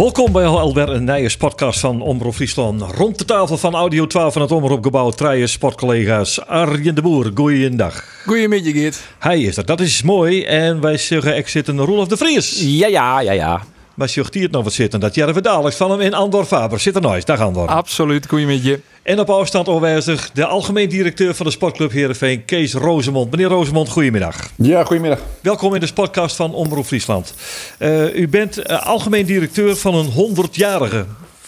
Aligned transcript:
Welkom 0.00 0.32
bij 0.32 0.46
alweer 0.46 0.88
een 0.88 1.04
nieuwe 1.04 1.36
podcast 1.38 1.80
van 1.80 2.00
Omroep 2.00 2.34
Friesland. 2.34 2.82
Rond 2.82 3.18
de 3.18 3.24
tafel 3.24 3.58
van 3.58 3.74
Audio 3.74 4.06
12 4.06 4.32
van 4.32 4.42
het 4.42 4.52
Omroepgebouw 4.52 5.10
treien 5.10 5.48
sportcollega's 5.48 6.40
Arjen 6.40 6.94
de 6.94 7.02
Boer. 7.02 7.30
Goeiedag. 7.34 8.04
Goedemiddag, 8.26 8.72
Geert. 8.72 9.00
Hij 9.18 9.40
is 9.40 9.56
er, 9.56 9.66
dat 9.66 9.80
is 9.80 10.02
mooi. 10.02 10.44
En 10.44 10.80
wij 10.80 10.96
zeggen 10.96 11.36
ik 11.36 11.48
zitten 11.48 11.80
Roelof 11.80 12.08
de 12.08 12.16
Vries. 12.16 12.60
Ja, 12.60 12.86
ja, 12.86 13.20
ja, 13.20 13.32
ja. 13.32 13.62
Maar 13.94 14.08
zocht 14.08 14.34
hier 14.34 14.48
nog 14.50 14.64
wat 14.64 14.72
zitten, 14.72 15.00
dat 15.00 15.14
Jerve 15.14 15.40
dadelijk 15.40 15.76
van 15.76 15.90
hem 15.90 16.00
in 16.00 16.14
Andor 16.14 16.44
Faber. 16.44 16.80
Zit 16.80 16.94
er 16.94 17.00
nooit, 17.00 17.26
dag 17.26 17.40
Andor. 17.40 17.68
Absoluut, 17.68 18.28
goedemiddag. 18.28 18.78
En 19.10 19.20
op 19.20 19.30
afstand 19.30 19.68
aanwezig 19.68 20.30
de 20.32 20.46
algemeen 20.46 20.88
directeur 20.88 21.34
van 21.34 21.46
de 21.46 21.52
sportclub 21.52 21.90
Heerenveen, 21.90 22.44
Kees 22.44 22.72
Rozemond. 22.72 23.30
Meneer 23.30 23.48
Rozemond, 23.48 23.88
goedemiddag. 23.88 24.50
Ja, 24.56 24.84
goedemiddag. 24.84 25.20
Welkom 25.40 25.74
in 25.74 25.80
de 25.80 25.92
podcast 25.92 26.36
van 26.36 26.54
Omroep 26.54 26.86
Friesland. 26.86 27.34
Eh, 27.78 28.14
u 28.14 28.28
bent 28.28 28.58
eh, 28.58 28.86
algemeen 28.86 29.26
directeur 29.26 29.76
van 29.76 29.94
een 29.94 30.10
100-jarige. 30.10 31.04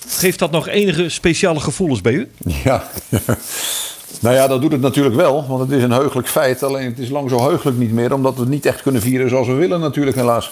Geeft 0.09 0.39
dat 0.39 0.51
nog 0.51 0.69
enige 0.69 1.09
speciale 1.09 1.61
gevoelens 1.61 2.01
bij 2.01 2.12
u? 2.12 2.30
Ja. 2.65 2.89
Nou 4.20 4.34
ja, 4.34 4.47
dat 4.47 4.61
doet 4.61 4.73
het 4.73 4.81
natuurlijk 4.81 5.15
wel, 5.15 5.47
want 5.48 5.61
het 5.61 5.79
is 5.79 5.83
een 5.83 5.91
heugelijk 5.91 6.29
feit. 6.29 6.62
Alleen 6.62 6.84
het 6.84 6.98
is 6.98 7.09
lang 7.09 7.31
zo 7.31 7.48
heugelijk 7.48 7.79
niet 7.79 7.92
meer, 7.92 8.15
omdat 8.15 8.34
we 8.34 8.41
het 8.41 8.48
niet 8.48 8.67
echt 8.67 8.83
kunnen 8.83 9.01
vieren 9.01 9.29
zoals 9.29 9.47
we 9.47 9.53
willen 9.53 9.81
natuurlijk 9.81 10.17
helaas. 10.17 10.51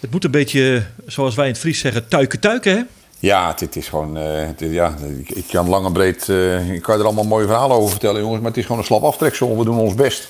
Het 0.00 0.10
moet 0.10 0.24
een 0.24 0.30
beetje, 0.30 0.84
zoals 1.06 1.34
wij 1.34 1.44
in 1.44 1.52
het 1.52 1.60
Fries 1.60 1.78
zeggen, 1.78 2.08
tuiken 2.08 2.40
tuiken 2.40 2.76
hè? 2.76 2.82
Ja, 3.20 3.52
dit 3.52 3.76
is 3.76 3.88
gewoon, 3.88 4.16
eh, 4.16 4.48
is- 4.48 4.72
ja, 4.72 4.94
ik, 5.18 5.30
ik 5.30 5.44
kan 5.50 5.68
lang 5.68 5.86
en 5.86 5.92
breed, 5.92 6.28
eh, 6.28 6.70
ik 6.72 6.82
kan 6.82 6.98
er 6.98 7.04
allemaal 7.04 7.24
mooie 7.24 7.46
verhalen 7.46 7.76
over 7.76 7.90
vertellen 7.90 8.20
jongens, 8.20 8.38
maar 8.40 8.48
het 8.48 8.58
is 8.58 8.64
gewoon 8.64 8.78
een 8.80 8.86
slap 8.86 9.02
aftreksel. 9.02 9.58
We 9.58 9.64
doen 9.64 9.78
ons 9.78 9.94
best. 9.94 10.28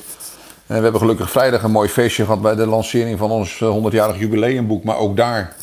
En 0.66 0.76
we 0.76 0.82
hebben 0.82 1.00
gelukkig 1.00 1.30
vrijdag 1.30 1.62
een 1.62 1.70
mooi 1.70 1.88
feestje 1.88 2.24
gehad 2.24 2.42
bij 2.42 2.54
de 2.54 2.66
lancering 2.66 3.18
van 3.18 3.30
ons 3.30 3.60
eh, 3.60 3.68
100-jarig 3.70 4.18
jubileumboek. 4.18 4.84
Maar 4.84 4.96
ook 4.96 5.16
daar 5.16 5.56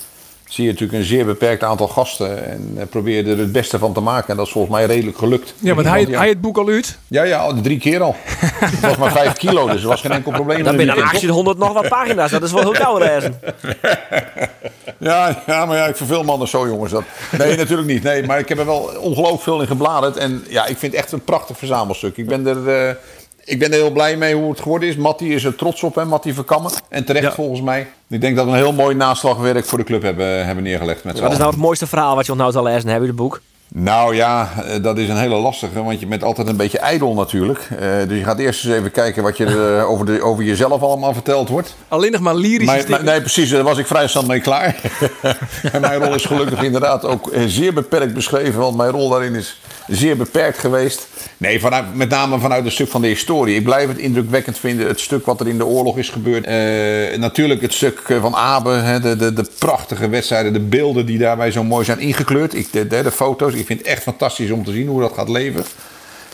zie 0.47 0.65
je 0.65 0.71
natuurlijk 0.71 0.99
een 0.99 1.05
zeer 1.05 1.25
beperkt 1.25 1.63
aantal 1.63 1.87
gasten 1.87 2.45
en 2.45 2.73
eh, 2.77 2.85
probeer 2.89 3.27
er 3.27 3.37
het 3.37 3.51
beste 3.51 3.79
van 3.79 3.93
te 3.93 3.99
maken. 3.99 4.29
En 4.29 4.37
dat 4.37 4.45
is 4.45 4.51
volgens 4.51 4.75
mij 4.75 4.85
redelijk 4.85 5.17
gelukt. 5.17 5.53
Ja, 5.59 5.73
want 5.73 5.87
hij, 5.87 6.07
hij 6.09 6.29
het 6.29 6.41
boek 6.41 6.57
al 6.57 6.67
uit. 6.67 6.97
Ja, 7.07 7.23
ja, 7.23 7.37
al 7.37 7.61
drie 7.61 7.79
keer 7.79 8.01
al. 8.01 8.15
Het 8.59 8.79
was 8.79 8.97
maar 8.97 9.11
vijf 9.11 9.33
kilo, 9.33 9.67
dus 9.67 9.81
er 9.81 9.87
was 9.87 10.01
geen 10.01 10.11
enkel 10.11 10.31
probleem. 10.31 10.63
Dan 10.63 10.71
je 10.71 10.77
weekend. 10.77 10.97
1800 10.97 11.57
nog 11.57 11.73
wat 11.73 11.87
pagina's. 11.87 12.31
Dat 12.31 12.43
is 12.43 12.51
wel 12.51 12.61
heel 12.61 12.73
gauw 12.73 12.97
reizen. 12.97 13.39
Ja, 14.99 15.43
ja, 15.45 15.65
maar 15.65 15.77
ja, 15.77 15.85
ik 15.87 15.95
verveel 15.95 16.23
me 16.23 16.31
anders 16.31 16.51
zo, 16.51 16.67
jongens. 16.67 16.91
Dat... 16.91 17.03
Nee, 17.37 17.57
natuurlijk 17.57 17.87
niet. 17.87 18.03
Nee, 18.03 18.23
maar 18.23 18.39
ik 18.39 18.49
heb 18.49 18.59
er 18.59 18.65
wel 18.65 18.91
ongelooflijk 18.99 19.43
veel 19.43 19.61
in 19.61 19.67
gebladerd. 19.67 20.17
En 20.17 20.45
ja, 20.49 20.65
ik 20.65 20.77
vind 20.77 20.91
het 20.91 21.01
echt 21.01 21.11
een 21.11 21.23
prachtig 21.23 21.57
verzamelstuk. 21.57 22.17
Ik 22.17 22.27
ben 22.27 22.47
er, 22.47 22.87
eh, 22.87 22.95
ik 23.47 23.59
ben 23.59 23.71
er 23.71 23.77
heel 23.77 23.91
blij 23.91 24.17
mee 24.17 24.35
hoe 24.35 24.49
het 24.49 24.61
geworden 24.61 24.89
is. 24.89 24.95
Mattie 24.95 25.33
is 25.33 25.43
er 25.43 25.55
trots 25.55 25.83
op, 25.83 25.95
hè, 25.95 26.05
Mattie 26.05 26.33
Verkammen. 26.33 26.71
En 26.89 27.05
terecht 27.05 27.25
Ja. 27.25 27.31
volgens 27.31 27.61
mij. 27.61 27.87
Ik 28.07 28.21
denk 28.21 28.35
dat 28.35 28.45
we 28.45 28.51
een 28.51 28.57
heel 28.57 28.73
mooi 28.73 28.95
naslagwerk 28.95 29.65
voor 29.65 29.77
de 29.77 29.83
club 29.83 30.01
hebben, 30.01 30.45
hebben 30.45 30.63
neergelegd 30.63 31.03
met 31.03 31.19
Wat 31.19 31.31
is 31.31 31.37
nou 31.37 31.49
het 31.49 31.59
mooiste 31.59 31.87
verhaal 31.87 32.15
wat 32.15 32.25
je 32.25 32.31
onthoud 32.31 32.53
zal 32.53 32.63
lezen 32.63 32.89
hebben 32.89 33.09
in 33.09 33.15
het 33.15 33.15
boek? 33.15 33.41
Nou 33.69 34.15
ja, 34.15 34.49
eh, 34.65 34.83
dat 34.83 34.97
is 34.97 35.09
een 35.09 35.17
hele 35.17 35.35
lastige, 35.35 35.83
want 35.83 35.99
je 35.99 36.05
bent 36.07 36.23
altijd 36.23 36.47
een 36.47 36.55
beetje 36.57 36.79
ijdel 36.79 37.13
natuurlijk. 37.13 37.67
Eh, 37.79 37.87
dus 38.07 38.17
je 38.17 38.23
gaat 38.23 38.39
eerst 38.39 38.65
eens 38.65 38.73
even 38.73 38.91
kijken 38.91 39.23
wat 39.23 39.37
je 39.37 39.45
er, 39.45 39.77
eh, 39.77 39.89
over, 39.91 40.05
de, 40.05 40.21
over 40.21 40.43
jezelf 40.43 40.81
allemaal 40.81 41.13
verteld 41.13 41.49
wordt. 41.49 41.75
Alleen 41.87 42.11
nog 42.11 42.21
maar 42.21 42.35
lyrisch. 42.35 42.85
Nee, 43.01 43.19
precies, 43.19 43.49
daar 43.49 43.63
was 43.63 43.77
ik 43.77 43.87
vrij 43.87 44.07
snel 44.07 44.23
mee 44.23 44.39
klaar. 44.39 44.75
en 45.71 45.81
mijn 45.81 46.03
rol 46.03 46.13
is 46.15 46.25
gelukkig 46.25 46.63
inderdaad 46.63 47.05
ook 47.05 47.27
eh, 47.29 47.43
zeer 47.47 47.73
beperkt 47.73 48.13
beschreven, 48.13 48.59
want 48.59 48.77
mijn 48.77 48.91
rol 48.91 49.09
daarin 49.09 49.35
is 49.35 49.59
zeer 49.87 50.17
beperkt 50.17 50.57
geweest. 50.57 51.07
Nee, 51.37 51.59
vanuit, 51.59 51.95
met 51.95 52.09
name 52.09 52.39
vanuit 52.39 52.65
een 52.65 52.71
stuk 52.71 52.89
van 52.89 53.01
de 53.01 53.07
historie. 53.07 53.55
Ik 53.55 53.63
blijf 53.63 53.87
het 53.87 53.97
indrukwekkend 53.97 54.59
vinden, 54.59 54.87
het 54.87 54.99
stuk 54.99 55.25
wat 55.25 55.39
er 55.39 55.47
in 55.47 55.57
de 55.57 55.65
oorlog 55.65 55.97
is 55.97 56.09
gebeurd. 56.09 56.45
Eh, 56.45 57.19
natuurlijk 57.19 57.61
het 57.61 57.73
stuk 57.73 57.99
eh, 58.07 58.21
van 58.21 58.35
Abe, 58.35 58.69
hè, 58.69 58.99
de, 58.99 59.15
de, 59.15 59.33
de 59.33 59.45
prachtige 59.59 60.09
wedstrijden, 60.09 60.53
de 60.53 60.59
beelden 60.59 61.05
die 61.05 61.17
daarbij 61.17 61.51
zo 61.51 61.63
mooi 61.63 61.85
zijn 61.85 61.99
ingekleurd. 61.99 62.53
Ik, 62.53 62.71
de, 62.71 62.87
de, 62.87 63.11
foto's, 63.11 63.53
ik 63.53 63.65
vind 63.65 63.79
het 63.79 63.87
echt 63.87 64.03
fantastisch 64.03 64.51
om 64.51 64.63
te 64.63 64.71
zien 64.71 64.87
hoe 64.87 65.01
dat 65.01 65.13
gaat 65.13 65.29
leven. 65.29 65.65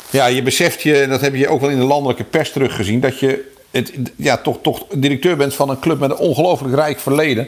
Ja, 0.09 0.25
je 0.25 0.41
beseft 0.41 0.81
je, 0.81 0.97
en 0.97 1.09
dat 1.09 1.21
heb 1.21 1.35
je 1.35 1.47
ook 1.47 1.61
wel 1.61 1.69
in 1.69 1.79
de 1.79 1.85
landelijke 1.85 2.23
pers 2.23 2.51
teruggezien, 2.51 2.99
dat 2.99 3.19
je 3.19 3.51
het, 3.71 3.91
ja, 4.15 4.37
toch, 4.37 4.57
toch 4.61 4.85
directeur 4.93 5.37
bent 5.37 5.53
van 5.53 5.69
een 5.69 5.79
club 5.79 5.99
met 5.99 6.09
een 6.09 6.17
ongelooflijk 6.17 6.75
rijk 6.75 6.99
verleden. 6.99 7.47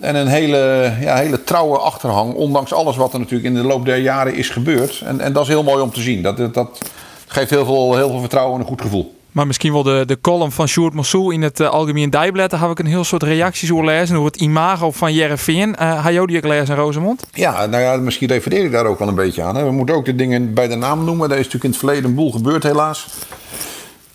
En 0.00 0.14
een 0.14 0.26
hele, 0.26 0.92
ja, 1.00 1.16
hele 1.16 1.44
trouwe 1.44 1.78
achterhang, 1.78 2.34
ondanks 2.34 2.72
alles 2.72 2.96
wat 2.96 3.12
er 3.12 3.18
natuurlijk 3.18 3.54
in 3.54 3.54
de 3.54 3.68
loop 3.68 3.84
der 3.84 3.98
jaren 3.98 4.34
is 4.34 4.48
gebeurd. 4.48 5.02
En, 5.04 5.20
en 5.20 5.32
dat 5.32 5.42
is 5.42 5.48
heel 5.48 5.62
mooi 5.62 5.82
om 5.82 5.92
te 5.92 6.00
zien. 6.00 6.22
Dat, 6.22 6.36
dat, 6.36 6.54
dat 6.54 6.90
geeft 7.26 7.50
heel 7.50 7.64
veel, 7.64 7.96
heel 7.96 8.08
veel 8.08 8.20
vertrouwen 8.20 8.54
en 8.54 8.60
een 8.60 8.66
goed 8.66 8.80
gevoel. 8.80 9.14
Maar 9.34 9.46
misschien 9.46 9.72
wel 9.72 9.82
de, 9.82 10.02
de 10.06 10.20
column 10.20 10.52
van 10.52 10.68
Sjoerd 10.68 10.94
Mossou 10.94 11.34
in 11.34 11.42
het 11.42 11.60
eh, 11.60 11.68
Algemeen 11.68 12.10
Dijblad. 12.10 12.50
Daar 12.50 12.60
heb 12.60 12.70
ik 12.70 12.78
een 12.78 12.86
heel 12.86 13.04
soort 13.04 13.22
reacties 13.22 13.72
over 13.72 13.84
lezen. 13.84 14.16
Over 14.16 14.30
het 14.30 14.40
imago 14.40 14.90
van 14.90 15.12
Jereveen. 15.12 15.76
Uh, 15.80 16.04
had 16.04 16.12
jou 16.12 16.26
die 16.26 16.36
ook 16.36 16.44
lezen, 16.44 16.76
Rosemond? 16.76 17.26
Ja, 17.32 17.66
nou 17.66 17.82
ja, 17.82 17.96
misschien 17.96 18.28
refereer 18.28 18.64
ik 18.64 18.72
daar 18.72 18.86
ook 18.86 18.98
wel 18.98 19.08
een 19.08 19.14
beetje 19.14 19.42
aan. 19.42 19.56
Hè. 19.56 19.64
We 19.64 19.70
moeten 19.70 19.94
ook 19.94 20.04
de 20.04 20.14
dingen 20.14 20.54
bij 20.54 20.68
de 20.68 20.74
naam 20.74 21.04
noemen. 21.04 21.30
Er 21.30 21.38
is 21.38 21.44
natuurlijk 21.44 21.64
in 21.64 21.70
het 21.70 21.78
verleden 21.78 22.04
een 22.04 22.14
boel 22.14 22.32
gebeurd, 22.32 22.62
helaas. 22.62 23.06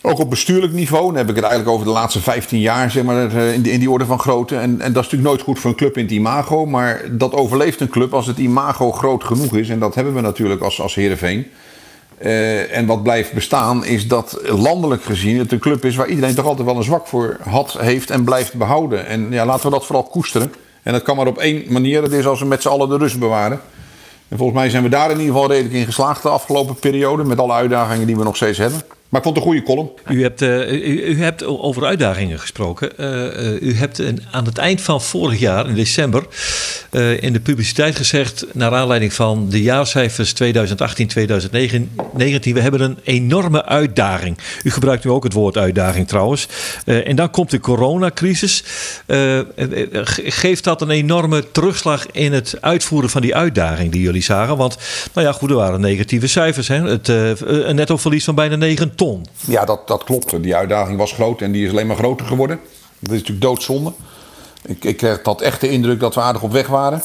Ook 0.02 0.20
op 0.20 0.30
bestuurlijk 0.30 0.74
niveau. 0.74 1.06
Dan 1.06 1.16
heb 1.16 1.30
ik 1.30 1.36
het 1.36 1.44
eigenlijk 1.44 1.74
over 1.74 1.86
de 1.86 1.92
laatste 1.92 2.22
15 2.22 2.60
jaar, 2.60 2.92
zeg 2.92 3.04
maar, 3.04 3.36
eh, 3.36 3.54
in 3.54 3.62
die, 3.62 3.72
in 3.72 3.80
die 3.80 3.90
orde 3.90 4.06
van 4.06 4.20
grootte. 4.20 4.56
En, 4.56 4.62
en 4.62 4.94
dat 4.94 5.04
is 5.04 5.12
natuurlijk 5.12 5.24
nooit 5.24 5.42
goed 5.42 5.60
voor 5.60 5.70
een 5.70 5.76
club 5.76 5.98
in 5.98 6.04
het 6.04 6.12
imago. 6.12 6.66
Maar 6.66 7.02
dat 7.12 7.34
overleeft 7.34 7.80
een 7.80 7.90
club 7.90 8.14
als 8.14 8.28
het 8.28 8.38
imago 8.38 8.92
groot 8.92 9.24
genoeg 9.24 9.56
is. 9.56 9.70
En 9.70 9.80
dat 9.80 9.96
hebben 9.96 10.14
we 10.14 10.22
natuurlijk 10.22 10.62
als, 10.62 10.82
als 10.82 10.96
Heerenveen. 10.96 11.48
Eh, 12.18 12.78
en 12.78 12.86
wat 12.86 13.04
blijft 13.04 13.34
bestaan 13.34 13.86
is 13.86 14.08
dat 14.08 14.40
landelijk 14.44 15.04
gezien 15.04 15.40
het 15.40 15.52
een 15.52 15.60
club 15.60 15.86
is 15.86 15.96
waar 15.96 16.08
iedereen 16.08 16.36
toch 16.36 16.46
altijd 16.46 16.68
wel 16.68 16.78
een 16.78 16.84
zwak 16.84 17.08
voor 17.08 17.38
had, 17.44 17.78
heeft 17.80 18.10
en 18.10 18.24
blijft 18.24 18.54
behouden. 18.54 19.06
En 19.06 19.28
ja, 19.31 19.46
laten 19.46 19.66
we 19.66 19.72
dat 19.72 19.86
vooral 19.86 20.04
koesteren. 20.04 20.54
En 20.84 20.94
dat 20.94 21.02
kan 21.02 21.16
maar 21.16 21.28
op 21.28 21.38
één 21.38 21.64
manier, 21.68 22.02
dat 22.02 22.12
is 22.12 22.26
als 22.26 22.40
we 22.40 22.46
met 22.46 22.62
z'n 22.62 22.68
allen 22.68 22.90
de 22.90 22.98
rust 22.98 23.20
bewaren. 23.20 23.62
En 24.28 24.38
volgens 24.38 24.60
mij 24.60 24.70
zijn 24.70 24.84
we 24.84 24.90
daar 24.90 25.12
in 25.12 25.20
ieder 25.20 25.34
geval 25.34 25.50
redelijk 25.50 25.76
in 25.76 25.86
geslaagd 25.86 26.22
de 26.22 26.30
afgelopen 26.30 26.76
periode. 26.76 27.24
Met 27.24 27.40
alle 27.40 27.54
uitdagingen 27.54 28.08
die 28.08 28.18
we 28.18 28.24
nog 28.24 28.36
steeds 28.36 28.58
hebben. 28.58 28.81
Maar 29.09 29.22
ik 29.22 29.25
vond 29.25 29.36
het 29.36 29.46
een 29.46 29.52
goede 29.52 29.66
column. 29.66 29.90
U 30.09 30.22
hebt, 30.22 30.42
eh, 30.42 30.72
u, 31.09 31.22
hebt 31.22 31.44
over 31.44 31.86
uitdagingen 31.86 32.40
gesproken. 32.40 32.97
Eh, 32.97 33.53
eh, 33.53 33.62
u 33.62 33.75
hebt 33.75 34.02
aan 34.31 34.46
het 34.46 34.58
eind 34.58 34.81
van 34.81 35.02
vorig 35.02 35.40
jaar, 35.40 35.68
in 35.68 35.75
december, 35.75 36.24
in 37.19 37.34
de 37.34 37.40
publiciteit 37.40 37.96
gezegd, 37.96 38.46
naar 38.53 38.74
aanleiding 38.74 39.14
van 39.14 39.50
de 39.50 39.62
jaarcijfers 39.62 40.34
2018-2019, 40.34 42.53
we 42.53 42.62
hebben 42.62 42.81
een 42.81 42.98
enorme 43.03 43.66
uitdaging. 43.66 44.38
U 44.64 44.72
gebruikt 44.72 45.03
nu 45.03 45.12
ook 45.12 45.24
het 45.24 45.34
woord 45.34 45.58
uitdaging 45.58 46.08
trouwens. 46.08 46.48
En 46.86 47.16
dan 47.16 47.30
komt 47.30 47.52
de 47.52 47.59
coronacrisis. 47.59 48.64
Ge- 49.08 50.22
geeft 50.25 50.64
dat 50.64 50.81
een 50.81 50.90
enorme 50.90 51.52
terugslag 51.52 52.06
in 52.12 52.34
het 52.34 52.58
uitvoeren 52.62 53.09
van 53.09 53.22
die 53.22 53.36
uitdaging 53.36 53.92
die 53.92 54.02
jullie 54.02 54.24
zagen? 54.24 54.58
Want, 54.58 54.78
nou 55.14 55.28
ja, 55.28 55.34
goed, 55.34 55.50
er 55.50 55.56
waren 55.56 55.81
negatieve 55.81 56.28
cijfers. 56.28 56.68
Hè? 56.68 56.90
Het, 56.90 57.08
een 57.08 57.75
nettoverlies 57.75 58.24
van 58.24 58.36
bijna 58.36 58.56
9 58.56 58.96
Ja, 59.48 59.66
dat, 59.66 59.88
dat 59.88 60.04
klopt. 60.04 60.44
Die 60.44 60.56
uitdaging 60.56 60.98
was 60.98 61.12
groot 61.12 61.42
en 61.42 61.52
die 61.52 61.66
is 61.66 61.72
alleen 61.72 61.88
maar 61.88 61.96
groter 61.96 62.26
geworden. 62.26 62.60
Dat 63.00 63.12
is 63.12 63.18
natuurlijk 63.18 63.42
doodzonde. 63.42 63.94
Ik, 64.66 64.84
ik 64.84 65.20
dat 65.24 65.42
echt 65.42 65.62
de 65.62 65.70
indruk 65.70 66.00
dat 66.00 66.16
we 66.16 66.22
aardig 66.22 66.42
op 66.42 66.52
weg 66.52 66.68
waren. 66.68 67.02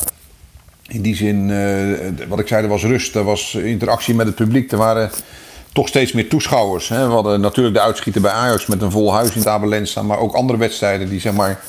In 0.89 1.03
die 1.03 1.17
zin, 1.17 1.51
eh, 1.51 2.29
wat 2.29 2.39
ik 2.39 2.49
zei, 2.49 2.63
er 2.63 2.69
was 2.69 2.83
rust, 2.83 3.15
er 3.15 3.25
was 3.25 3.55
interactie 3.55 4.15
met 4.15 4.27
het 4.27 4.35
publiek. 4.35 4.73
Er 4.73 4.79
waren 4.79 5.11
toch 5.73 5.89
steeds 5.89 6.13
meer 6.13 6.29
toeschouwers. 6.29 6.89
Hè. 6.89 7.07
We 7.07 7.13
hadden 7.13 7.41
natuurlijk 7.41 7.77
de 7.77 7.83
uitschieter 7.83 8.21
bij 8.21 8.31
Ajax 8.31 8.67
met 8.67 8.83
een 8.83 8.91
vol 8.91 9.13
huis 9.13 9.31
in 9.31 9.39
het 9.39 9.49
Abelensta. 9.49 10.03
Maar 10.03 10.19
ook 10.19 10.35
andere 10.35 10.59
wedstrijden 10.59 11.09
die 11.09 11.21
zeg 11.21 11.33
maar 11.33 11.61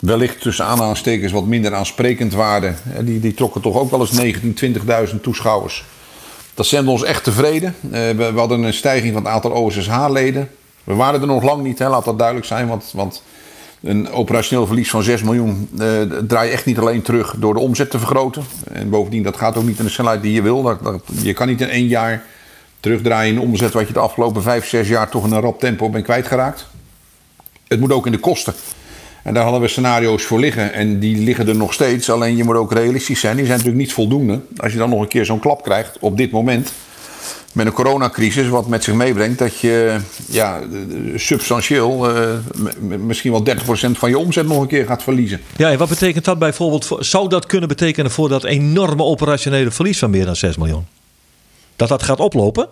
wellicht 0.00 0.40
tussen 0.40 0.64
aanhalingstekens 0.64 1.32
wat 1.32 1.46
minder 1.46 1.74
aansprekend 1.74 2.32
waren. 2.32 2.76
Die, 3.00 3.20
die 3.20 3.34
trokken 3.34 3.60
toch 3.60 3.76
ook 3.76 3.90
wel 3.90 4.00
eens 4.00 4.12
19, 4.12 4.76
20.000 5.08 5.20
toeschouwers. 5.20 5.84
Dat 6.54 6.66
stemde 6.66 6.90
ons 6.90 7.02
echt 7.02 7.24
tevreden. 7.24 7.74
Eh, 7.82 7.90
we, 7.90 8.32
we 8.32 8.38
hadden 8.38 8.62
een 8.62 8.74
stijging 8.74 9.12
van 9.12 9.24
het 9.24 9.32
aantal 9.32 9.50
OSSH-leden. 9.50 10.50
We 10.84 10.94
waren 10.94 11.20
er 11.20 11.26
nog 11.26 11.42
lang 11.42 11.62
niet, 11.62 11.78
hè, 11.78 11.88
laat 11.88 12.04
dat 12.04 12.18
duidelijk 12.18 12.46
zijn. 12.46 12.68
Want, 12.68 12.90
want 12.94 13.22
een 13.82 14.10
operationeel 14.10 14.66
verlies 14.66 14.90
van 14.90 15.02
6 15.02 15.22
miljoen 15.22 15.68
eh, 15.78 16.00
draai 16.26 16.48
je 16.48 16.54
echt 16.54 16.66
niet 16.66 16.78
alleen 16.78 17.02
terug 17.02 17.34
door 17.38 17.54
de 17.54 17.60
omzet 17.60 17.90
te 17.90 17.98
vergroten. 17.98 18.44
En 18.72 18.90
bovendien, 18.90 19.22
dat 19.22 19.36
gaat 19.36 19.56
ook 19.56 19.64
niet 19.64 19.78
in 19.78 19.84
de 19.84 19.90
snelheid 19.90 20.22
die 20.22 20.32
je 20.32 20.42
wil. 20.42 20.62
Dat, 20.62 20.78
je 21.22 21.32
kan 21.32 21.46
niet 21.46 21.60
in 21.60 21.68
één 21.68 21.86
jaar 21.86 22.24
terugdraaien 22.80 23.34
in 23.34 23.40
de 23.40 23.46
omzet 23.46 23.72
wat 23.72 23.86
je 23.86 23.92
de 23.92 23.98
afgelopen 23.98 24.42
5, 24.42 24.68
6 24.68 24.88
jaar 24.88 25.08
toch 25.08 25.26
in 25.26 25.32
een 25.32 25.40
rap 25.40 25.60
tempo 25.60 25.90
bent 25.90 26.04
kwijtgeraakt. 26.04 26.66
Het 27.68 27.80
moet 27.80 27.92
ook 27.92 28.06
in 28.06 28.12
de 28.12 28.18
kosten. 28.18 28.54
En 29.24 29.34
daar 29.34 29.42
hadden 29.42 29.60
we 29.60 29.68
scenario's 29.68 30.22
voor 30.22 30.40
liggen. 30.40 30.72
En 30.72 30.98
die 30.98 31.16
liggen 31.16 31.48
er 31.48 31.56
nog 31.56 31.72
steeds. 31.72 32.10
Alleen 32.10 32.36
je 32.36 32.44
moet 32.44 32.56
ook 32.56 32.72
realistisch 32.72 33.20
zijn. 33.20 33.36
Die 33.36 33.44
zijn 33.46 33.58
natuurlijk 33.58 33.84
niet 33.84 33.94
voldoende. 33.94 34.40
Als 34.56 34.72
je 34.72 34.78
dan 34.78 34.90
nog 34.90 35.00
een 35.00 35.08
keer 35.08 35.24
zo'n 35.24 35.38
klap 35.38 35.62
krijgt 35.62 35.96
op 36.00 36.16
dit 36.16 36.30
moment. 36.30 36.72
met 37.52 37.66
een 37.66 37.72
coronacrisis, 37.72 38.48
wat 38.48 38.66
met 38.66 38.84
zich 38.84 38.94
meebrengt 38.94 39.38
dat 39.38 39.58
je 39.58 39.96
ja, 40.26 40.60
substantieel 41.14 42.16
eh, 42.16 42.28
misschien 42.98 43.32
wel 43.32 43.44
30% 43.44 43.50
van 43.90 44.08
je 44.08 44.18
omzet 44.18 44.46
nog 44.46 44.60
een 44.60 44.66
keer 44.66 44.86
gaat 44.86 45.02
verliezen. 45.02 45.40
Ja, 45.56 45.70
en 45.70 45.78
wat 45.78 45.88
betekent 45.88 46.24
dat 46.24 46.38
bijvoorbeeld? 46.38 46.86
Voor, 46.86 47.04
zou 47.04 47.28
dat 47.28 47.46
kunnen 47.46 47.68
betekenen 47.68 48.10
voor 48.10 48.28
dat 48.28 48.44
enorme 48.44 49.02
operationele 49.02 49.70
verlies 49.70 49.98
van 49.98 50.10
meer 50.10 50.24
dan 50.24 50.36
6 50.36 50.56
miljoen? 50.56 50.86
Dat 51.76 51.88
dat 51.88 52.02
gaat 52.02 52.20
oplopen? 52.20 52.68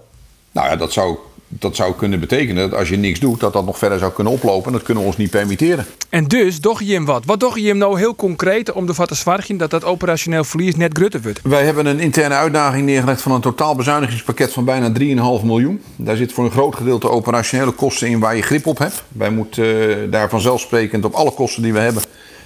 Nou 0.53 0.69
ja, 0.69 0.77
dat 0.77 0.93
zou, 0.93 1.19
dat 1.59 1.77
zou 1.77 1.95
kunnen 1.95 2.21
betekenen 2.21 2.71
dat 2.71 2.79
als 2.79 2.89
je 2.89 2.97
niks 2.97 3.21
doet, 3.21 3.41
dat 3.41 3.53
dat 3.53 3.65
nog 3.65 3.79
verder 3.79 3.99
zou 3.99 4.13
kunnen 4.13 4.33
oplopen. 4.33 4.73
Dat 4.73 4.83
kunnen 4.83 5.03
we 5.03 5.09
ons 5.09 5.19
niet 5.19 5.31
permitteren. 5.31 5.87
En 6.09 6.25
dus, 6.25 6.61
doch 6.61 6.83
je 6.83 6.93
hem 6.93 7.05
wat? 7.05 7.25
Wat 7.25 7.41
doch 7.41 7.59
je 7.59 7.67
hem 7.67 7.77
nou 7.79 7.99
heel 7.99 8.15
concreet 8.15 8.73
om 8.73 8.89
ervoor 8.89 9.07
te 9.07 9.15
zorgen 9.15 9.57
dat 9.57 9.71
dat 9.71 9.85
operationeel 9.85 10.45
verlies 10.45 10.77
net 10.77 10.97
grutter 10.97 11.23
wordt? 11.23 11.41
Wij 11.43 11.65
hebben 11.65 11.87
een 11.87 12.01
interne 12.01 12.35
uitdaging 12.35 12.85
neergelegd 12.85 13.23
van 13.23 13.33
een 13.33 13.41
totaal 13.41 13.75
bezuinigingspakket 13.75 14.53
van 14.53 14.65
bijna 14.65 14.93
3,5 15.41 15.45
miljoen. 15.45 15.83
Daar 15.97 16.17
zit 16.17 16.33
voor 16.33 16.45
een 16.45 16.51
groot 16.51 16.75
gedeelte 16.75 17.11
operationele 17.11 17.71
kosten 17.73 18.09
in 18.09 18.21
waar 18.21 18.37
je 18.37 18.43
grip 18.43 18.67
op 18.67 18.79
hebt. 18.79 19.03
Wij 19.09 19.31
moeten 19.31 19.91
eh, 19.91 20.11
daar 20.11 20.29
vanzelfsprekend 20.29 21.05
op 21.05 21.15
alle 21.15 21.33
kosten 21.33 21.63
die 21.63 21.73
we 21.73 21.79
hebben, 21.79 22.03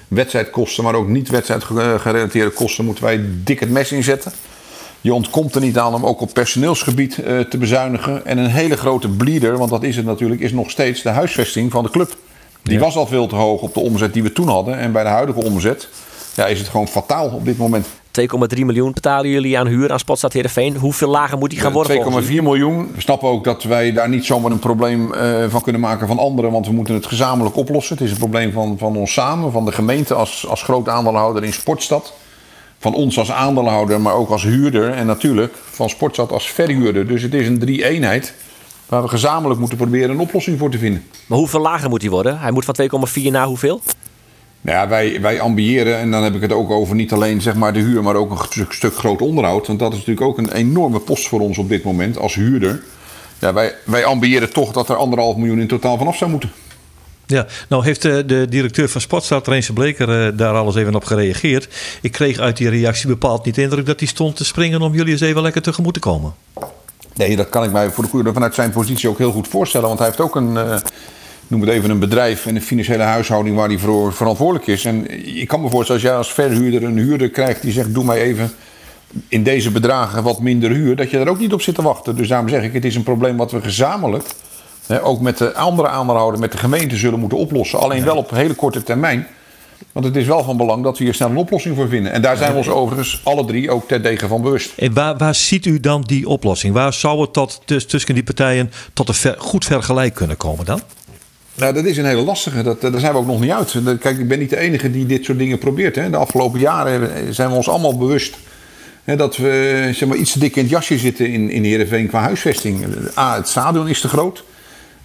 wedstrijdkosten, 0.08 0.84
maar 0.84 0.94
ook 0.94 1.08
niet 1.08 1.28
wedstrijdgerelateerde 1.28 2.50
kosten, 2.50 2.84
moeten 2.84 3.04
wij 3.04 3.24
dik 3.44 3.60
het 3.60 3.70
mes 3.70 3.92
inzetten. 3.92 4.32
Je 5.06 5.14
ontkomt 5.14 5.54
er 5.54 5.60
niet 5.60 5.78
aan 5.78 5.94
om 5.94 6.06
ook 6.06 6.20
op 6.20 6.30
personeelsgebied 6.32 7.18
eh, 7.18 7.40
te 7.40 7.58
bezuinigen. 7.58 8.26
En 8.26 8.38
een 8.38 8.50
hele 8.50 8.76
grote 8.76 9.08
bleeder, 9.08 9.58
want 9.58 9.70
dat 9.70 9.82
is 9.82 9.96
het 9.96 10.04
natuurlijk, 10.04 10.40
is 10.40 10.52
nog 10.52 10.70
steeds 10.70 11.02
de 11.02 11.08
huisvesting 11.08 11.70
van 11.70 11.84
de 11.84 11.90
club. 11.90 12.16
Die 12.62 12.78
was 12.78 12.96
al 12.96 13.06
veel 13.06 13.26
te 13.26 13.34
hoog 13.34 13.60
op 13.60 13.74
de 13.74 13.80
omzet 13.80 14.12
die 14.12 14.22
we 14.22 14.32
toen 14.32 14.48
hadden. 14.48 14.78
En 14.78 14.92
bij 14.92 15.02
de 15.02 15.08
huidige 15.08 15.42
omzet 15.42 15.88
ja, 16.34 16.46
is 16.46 16.58
het 16.58 16.68
gewoon 16.68 16.88
fataal 16.88 17.28
op 17.28 17.44
dit 17.44 17.58
moment. 17.58 17.86
2,3 17.86 18.58
miljoen 18.58 18.92
betalen 18.92 19.30
jullie 19.30 19.58
aan 19.58 19.66
huur 19.66 19.92
aan 19.92 19.98
Spotstad 19.98 20.32
Heerenveen. 20.32 20.76
Hoeveel 20.76 21.08
lager 21.08 21.38
moet 21.38 21.50
die 21.50 21.60
gaan 21.60 21.72
worden? 21.72 22.02
volgens 22.02 22.26
2,4 22.26 22.32
u? 22.32 22.42
miljoen. 22.42 22.90
We 22.94 23.00
snappen 23.00 23.28
ook 23.28 23.44
dat 23.44 23.62
wij 23.62 23.92
daar 23.92 24.08
niet 24.08 24.24
zomaar 24.24 24.50
een 24.50 24.58
probleem 24.58 25.12
eh, 25.12 25.44
van 25.48 25.62
kunnen 25.62 25.80
maken 25.80 26.06
van 26.06 26.18
anderen. 26.18 26.50
Want 26.50 26.66
we 26.66 26.72
moeten 26.72 26.94
het 26.94 27.06
gezamenlijk 27.06 27.56
oplossen. 27.56 27.96
Het 27.96 28.04
is 28.04 28.10
een 28.10 28.18
probleem 28.18 28.52
van, 28.52 28.78
van 28.78 28.96
ons 28.96 29.12
samen, 29.12 29.52
van 29.52 29.64
de 29.64 29.72
gemeente 29.72 30.14
als, 30.14 30.46
als 30.48 30.62
groot 30.62 30.88
aandeelhouder 30.88 31.44
in 31.44 31.52
Sportstad. 31.52 32.12
Van 32.78 32.94
ons 32.94 33.18
als 33.18 33.32
aandeelhouder, 33.32 34.00
maar 34.00 34.14
ook 34.14 34.30
als 34.30 34.42
huurder. 34.42 34.90
En 34.90 35.06
natuurlijk 35.06 35.54
van 35.70 35.88
Sportstad 35.88 36.32
als 36.32 36.50
verhuurder. 36.50 37.06
Dus 37.06 37.22
het 37.22 37.34
is 37.34 37.46
een 37.46 37.58
drie-eenheid 37.58 38.34
waar 38.86 39.02
we 39.02 39.08
gezamenlijk 39.08 39.60
moeten 39.60 39.78
proberen 39.78 40.10
een 40.10 40.20
oplossing 40.20 40.58
voor 40.58 40.70
te 40.70 40.78
vinden. 40.78 41.04
Maar 41.26 41.38
hoeveel 41.38 41.60
lager 41.60 41.88
moet 41.88 42.02
hij 42.02 42.10
worden? 42.10 42.38
Hij 42.38 42.50
moet 42.50 42.64
van 42.64 42.76
2,4 43.16 43.22
naar 43.30 43.46
hoeveel? 43.46 43.80
Nou 44.60 44.78
ja, 44.78 44.88
wij, 44.88 45.20
wij 45.20 45.40
ambiëren, 45.40 45.98
en 45.98 46.10
dan 46.10 46.22
heb 46.22 46.34
ik 46.34 46.40
het 46.40 46.52
ook 46.52 46.70
over 46.70 46.94
niet 46.94 47.12
alleen 47.12 47.40
zeg 47.40 47.54
maar, 47.54 47.72
de 47.72 47.78
huur, 47.78 48.02
maar 48.02 48.14
ook 48.14 48.30
een 48.30 48.44
stuk, 48.48 48.72
stuk 48.72 48.94
groot 48.94 49.22
onderhoud. 49.22 49.66
Want 49.66 49.78
dat 49.78 49.92
is 49.92 49.98
natuurlijk 49.98 50.26
ook 50.26 50.38
een 50.38 50.52
enorme 50.52 50.98
post 50.98 51.28
voor 51.28 51.40
ons 51.40 51.58
op 51.58 51.68
dit 51.68 51.84
moment 51.84 52.18
als 52.18 52.34
huurder. 52.34 52.82
Ja, 53.38 53.52
wij, 53.52 53.74
wij 53.84 54.04
ambiëren 54.04 54.52
toch 54.52 54.72
dat 54.72 54.88
er 54.88 54.96
anderhalf 54.96 55.36
miljoen 55.36 55.60
in 55.60 55.66
totaal 55.66 55.98
vanaf 55.98 56.16
zou 56.16 56.30
moeten. 56.30 56.52
Ja, 57.26 57.46
nou 57.68 57.84
heeft 57.84 58.04
eh, 58.04 58.16
de 58.26 58.46
directeur 58.48 58.88
van 58.88 59.00
Sportstad, 59.00 59.46
Reense 59.46 59.72
Bleker, 59.72 60.26
eh, 60.26 60.32
daar 60.38 60.54
alles 60.54 60.74
even 60.74 60.94
op 60.94 61.04
gereageerd. 61.04 61.68
Ik 62.02 62.12
kreeg 62.12 62.38
uit 62.38 62.56
die 62.56 62.68
reactie 62.68 63.08
bepaald 63.08 63.44
niet 63.44 63.54
de 63.54 63.62
indruk 63.62 63.86
dat 63.86 63.98
hij 63.98 64.08
stond 64.08 64.36
te 64.36 64.44
springen 64.44 64.82
om 64.82 64.94
jullie 64.94 65.12
eens 65.12 65.20
even 65.20 65.42
lekker 65.42 65.62
tegemoet 65.62 65.94
te 65.94 66.00
komen. 66.00 66.34
Nee, 67.14 67.36
dat 67.36 67.48
kan 67.48 67.64
ik 67.64 67.72
mij 67.72 67.90
voor 67.90 68.04
de 68.04 68.10
goede 68.10 68.32
vanuit 68.32 68.54
zijn 68.54 68.70
positie 68.70 69.08
ook 69.08 69.18
heel 69.18 69.32
goed 69.32 69.48
voorstellen. 69.48 69.86
Want 69.86 69.98
hij 69.98 70.08
heeft 70.08 70.20
ook 70.20 70.36
een, 70.36 70.56
eh, 70.56 70.76
noem 71.46 71.60
het 71.60 71.70
even, 71.70 71.90
een 71.90 71.98
bedrijf 71.98 72.46
en 72.46 72.54
een 72.54 72.62
financiële 72.62 73.02
huishouding 73.02 73.56
waar 73.56 73.68
hij 73.68 73.78
voor 73.78 74.12
verantwoordelijk 74.12 74.66
is. 74.66 74.84
En 74.84 75.26
ik 75.36 75.48
kan 75.48 75.60
me 75.60 75.70
voorstellen, 75.70 76.02
als 76.02 76.10
jij 76.10 76.18
als 76.18 76.32
verhuurder 76.32 76.84
een 76.84 76.98
huurder 76.98 77.30
krijgt 77.30 77.62
die 77.62 77.72
zegt: 77.72 77.94
Doe 77.94 78.04
mij 78.04 78.20
even 78.20 78.52
in 79.28 79.42
deze 79.42 79.70
bedragen 79.70 80.22
wat 80.22 80.40
minder 80.40 80.70
huur, 80.70 80.96
dat 80.96 81.10
je 81.10 81.16
daar 81.16 81.28
ook 81.28 81.38
niet 81.38 81.52
op 81.52 81.62
zit 81.62 81.74
te 81.74 81.82
wachten. 81.82 82.16
Dus 82.16 82.28
daarom 82.28 82.48
zeg 82.48 82.62
ik: 82.62 82.72
Het 82.72 82.84
is 82.84 82.94
een 82.94 83.02
probleem 83.02 83.36
wat 83.36 83.50
we 83.50 83.62
gezamenlijk, 83.62 84.24
hè, 84.86 85.04
ook 85.04 85.20
met 85.20 85.38
de 85.38 85.54
andere 85.54 85.88
aandeelhouder, 85.88 86.40
met 86.40 86.52
de 86.52 86.58
gemeente, 86.58 86.96
zullen 86.96 87.18
moeten 87.18 87.38
oplossen. 87.38 87.78
Alleen 87.78 88.04
wel 88.04 88.16
op 88.16 88.30
hele 88.30 88.54
korte 88.54 88.82
termijn. 88.82 89.26
Want 89.92 90.06
het 90.06 90.16
is 90.16 90.26
wel 90.26 90.44
van 90.44 90.56
belang 90.56 90.82
dat 90.82 90.98
we 90.98 91.04
hier 91.04 91.14
snel 91.14 91.30
een 91.30 91.36
oplossing 91.36 91.76
voor 91.76 91.88
vinden. 91.88 92.12
En 92.12 92.22
daar 92.22 92.36
zijn 92.36 92.52
we 92.52 92.56
ons 92.58 92.68
overigens 92.68 93.20
alle 93.24 93.44
drie 93.44 93.70
ook 93.70 93.88
ter 93.88 94.02
degen 94.02 94.28
van 94.28 94.42
bewust. 94.42 94.72
En 94.76 94.94
waar, 94.94 95.16
waar 95.16 95.34
ziet 95.34 95.66
u 95.66 95.80
dan 95.80 96.02
die 96.02 96.28
oplossing? 96.28 96.74
Waar 96.74 96.92
zou 96.92 97.20
het 97.20 97.32
tot, 97.32 97.60
tus- 97.64 97.86
tussen 97.86 98.14
die 98.14 98.22
partijen 98.22 98.70
tot 98.92 99.08
een 99.08 99.14
ver- 99.14 99.34
goed 99.38 99.64
vergelijk 99.64 100.14
kunnen 100.14 100.36
komen 100.36 100.64
dan? 100.64 100.80
Nou, 101.54 101.72
dat 101.74 101.84
is 101.84 101.96
een 101.96 102.04
hele 102.04 102.22
lastige. 102.22 102.62
Dat, 102.62 102.80
daar 102.80 103.00
zijn 103.00 103.12
we 103.12 103.18
ook 103.18 103.26
nog 103.26 103.40
niet 103.40 103.50
uit. 103.50 103.74
Kijk, 104.00 104.18
ik 104.18 104.28
ben 104.28 104.38
niet 104.38 104.50
de 104.50 104.58
enige 104.58 104.90
die 104.90 105.06
dit 105.06 105.24
soort 105.24 105.38
dingen 105.38 105.58
probeert. 105.58 105.94
Hè. 105.96 106.10
De 106.10 106.16
afgelopen 106.16 106.60
jaren 106.60 107.34
zijn 107.34 107.48
we 107.48 107.54
ons 107.56 107.68
allemaal 107.68 107.96
bewust 107.98 108.36
hè, 109.04 109.16
dat 109.16 109.36
we 109.36 109.88
zeg 109.94 110.08
maar, 110.08 110.16
iets 110.16 110.32
te 110.32 110.38
dik 110.38 110.56
in 110.56 110.62
het 110.62 110.70
jasje 110.70 110.98
zitten 110.98 111.32
in, 111.32 111.50
in 111.50 111.64
Heerenveen 111.64 112.08
qua 112.08 112.20
huisvesting. 112.20 112.84
A, 113.18 113.34
het 113.36 113.48
stadion 113.48 113.88
is 113.88 114.00
te 114.00 114.08
groot. 114.08 114.44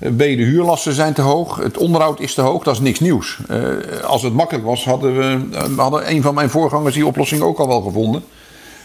B, 0.09 0.18
de 0.18 0.44
huurlasten 0.44 0.94
zijn 0.94 1.13
te 1.13 1.21
hoog. 1.21 1.56
Het 1.56 1.77
onderhoud 1.77 2.19
is 2.19 2.33
te 2.33 2.42
hoog. 2.42 2.63
Dat 2.63 2.74
is 2.74 2.80
niks 2.80 3.00
nieuws. 3.00 3.38
Eh, 3.48 3.59
als 4.03 4.21
het 4.21 4.33
makkelijk 4.33 4.65
was, 4.65 4.86
hadden 4.86 5.18
we 5.18 5.57
eh, 5.57 5.77
hadden 5.77 6.12
een 6.12 6.21
van 6.21 6.33
mijn 6.33 6.50
voorgangers 6.50 6.94
die 6.94 7.06
oplossing 7.06 7.42
ook 7.42 7.59
al 7.59 7.68
wel 7.68 7.81
gevonden. 7.81 8.24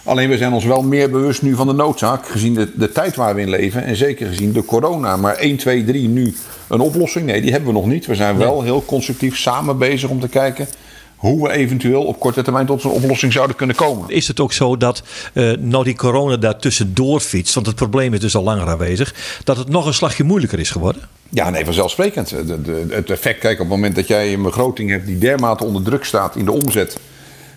Alleen 0.05 0.29
we 0.29 0.37
zijn 0.37 0.53
ons 0.53 0.65
wel 0.65 0.83
meer 0.83 1.11
bewust 1.11 1.43
nu 1.43 1.55
van 1.55 1.67
de 1.67 1.73
noodzaak, 1.73 2.29
gezien 2.29 2.55
de, 2.55 2.71
de 2.75 2.93
tijd 2.93 3.17
waar 3.17 3.35
we 3.35 3.41
in 3.41 3.51
leven 3.51 3.85
en 3.85 3.97
zeker 3.97 4.27
gezien 4.27 4.53
de 4.53 4.65
corona. 4.65 5.17
Maar 5.17 5.35
1, 5.35 5.57
2, 5.57 5.85
3 5.85 6.09
nu 6.09 6.35
een 6.69 6.81
oplossing? 6.81 7.27
Nee, 7.27 7.41
die 7.41 7.51
hebben 7.51 7.69
we 7.69 7.79
nog 7.79 7.87
niet. 7.87 8.07
We 8.07 8.15
zijn 8.15 8.37
wel 8.37 8.63
heel 8.63 8.85
constructief 8.85 9.37
samen 9.37 9.79
bezig 9.79 10.11
om 10.11 10.21
te 10.21 10.29
kijken 10.29 10.69
hoe 11.17 11.43
we 11.43 11.53
eventueel 11.53 12.05
op 12.05 12.21
korte 12.21 12.43
termijn 12.43 12.67
tot 12.67 12.85
een 12.85 12.91
oplossing 12.91 13.33
zouden 13.33 13.57
kunnen 13.57 13.77
komen. 13.77 14.09
Is 14.11 14.29
het 14.29 14.41
ook 14.41 14.53
zo 14.53 14.77
dat 14.77 15.03
eh, 15.33 15.53
nou 15.59 15.85
die 15.85 15.97
corona 15.97 16.37
daar 16.37 16.59
tussendoor 16.59 17.21
fietst, 17.21 17.55
want 17.55 17.67
het 17.67 17.77
probleem 17.77 18.15
is 18.15 18.21
dus 18.21 18.37
al 18.37 18.43
langer 18.43 18.69
aanwezig, 18.69 19.15
dat 19.45 19.57
het 19.57 19.69
nog 19.69 19.87
een 19.87 19.95
slagje 19.95 20.25
moeilijker 20.25 20.59
is 20.59 20.71
geworden? 20.71 21.03
Ja, 21.29 21.51
nee, 21.51 21.65
vanzelfsprekend. 21.65 22.29
De, 22.29 22.63
de, 22.63 22.87
het 22.91 23.11
effect, 23.11 23.39
kijk, 23.39 23.55
op 23.55 23.59
het 23.59 23.69
moment 23.69 23.95
dat 23.95 24.09
jij 24.09 24.33
een 24.33 24.43
begroting 24.43 24.91
hebt 24.91 25.07
die 25.07 25.19
dermate 25.19 25.65
onder 25.65 25.83
druk 25.83 26.05
staat 26.05 26.37
in 26.37 26.45
de 26.45 26.53
omzet. 26.53 26.99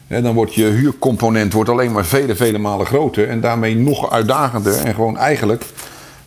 Hè, 0.08 0.22
dan 0.22 0.34
wordt 0.34 0.54
je 0.54 0.66
huurcomponent 0.66 1.54
wordt 1.54 1.70
alleen 1.70 1.92
maar 1.92 2.06
vele, 2.06 2.36
vele 2.36 2.58
malen 2.58 2.86
groter. 2.86 3.30
En 3.30 3.42
daarmee 3.42 3.76
nog 3.76 4.12
uitdagender. 4.12 4.76
En 4.78 4.94
gewoon 4.94 5.18
eigenlijk 5.18 5.66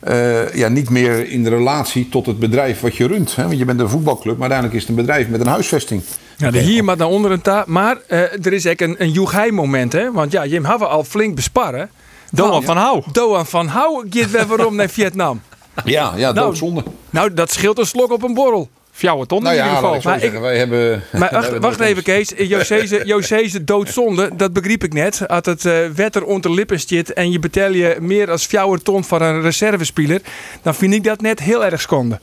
eh, 0.02 0.54
ja, 0.54 0.69
niet 0.69 0.90
meer 0.90 1.28
in 1.28 1.43
de 1.43 1.49
relatie 1.49 2.08
tot 2.08 2.26
het 2.26 2.38
bedrijf 2.38 2.81
wat 2.81 2.96
je 2.96 3.06
runt. 3.06 3.37
Hè? 3.37 3.43
Want 3.46 3.58
je 3.58 3.64
bent 3.64 3.81
een 3.81 3.88
voetbalclub, 3.88 4.38
maar 4.38 4.50
uiteindelijk 4.50 4.75
is 4.75 4.88
het 4.88 4.90
een 4.90 5.04
bedrijf 5.04 5.28
met 5.28 5.40
een 5.40 5.46
huisvesting. 5.46 6.02
Ja, 6.37 6.50
de 6.50 6.58
hier 6.58 6.84
maar 6.84 6.96
naar 6.96 7.08
onder 7.08 7.31
een 7.31 7.40
ta. 7.40 7.64
Maar 7.66 7.99
eh, 8.06 8.19
er 8.46 8.52
is 8.52 8.66
ook 8.66 8.81
een, 8.81 8.94
een 8.99 9.10
Joegij 9.10 9.50
moment, 9.50 9.93
hè? 9.93 10.12
Want 10.12 10.32
ja, 10.32 10.46
Jim 10.46 10.64
hebben 10.64 10.88
al 10.88 11.04
flink 11.04 11.34
besparren. 11.34 11.90
Doan 12.31 12.62
van 12.62 12.76
Hou. 12.76 13.02
Doan 13.12 13.46
van 13.46 13.66
Hou 13.66 14.06
gaat 14.10 14.31
weer 14.31 14.46
waarom 14.46 14.76
naar 14.76 14.88
Vietnam. 14.99 15.43
Ja, 15.84 16.12
ja 16.16 16.32
Nou, 16.32 16.46
doodzonde. 16.46 16.82
Nou, 17.10 17.34
dat 17.34 17.50
scheelt 17.50 17.78
een 17.78 17.87
slok 17.87 18.12
op 18.12 18.22
een 18.22 18.34
borrel. 18.34 18.69
Fjouwe 18.94 19.27
ton 19.27 19.43
Nou 19.43 19.56
in 19.56 19.62
ieder 19.62 19.77
geval. 19.77 19.94
ik 19.94 20.05
Maar 20.05 20.21
zeggen. 20.21 20.41
wij 20.41 20.59
hebben... 20.59 21.03
Maar 21.13 21.31
wacht, 21.41 21.58
wacht 21.58 21.81
even, 21.81 22.03
Kees. 22.03 22.32
Jose's 22.37 22.91
Jose's 23.05 23.58
doodzonde, 23.65 24.31
dat 24.37 24.53
begreep 24.53 24.84
ik 24.84 24.93
net. 24.93 25.29
Als 25.29 25.46
het 25.46 25.65
eh, 25.65 25.87
wetter 25.94 26.25
onder 26.25 26.51
de 26.51 26.56
lippen 26.56 26.81
zit 26.81 27.13
en 27.13 27.31
je 27.31 27.39
betaal 27.39 27.70
je 27.70 27.96
meer 28.01 28.27
dan 28.27 28.39
4 28.39 28.82
ton 28.82 29.05
voor 29.05 29.20
een 29.20 29.41
reservespeler, 29.43 30.20
dan 30.63 30.75
vind 30.75 30.94
ik 30.94 31.05
dat 31.05 31.20
net 31.20 31.41
heel 31.41 31.65
erg 31.65 31.81
schande. 31.81 32.19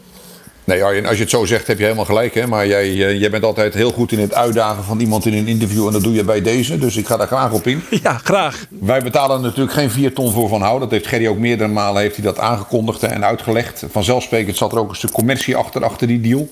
Nee, 0.69 0.83
Arjen, 0.83 1.05
als 1.05 1.15
je 1.15 1.21
het 1.21 1.29
zo 1.29 1.45
zegt 1.45 1.67
heb 1.67 1.77
je 1.77 1.83
helemaal 1.83 2.05
gelijk. 2.05 2.33
Hè? 2.33 2.47
Maar 2.47 2.67
jij, 2.67 2.83
eh, 2.83 3.19
jij 3.19 3.29
bent 3.29 3.43
altijd 3.43 3.73
heel 3.73 3.91
goed 3.91 4.11
in 4.11 4.19
het 4.19 4.33
uitdagen 4.33 4.83
van 4.83 4.99
iemand 4.99 5.25
in 5.25 5.33
een 5.33 5.47
interview. 5.47 5.87
En 5.87 5.93
dat 5.93 6.03
doe 6.03 6.13
je 6.13 6.23
bij 6.23 6.41
deze. 6.41 6.77
Dus 6.77 6.97
ik 6.97 7.07
ga 7.07 7.17
daar 7.17 7.27
graag 7.27 7.51
op 7.51 7.67
in. 7.67 7.83
Ja, 8.03 8.17
graag. 8.23 8.65
Wij 8.69 9.01
betalen 9.01 9.41
natuurlijk 9.41 9.71
geen 9.71 9.91
4 9.91 10.13
ton 10.13 10.31
voor 10.31 10.49
Van 10.49 10.61
Hou. 10.61 10.79
Dat 10.79 10.91
heeft 10.91 11.07
Gerry 11.07 11.27
ook 11.27 11.37
meerdere 11.37 11.69
malen 11.69 12.01
heeft 12.01 12.15
hij 12.15 12.25
dat 12.25 12.39
aangekondigd 12.39 13.03
en 13.03 13.25
uitgelegd. 13.25 13.83
Vanzelfsprekend 13.91 14.57
zat 14.57 14.71
er 14.71 14.79
ook 14.79 14.89
een 14.89 14.95
stuk 14.95 15.11
commercie 15.11 15.55
achter, 15.55 15.83
achter 15.83 16.07
die 16.07 16.21
deal. 16.21 16.49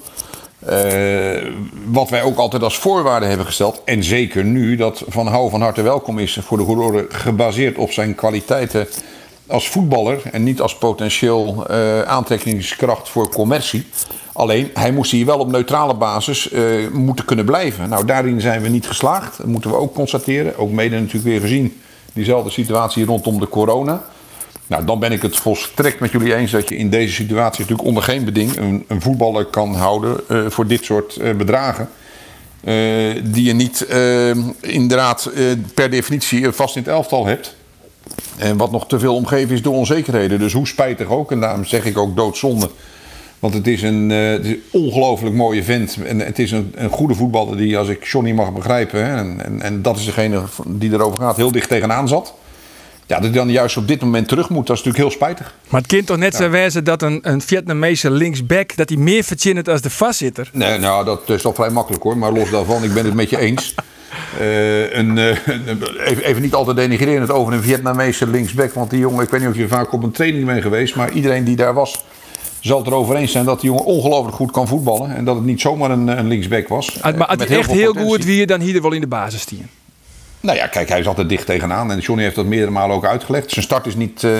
Eh, 0.59 1.51
wat 1.85 2.09
wij 2.09 2.21
ook 2.23 2.37
altijd 2.37 2.63
als 2.63 2.77
voorwaarde 2.77 3.25
hebben 3.25 3.45
gesteld. 3.45 3.81
En 3.85 4.03
zeker 4.03 4.43
nu 4.43 4.75
dat 4.75 5.03
Van 5.07 5.27
Hou 5.27 5.49
van 5.49 5.61
harte 5.61 5.81
welkom 5.81 6.19
is 6.19 6.39
voor 6.41 6.57
de 6.57 6.63
Goerore. 6.63 7.05
Gebaseerd 7.09 7.77
op 7.77 7.91
zijn 7.91 8.15
kwaliteiten 8.15 8.87
als 9.47 9.69
voetballer. 9.69 10.21
En 10.31 10.43
niet 10.43 10.61
als 10.61 10.77
potentieel 10.77 11.65
eh, 11.67 12.01
aantrekkingskracht 12.01 13.09
voor 13.09 13.29
commercie. 13.29 13.85
Alleen, 14.33 14.69
hij 14.73 14.91
moest 14.91 15.11
hier 15.11 15.25
wel 15.25 15.39
op 15.39 15.51
neutrale 15.51 15.93
basis 15.93 16.51
eh, 16.51 16.63
moeten 16.91 17.25
kunnen 17.25 17.45
blijven. 17.45 17.89
Nou, 17.89 18.05
daarin 18.05 18.41
zijn 18.41 18.61
we 18.61 18.69
niet 18.69 18.87
geslaagd. 18.87 19.37
Dat 19.37 19.47
moeten 19.47 19.69
we 19.69 19.75
ook 19.77 19.93
constateren. 19.93 20.57
Ook 20.57 20.71
mede 20.71 20.95
natuurlijk 20.95 21.25
weer 21.25 21.41
gezien 21.41 21.81
diezelfde 22.13 22.49
situatie 22.49 23.05
rondom 23.05 23.39
de 23.39 23.49
corona. 23.49 24.03
Nou, 24.67 24.85
dan 24.85 24.99
ben 24.99 25.11
ik 25.11 25.21
het 25.21 25.37
volstrekt 25.37 25.99
met 25.99 26.11
jullie 26.11 26.35
eens 26.35 26.51
dat 26.51 26.69
je 26.69 26.77
in 26.77 26.89
deze 26.89 27.13
situatie 27.13 27.61
natuurlijk 27.61 27.87
onder 27.87 28.03
geen 28.03 28.25
beding 28.25 28.57
een, 28.57 28.85
een 28.87 29.01
voetballer 29.01 29.45
kan 29.45 29.75
houden 29.75 30.19
eh, 30.27 30.45
voor 30.47 30.67
dit 30.67 30.83
soort 30.85 31.37
bedragen. 31.37 31.89
Die 33.23 33.43
je 33.43 33.53
niet 33.53 33.87
inderdaad 34.61 35.31
per 35.73 35.89
definitie 35.89 36.51
vast 36.51 36.75
in 36.75 36.81
het 36.81 36.91
elftal 36.91 37.25
hebt. 37.25 37.56
En 38.37 38.57
wat 38.57 38.71
nog 38.71 38.87
te 38.87 38.99
veel 38.99 39.15
omgeven 39.15 39.55
is 39.55 39.61
door 39.61 39.73
onzekerheden. 39.73 40.39
Dus 40.39 40.53
hoe 40.53 40.67
spijtig 40.67 41.07
ook, 41.07 41.31
en 41.31 41.39
daarom 41.39 41.65
zeg 41.65 41.85
ik 41.85 41.97
ook 41.97 42.15
doodzonde. 42.15 42.69
Want 43.39 43.53
het 43.53 43.67
is 43.67 43.81
een, 43.81 44.11
eh, 44.11 44.29
het 44.29 44.45
is 44.45 44.51
een 44.51 44.63
ongelooflijk 44.71 45.35
mooie 45.35 45.63
vent. 45.63 45.97
En 46.05 46.19
het 46.19 46.39
is 46.39 46.51
een, 46.51 46.73
een 46.75 46.89
goede 46.89 47.13
voetballer 47.13 47.57
die, 47.57 47.77
als 47.77 47.87
ik 47.87 48.03
Johnny 48.03 48.31
mag 48.31 48.53
begrijpen... 48.53 49.05
Hè, 49.05 49.15
en, 49.15 49.45
en, 49.45 49.61
en 49.61 49.81
dat 49.81 49.97
is 49.97 50.05
degene 50.05 50.41
die 50.65 50.91
erover 50.91 51.21
gaat, 51.21 51.35
heel 51.35 51.51
dicht 51.51 51.69
tegenaan 51.69 52.07
zat. 52.07 52.33
Ja, 53.05 53.15
dat 53.15 53.23
hij 53.23 53.33
dan 53.33 53.49
juist 53.49 53.77
op 53.77 53.87
dit 53.87 54.01
moment 54.01 54.27
terug 54.27 54.49
moet, 54.49 54.67
dat 54.67 54.77
is 54.77 54.83
natuurlijk 54.83 55.09
heel 55.09 55.21
spijtig. 55.21 55.55
Maar 55.69 55.81
het 55.81 55.89
kind 55.89 56.05
toch 56.05 56.17
net 56.17 56.35
zo 56.35 56.49
wezen 56.49 56.83
dat 56.83 57.01
een, 57.01 57.19
een 57.21 57.41
Vietnamese 57.41 58.11
linksback 58.11 58.75
dat 58.75 58.89
hij 58.89 58.97
meer 58.97 59.23
verdient 59.23 59.69
als 59.69 59.81
de 59.81 59.89
vastzitter. 59.89 60.49
Nee, 60.53 60.79
nou, 60.79 61.05
dat 61.05 61.29
is 61.29 61.41
toch 61.41 61.55
vrij 61.55 61.69
makkelijk 61.69 62.03
hoor. 62.03 62.17
Maar 62.17 62.31
los 62.31 62.49
daarvan, 62.49 62.83
ik 62.83 62.93
ben 62.93 63.05
het 63.05 63.13
met 63.13 63.29
je 63.29 63.39
eens. 63.39 63.75
Eh, 64.39 64.93
een, 64.93 65.17
eh, 65.17 65.27
even, 66.05 66.23
even 66.23 66.41
niet 66.41 66.53
altijd 66.53 66.77
denigrerend 66.77 67.31
over 67.31 67.53
een 67.53 67.63
Vietnamese 67.63 68.27
linksback. 68.27 68.73
Want 68.73 68.89
die 68.89 68.99
jongen, 68.99 69.23
ik 69.23 69.29
weet 69.29 69.41
niet 69.41 69.49
of 69.49 69.55
je 69.55 69.67
vaak 69.67 69.93
op 69.93 70.03
een 70.03 70.11
training 70.11 70.45
bent 70.45 70.61
geweest. 70.61 70.95
Maar 70.95 71.11
iedereen 71.11 71.43
die 71.43 71.55
daar 71.55 71.73
was, 71.73 72.05
zal 72.59 72.77
het 72.77 72.87
erover 72.87 73.15
eens 73.15 73.31
zijn 73.31 73.45
dat 73.45 73.61
die 73.61 73.69
jongen 73.69 73.85
ongelooflijk 73.85 74.35
goed 74.35 74.51
kan 74.51 74.67
voetballen. 74.67 75.15
En 75.15 75.25
dat 75.25 75.35
het 75.35 75.45
niet 75.45 75.61
zomaar 75.61 75.91
een, 75.91 76.07
een 76.07 76.27
linksback 76.27 76.67
was. 76.67 77.01
Ah, 77.01 77.17
maar 77.17 77.35
Met 77.37 77.47
hij 77.47 77.57
echt 77.57 77.71
heel 77.71 77.93
goed 77.93 78.25
wie 78.25 78.45
dan 78.45 78.59
hier 78.61 78.81
wel 78.81 78.91
in 78.91 79.01
de 79.01 79.07
basis 79.07 79.41
stien. 79.41 79.69
Nou 80.39 80.57
ja, 80.57 80.67
kijk, 80.67 80.89
hij 80.89 80.99
is 80.99 81.07
altijd 81.07 81.29
dicht 81.29 81.45
tegenaan. 81.45 81.91
En 81.91 81.99
Johnny 81.99 82.23
heeft 82.23 82.35
dat 82.35 82.45
meerdere 82.45 82.71
malen 82.71 82.95
ook 82.95 83.05
uitgelegd. 83.05 83.51
Zijn 83.51 83.65
start 83.65 83.85
is 83.85 83.95
niet, 83.95 84.23
eh, 84.23 84.31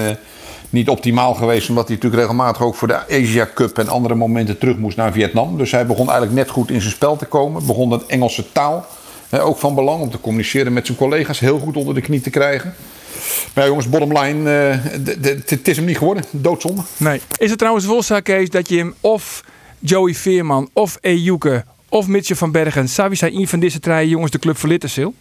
niet 0.70 0.90
optimaal 0.90 1.34
geweest. 1.34 1.70
Omdat 1.70 1.88
hij 1.88 1.96
natuurlijk 1.96 2.22
regelmatig 2.22 2.62
ook 2.62 2.76
voor 2.76 2.88
de 2.88 3.08
Asia 3.10 3.50
Cup 3.54 3.78
en 3.78 3.88
andere 3.88 4.16
momenten 4.16 4.58
terug 4.58 4.78
moest 4.78 4.98
naar 4.98 5.12
Vietnam. 5.12 5.58
Dus 5.58 5.72
hij 5.72 5.86
begon 5.86 6.06
eigenlijk 6.06 6.34
net 6.34 6.50
goed 6.50 6.72
in 6.72 6.82
zijn 6.82 6.94
spel 6.94 7.16
te 7.16 7.26
komen. 7.26 7.66
Begon 7.66 7.90
de 7.90 8.00
Engelse 8.08 8.52
taal. 8.52 8.86
Ook 9.32 9.58
van 9.58 9.76
belang 9.76 10.02
om 10.02 10.12
te 10.12 10.20
communiceren 10.20 10.74
met 10.74 10.86
zijn 10.86 10.98
collega's. 10.98 11.40
Heel 11.40 11.60
goed 11.60 11.78
onder 11.78 11.96
de 11.96 12.02
knie 12.02 12.22
te 12.22 12.30
krijgen. 12.30 12.76
Maar 13.54 13.64
ja, 13.64 13.70
jongens, 13.70 13.90
bottom 13.90 14.18
line. 14.18 14.50
eh, 14.50 15.42
Het 15.46 15.68
is 15.68 15.76
hem 15.76 15.86
niet 15.86 15.98
geworden. 15.98 16.24
Doodzonde. 16.32 16.82
Nee. 16.98 17.22
Is 17.38 17.50
het 17.50 17.60
trouwens 17.60 18.06
zo, 18.08 18.20
Kees, 18.20 18.50
dat 18.50 18.70
je 18.70 18.78
hem 18.78 18.94
of 19.02 19.44
Joey 19.80 20.14
Veerman 20.14 20.70
of 20.74 20.98
Ejuke 21.02 21.66
of 21.90 22.08
Mitchell 22.08 22.36
van 22.36 22.52
Bergen, 22.52 22.90
zou 22.90 23.16
zijn 23.16 23.36
een 23.36 23.48
van 23.48 23.60
deze 23.60 23.80
drie 23.80 24.10
jongens 24.10 24.32
de 24.32 24.40
club 24.40 24.58
verlitten, 24.58 24.90
Sil? 24.96 25.12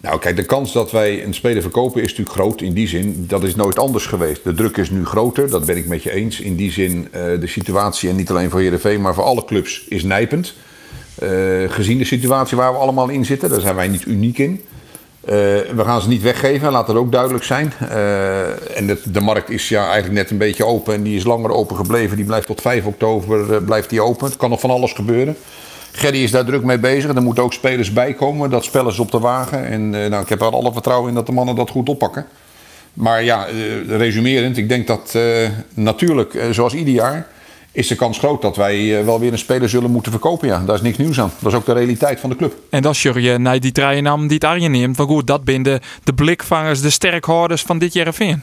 Nou, 0.00 0.18
kijk, 0.18 0.36
de 0.36 0.44
kans 0.44 0.72
dat 0.72 0.90
wij 0.90 1.24
een 1.24 1.34
speler 1.34 1.62
verkopen 1.62 2.02
is 2.02 2.08
natuurlijk 2.08 2.36
groot. 2.36 2.60
In 2.60 2.72
die 2.72 2.88
zin, 2.88 3.24
dat 3.28 3.42
is 3.44 3.54
nooit 3.54 3.78
anders 3.78 4.06
geweest. 4.06 4.44
De 4.44 4.54
druk 4.54 4.76
is 4.76 4.90
nu 4.90 5.04
groter, 5.04 5.50
dat 5.50 5.66
ben 5.66 5.76
ik 5.76 5.86
met 5.86 6.02
je 6.02 6.12
eens. 6.12 6.40
In 6.40 6.56
die 6.56 6.72
zin, 6.72 7.08
eh, 7.12 7.22
de 7.40 7.46
situatie, 7.46 8.08
en 8.08 8.16
niet 8.16 8.30
alleen 8.30 8.50
voor 8.50 8.60
Heerenveen, 8.60 9.00
maar 9.00 9.14
voor 9.14 9.24
alle 9.24 9.44
clubs, 9.44 9.84
is 9.88 10.02
nijpend. 10.02 10.54
Eh, 11.20 11.70
gezien 11.70 11.98
de 11.98 12.04
situatie 12.04 12.56
waar 12.56 12.72
we 12.72 12.78
allemaal 12.78 13.08
in 13.08 13.24
zitten, 13.24 13.50
daar 13.50 13.60
zijn 13.60 13.74
wij 13.74 13.88
niet 13.88 14.06
uniek 14.06 14.38
in. 14.38 14.64
Eh, 15.20 15.34
we 15.74 15.82
gaan 15.84 16.00
ze 16.00 16.08
niet 16.08 16.22
weggeven, 16.22 16.72
laat 16.72 16.86
dat 16.86 16.96
ook 16.96 17.12
duidelijk 17.12 17.44
zijn. 17.44 17.72
Eh, 17.90 18.76
en 18.78 18.98
de 19.04 19.20
markt 19.20 19.50
is 19.50 19.68
ja 19.68 19.84
eigenlijk 19.84 20.14
net 20.14 20.30
een 20.30 20.38
beetje 20.38 20.64
open 20.64 20.94
en 20.94 21.02
die 21.02 21.16
is 21.16 21.24
langer 21.24 21.50
open 21.50 21.76
gebleven. 21.76 22.16
Die 22.16 22.24
blijft 22.24 22.46
tot 22.46 22.60
5 22.60 22.84
oktober 22.84 23.62
blijft 23.62 23.90
die 23.90 24.00
open. 24.00 24.26
Het 24.26 24.36
kan 24.36 24.50
nog 24.50 24.60
van 24.60 24.70
alles 24.70 24.92
gebeuren. 24.92 25.36
Gerry 25.92 26.22
is 26.22 26.30
daar 26.30 26.44
druk 26.44 26.62
mee 26.62 26.78
bezig. 26.78 27.14
Er 27.14 27.22
moeten 27.22 27.42
ook 27.42 27.52
spelers 27.52 27.92
bij 27.92 28.14
komen. 28.14 28.50
Dat 28.50 28.64
spel 28.64 28.88
is 28.88 28.98
op 28.98 29.10
de 29.10 29.18
wagen. 29.18 29.66
En 29.66 29.90
nou, 29.90 30.22
ik 30.22 30.28
heb 30.28 30.40
er 30.40 30.50
alle 30.50 30.72
vertrouwen 30.72 31.08
in 31.08 31.14
dat 31.14 31.26
de 31.26 31.32
mannen 31.32 31.54
dat 31.54 31.70
goed 31.70 31.88
oppakken. 31.88 32.26
Maar 32.94 33.24
ja, 33.24 33.46
resumerend, 33.88 34.56
ik 34.56 34.68
denk 34.68 34.86
dat 34.86 35.18
natuurlijk, 35.74 36.38
zoals 36.50 36.74
ieder 36.74 36.94
jaar, 36.94 37.26
is 37.72 37.86
de 37.86 37.94
kans 37.94 38.18
groot 38.18 38.42
dat 38.42 38.56
wij 38.56 38.98
eh, 38.98 39.04
wel 39.04 39.20
weer 39.20 39.32
een 39.32 39.38
speler 39.38 39.68
zullen 39.68 39.90
moeten 39.90 40.12
verkopen. 40.12 40.48
Ja, 40.48 40.62
daar 40.66 40.74
is 40.74 40.82
niks 40.82 40.98
nieuws 40.98 41.20
aan. 41.20 41.32
Dat 41.38 41.52
is 41.52 41.58
ook 41.58 41.66
de 41.66 41.72
realiteit 41.72 42.20
van 42.20 42.30
de 42.30 42.36
club. 42.36 42.54
En 42.70 42.82
dan 42.82 42.94
zul 42.94 43.18
je 43.18 43.38
naar 43.38 43.60
die 43.60 44.00
namen 44.00 44.26
die 44.26 44.36
het 44.36 44.44
Arjen 44.44 44.70
neemt. 44.70 44.96
Want 44.96 45.10
goed, 45.10 45.26
dat 45.26 45.40
zijn 45.44 45.62
de, 45.62 45.80
de 46.04 46.12
blikvangers, 46.12 46.80
de 46.80 46.90
sterkhouders 46.90 47.62
van 47.62 47.78
dit 47.78 47.92
jaar 47.92 48.14
Veen. 48.14 48.42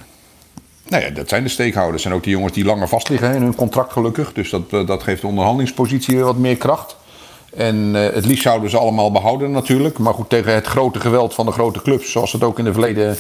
Nou 0.88 1.04
ja, 1.04 1.10
dat 1.10 1.30
zijn 1.30 1.44
de 1.44 1.50
steekhouders. 1.50 2.06
En 2.06 2.14
ook 2.14 2.24
die 2.24 2.32
jongens 2.32 2.54
die 2.54 2.66
langer 2.66 2.88
vastliggen 2.88 3.36
in 3.36 3.42
hun 3.42 3.56
contract 3.56 3.92
gelukkig. 3.92 4.34
Dus 4.34 4.50
dat, 4.50 4.62
eh, 4.72 4.88
dat 4.88 5.04
geeft 5.04 5.22
de 5.22 5.28
onderhandelingspositie 5.28 6.16
weer 6.16 6.26
wat 6.26 6.38
meer 6.38 6.58
kracht. 6.58 6.96
En 7.56 7.92
eh, 7.96 8.14
het 8.14 8.26
liefst 8.26 8.44
zouden 8.44 8.70
ze 8.70 8.78
allemaal 8.78 9.12
behouden 9.12 9.52
natuurlijk. 9.52 9.98
Maar 9.98 10.14
goed, 10.14 10.30
tegen 10.30 10.54
het 10.54 10.68
grote 10.68 11.00
geweld 11.00 11.34
van 11.34 11.46
de 11.46 11.52
grote 11.52 11.82
clubs, 11.82 12.12
zoals 12.12 12.32
het 12.32 12.44
ook 12.44 12.60
in 12.60 12.66
de 12.66 12.74
verleden, 12.74 13.18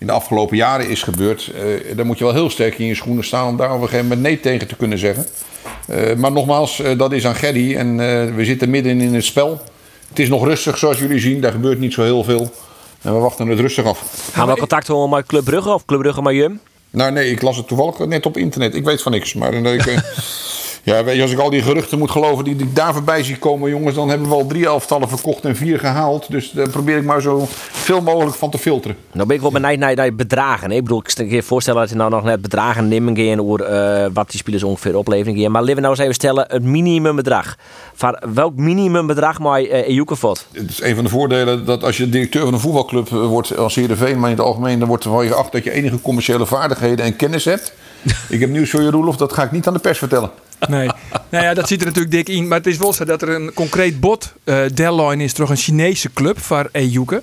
in 0.00 0.06
de 0.06 0.12
afgelopen 0.12 0.56
jaren 0.56 0.88
is 0.88 1.02
gebeurd, 1.02 1.52
eh 1.54 1.96
dan 1.96 2.06
moet 2.06 2.18
je 2.18 2.24
wel 2.24 2.32
heel 2.32 2.50
sterk 2.50 2.78
in 2.78 2.86
je 2.86 2.94
schoenen 2.94 3.24
staan 3.24 3.48
om 3.48 3.56
daar 3.56 3.74
op 3.74 3.80
een 3.80 3.88
gegeven 3.88 4.06
moment 4.06 4.22
nee 4.22 4.40
tegen 4.40 4.68
te 4.68 4.76
kunnen 4.76 4.98
zeggen. 4.98 5.26
Eh, 5.86 6.14
maar 6.16 6.32
nogmaals, 6.32 6.80
eh, 6.80 6.98
dat 6.98 7.12
is 7.12 7.26
aan 7.26 7.34
Gerry 7.34 7.76
en 7.76 7.96
we 8.36 8.44
zitten 8.44 8.70
midden 8.70 9.00
in 9.00 9.14
het 9.14 9.24
spel. 9.24 9.60
Het 10.08 10.18
is 10.18 10.28
nog 10.28 10.44
rustig 10.44 10.78
zoals 10.78 10.98
jullie 10.98 11.18
zien, 11.18 11.40
daar 11.40 11.52
gebeurt 11.52 11.78
niet 11.78 11.92
zo 11.92 12.02
heel 12.02 12.24
veel. 12.24 12.50
En 13.02 13.14
we 13.14 13.18
wachten 13.18 13.48
het 13.48 13.60
rustig 13.60 13.84
af. 13.84 14.30
Gaan 14.32 14.48
we 14.48 14.56
contact 14.56 14.86
houden 14.86 15.10
met 15.10 15.26
Club 15.26 15.44
Brugge 15.44 15.70
of 15.70 15.84
Club 15.84 16.00
Brugge 16.00 16.22
met 16.22 16.34
Jum? 16.34 16.60
Nou 16.90 17.12
nee, 17.12 17.30
ik 17.30 17.42
las 17.42 17.56
het 17.56 17.68
toevallig 17.68 17.98
net 17.98 18.26
op 18.26 18.36
internet. 18.36 18.74
Ik 18.74 18.84
weet 18.84 19.02
van 19.02 19.12
niks. 19.12 19.34
Maar 19.34 19.54
ik, 19.54 19.84
ja, 20.82 21.04
weet 21.04 21.16
je, 21.16 21.22
als 21.22 21.30
ik 21.30 21.38
al 21.38 21.50
die 21.50 21.62
geruchten 21.62 21.98
moet 21.98 22.10
geloven 22.10 22.44
die 22.44 22.56
ik 22.56 22.76
daar 22.76 22.92
voorbij 22.92 23.22
zie 23.22 23.38
komen, 23.38 23.70
jongens, 23.70 23.94
dan 23.94 24.08
hebben 24.08 24.28
we 24.28 24.34
al 24.34 24.46
drie 24.46 24.66
elftallen 24.66 25.08
verkocht 25.08 25.44
en 25.44 25.56
vier 25.56 25.78
gehaald. 25.78 26.30
Dus 26.30 26.50
daar 26.50 26.68
probeer 26.68 26.96
ik 26.96 27.04
maar 27.04 27.22
zo 27.22 27.46
veel 27.70 28.00
mogelijk 28.00 28.36
van 28.36 28.50
te 28.50 28.58
filteren. 28.58 28.96
Nou 29.12 29.26
ben 29.26 29.36
ik 29.36 29.42
wel 29.42 29.50
benieuwd 29.50 29.78
naar, 29.78 29.94
naar 29.94 30.14
bedragen. 30.14 30.70
hè. 30.70 30.76
Ik 30.76 30.82
bedoel, 30.82 31.02
ik 31.06 31.12
kan 31.14 31.28
je 31.28 31.42
voorstellen 31.42 31.80
dat 31.80 31.90
je 31.90 31.96
nou 31.96 32.10
nog 32.10 32.22
net 32.22 32.42
bedragen 32.42 32.88
nemen 32.88 33.16
gaan 33.16 33.40
over 33.40 33.64
eh, 33.64 34.06
wat 34.12 34.30
die 34.30 34.38
spelers 34.38 34.62
ongeveer 34.62 34.96
opleveren 34.96 35.40
gaan. 35.40 35.50
Maar 35.50 35.60
laten 35.60 35.76
we 35.76 35.80
nou 35.80 35.92
eens 35.92 36.02
even 36.02 36.14
stellen 36.14 36.44
het 36.48 36.62
minimumbedrag. 36.62 37.56
Van 37.94 38.18
welk 38.34 38.56
minimumbedrag 38.56 39.38
mag 39.38 39.60
uh, 39.60 39.72
Ejuke 39.72 40.16
vod? 40.16 40.46
Het 40.52 40.70
is 40.70 40.82
een 40.82 40.94
van 40.94 41.04
de 41.04 41.10
voordelen 41.10 41.64
dat 41.64 41.84
als 41.84 41.96
je 41.96 42.08
directeur 42.08 42.44
van 42.44 42.52
een 42.52 42.60
voetbalclub 42.60 43.06
eh, 43.06 43.26
wordt 43.26 43.56
als 43.56 43.74
Heerenveen, 43.74 44.18
maar 44.18 44.30
in 44.30 44.36
het 44.36 44.46
algemeen, 44.46 44.78
dan 44.78 44.88
wordt 44.88 45.04
er 45.04 45.10
van 45.10 45.24
je 45.24 45.30
geacht 45.30 45.52
dat 45.52 45.64
je 45.64 45.70
enige 45.70 46.00
commerciële 46.00 46.46
vaardigheden 46.46 47.04
en 47.04 47.16
kennis 47.16 47.44
hebt. 47.44 47.72
ik 48.28 48.40
heb 48.40 48.50
nieuws 48.50 48.70
voor 48.70 48.82
je, 48.82 48.90
Roelof, 48.90 49.16
dat 49.16 49.32
ga 49.32 49.42
ik 49.42 49.52
niet 49.52 49.66
aan 49.66 49.72
de 49.74 49.78
pers 49.78 49.98
vertellen. 49.98 50.30
Nee. 50.68 50.88
nou 51.30 51.44
ja, 51.44 51.54
dat 51.54 51.68
zit 51.68 51.80
er 51.80 51.86
natuurlijk 51.86 52.14
dik 52.14 52.28
in. 52.28 52.48
Maar 52.48 52.58
het 52.58 52.66
is 52.66 52.76
wel 52.76 52.92
zo 52.92 53.04
dat 53.04 53.22
er 53.22 53.28
een 53.28 53.52
concreet 53.54 54.00
bod 54.00 54.32
uh, 54.44 54.58
deadline 54.74 55.24
is 55.24 55.34
door 55.34 55.50
een 55.50 55.56
Chinese 55.56 56.12
club 56.12 56.40
voor 56.40 56.68
Ejuke. 56.72 57.22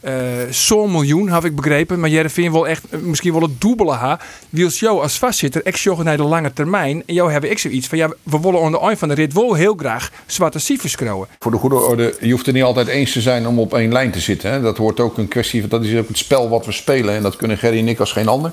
Uh, 0.00 0.12
Zo'n 0.50 0.90
miljoen, 0.90 1.28
heb 1.28 1.44
ik 1.44 1.56
begrepen. 1.56 2.00
Maar 2.00 2.10
Jereveen 2.10 2.52
wil 2.52 2.68
echt 2.68 2.84
uh, 2.90 3.00
misschien 3.00 3.32
wel 3.32 3.42
het 3.42 3.60
dubbele 3.60 3.92
ha. 3.92 4.20
Wils 4.50 4.80
jou 4.80 5.02
als 5.02 5.18
vastzitter, 5.18 5.76
zorg 5.76 6.02
naar 6.02 6.16
de 6.16 6.22
lange 6.22 6.52
termijn. 6.52 7.02
En 7.06 7.14
jou 7.14 7.32
hebben 7.32 7.50
ik 7.50 7.58
zoiets 7.58 7.86
van, 7.86 7.98
ja, 7.98 8.08
we 8.22 8.40
willen 8.40 8.62
aan 8.62 8.72
de 8.72 8.96
van 8.96 9.08
de 9.08 9.14
rit 9.14 9.32
wel 9.32 9.54
heel 9.54 9.74
graag 9.74 10.10
zwarte 10.26 10.58
cijfers 10.58 10.96
krijgen. 10.96 11.26
Voor 11.38 11.50
de 11.50 11.56
goede 11.56 11.76
orde, 11.76 12.16
je 12.20 12.30
hoeft 12.30 12.46
er 12.46 12.52
niet 12.52 12.62
altijd 12.62 12.86
eens 12.86 13.12
te 13.12 13.20
zijn 13.20 13.46
om 13.46 13.58
op 13.58 13.74
één 13.74 13.92
lijn 13.92 14.10
te 14.10 14.20
zitten. 14.20 14.50
Hè. 14.50 14.60
Dat 14.60 14.76
hoort 14.76 15.00
ook 15.00 15.18
een 15.18 15.28
kwestie 15.28 15.68
dat 15.68 15.84
is 15.84 15.98
ook 15.98 16.08
het 16.08 16.18
spel 16.18 16.48
wat 16.48 16.66
we 16.66 16.72
spelen. 16.72 17.14
En 17.14 17.22
dat 17.22 17.36
kunnen 17.36 17.58
Gerry 17.58 17.78
en 17.78 17.88
ik 17.88 18.00
als 18.00 18.12
geen 18.12 18.28
ander. 18.28 18.52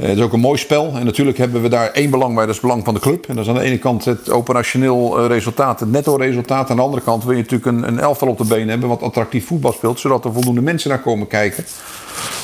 Uh, 0.00 0.08
het 0.08 0.16
is 0.16 0.22
ook 0.24 0.32
een 0.32 0.40
mooi 0.40 0.58
spel. 0.58 0.92
En 0.94 1.04
natuurlijk 1.04 1.38
hebben 1.38 1.62
we 1.62 1.68
daar 1.68 1.90
één 1.90 2.10
belang 2.10 2.34
bij, 2.34 2.46
dat 2.46 2.54
is 2.54 2.60
het 2.60 2.66
belang 2.66 2.84
van 2.84 2.94
de 2.94 3.00
club. 3.00 3.26
En 3.28 3.34
dat 3.34 3.44
is 3.44 3.50
aan 3.50 3.56
de 3.56 3.64
ene 3.64 3.78
kant 3.78 4.04
het 4.04 4.30
operationeel 4.30 5.26
resultaat, 5.26 5.80
het 5.80 5.90
netto 5.90 6.14
resultaat. 6.14 6.70
Aan 6.70 6.76
de 6.76 6.82
andere 6.82 7.02
kant 7.02 7.24
wil 7.24 7.32
je 7.32 7.42
natuurlijk 7.42 7.66
een, 7.66 7.88
een 7.88 7.98
elftal 7.98 8.28
op 8.28 8.38
de 8.38 8.44
been 8.44 8.68
hebben 8.68 8.88
wat 8.88 9.02
attractief 9.02 9.46
voetbal 9.46 9.72
speelt. 9.72 10.00
Zodat 10.00 10.24
er 10.24 10.32
voldoende 10.32 10.60
mensen 10.60 10.90
naar 10.90 11.00
komen 11.00 11.26
kijken. 11.26 11.64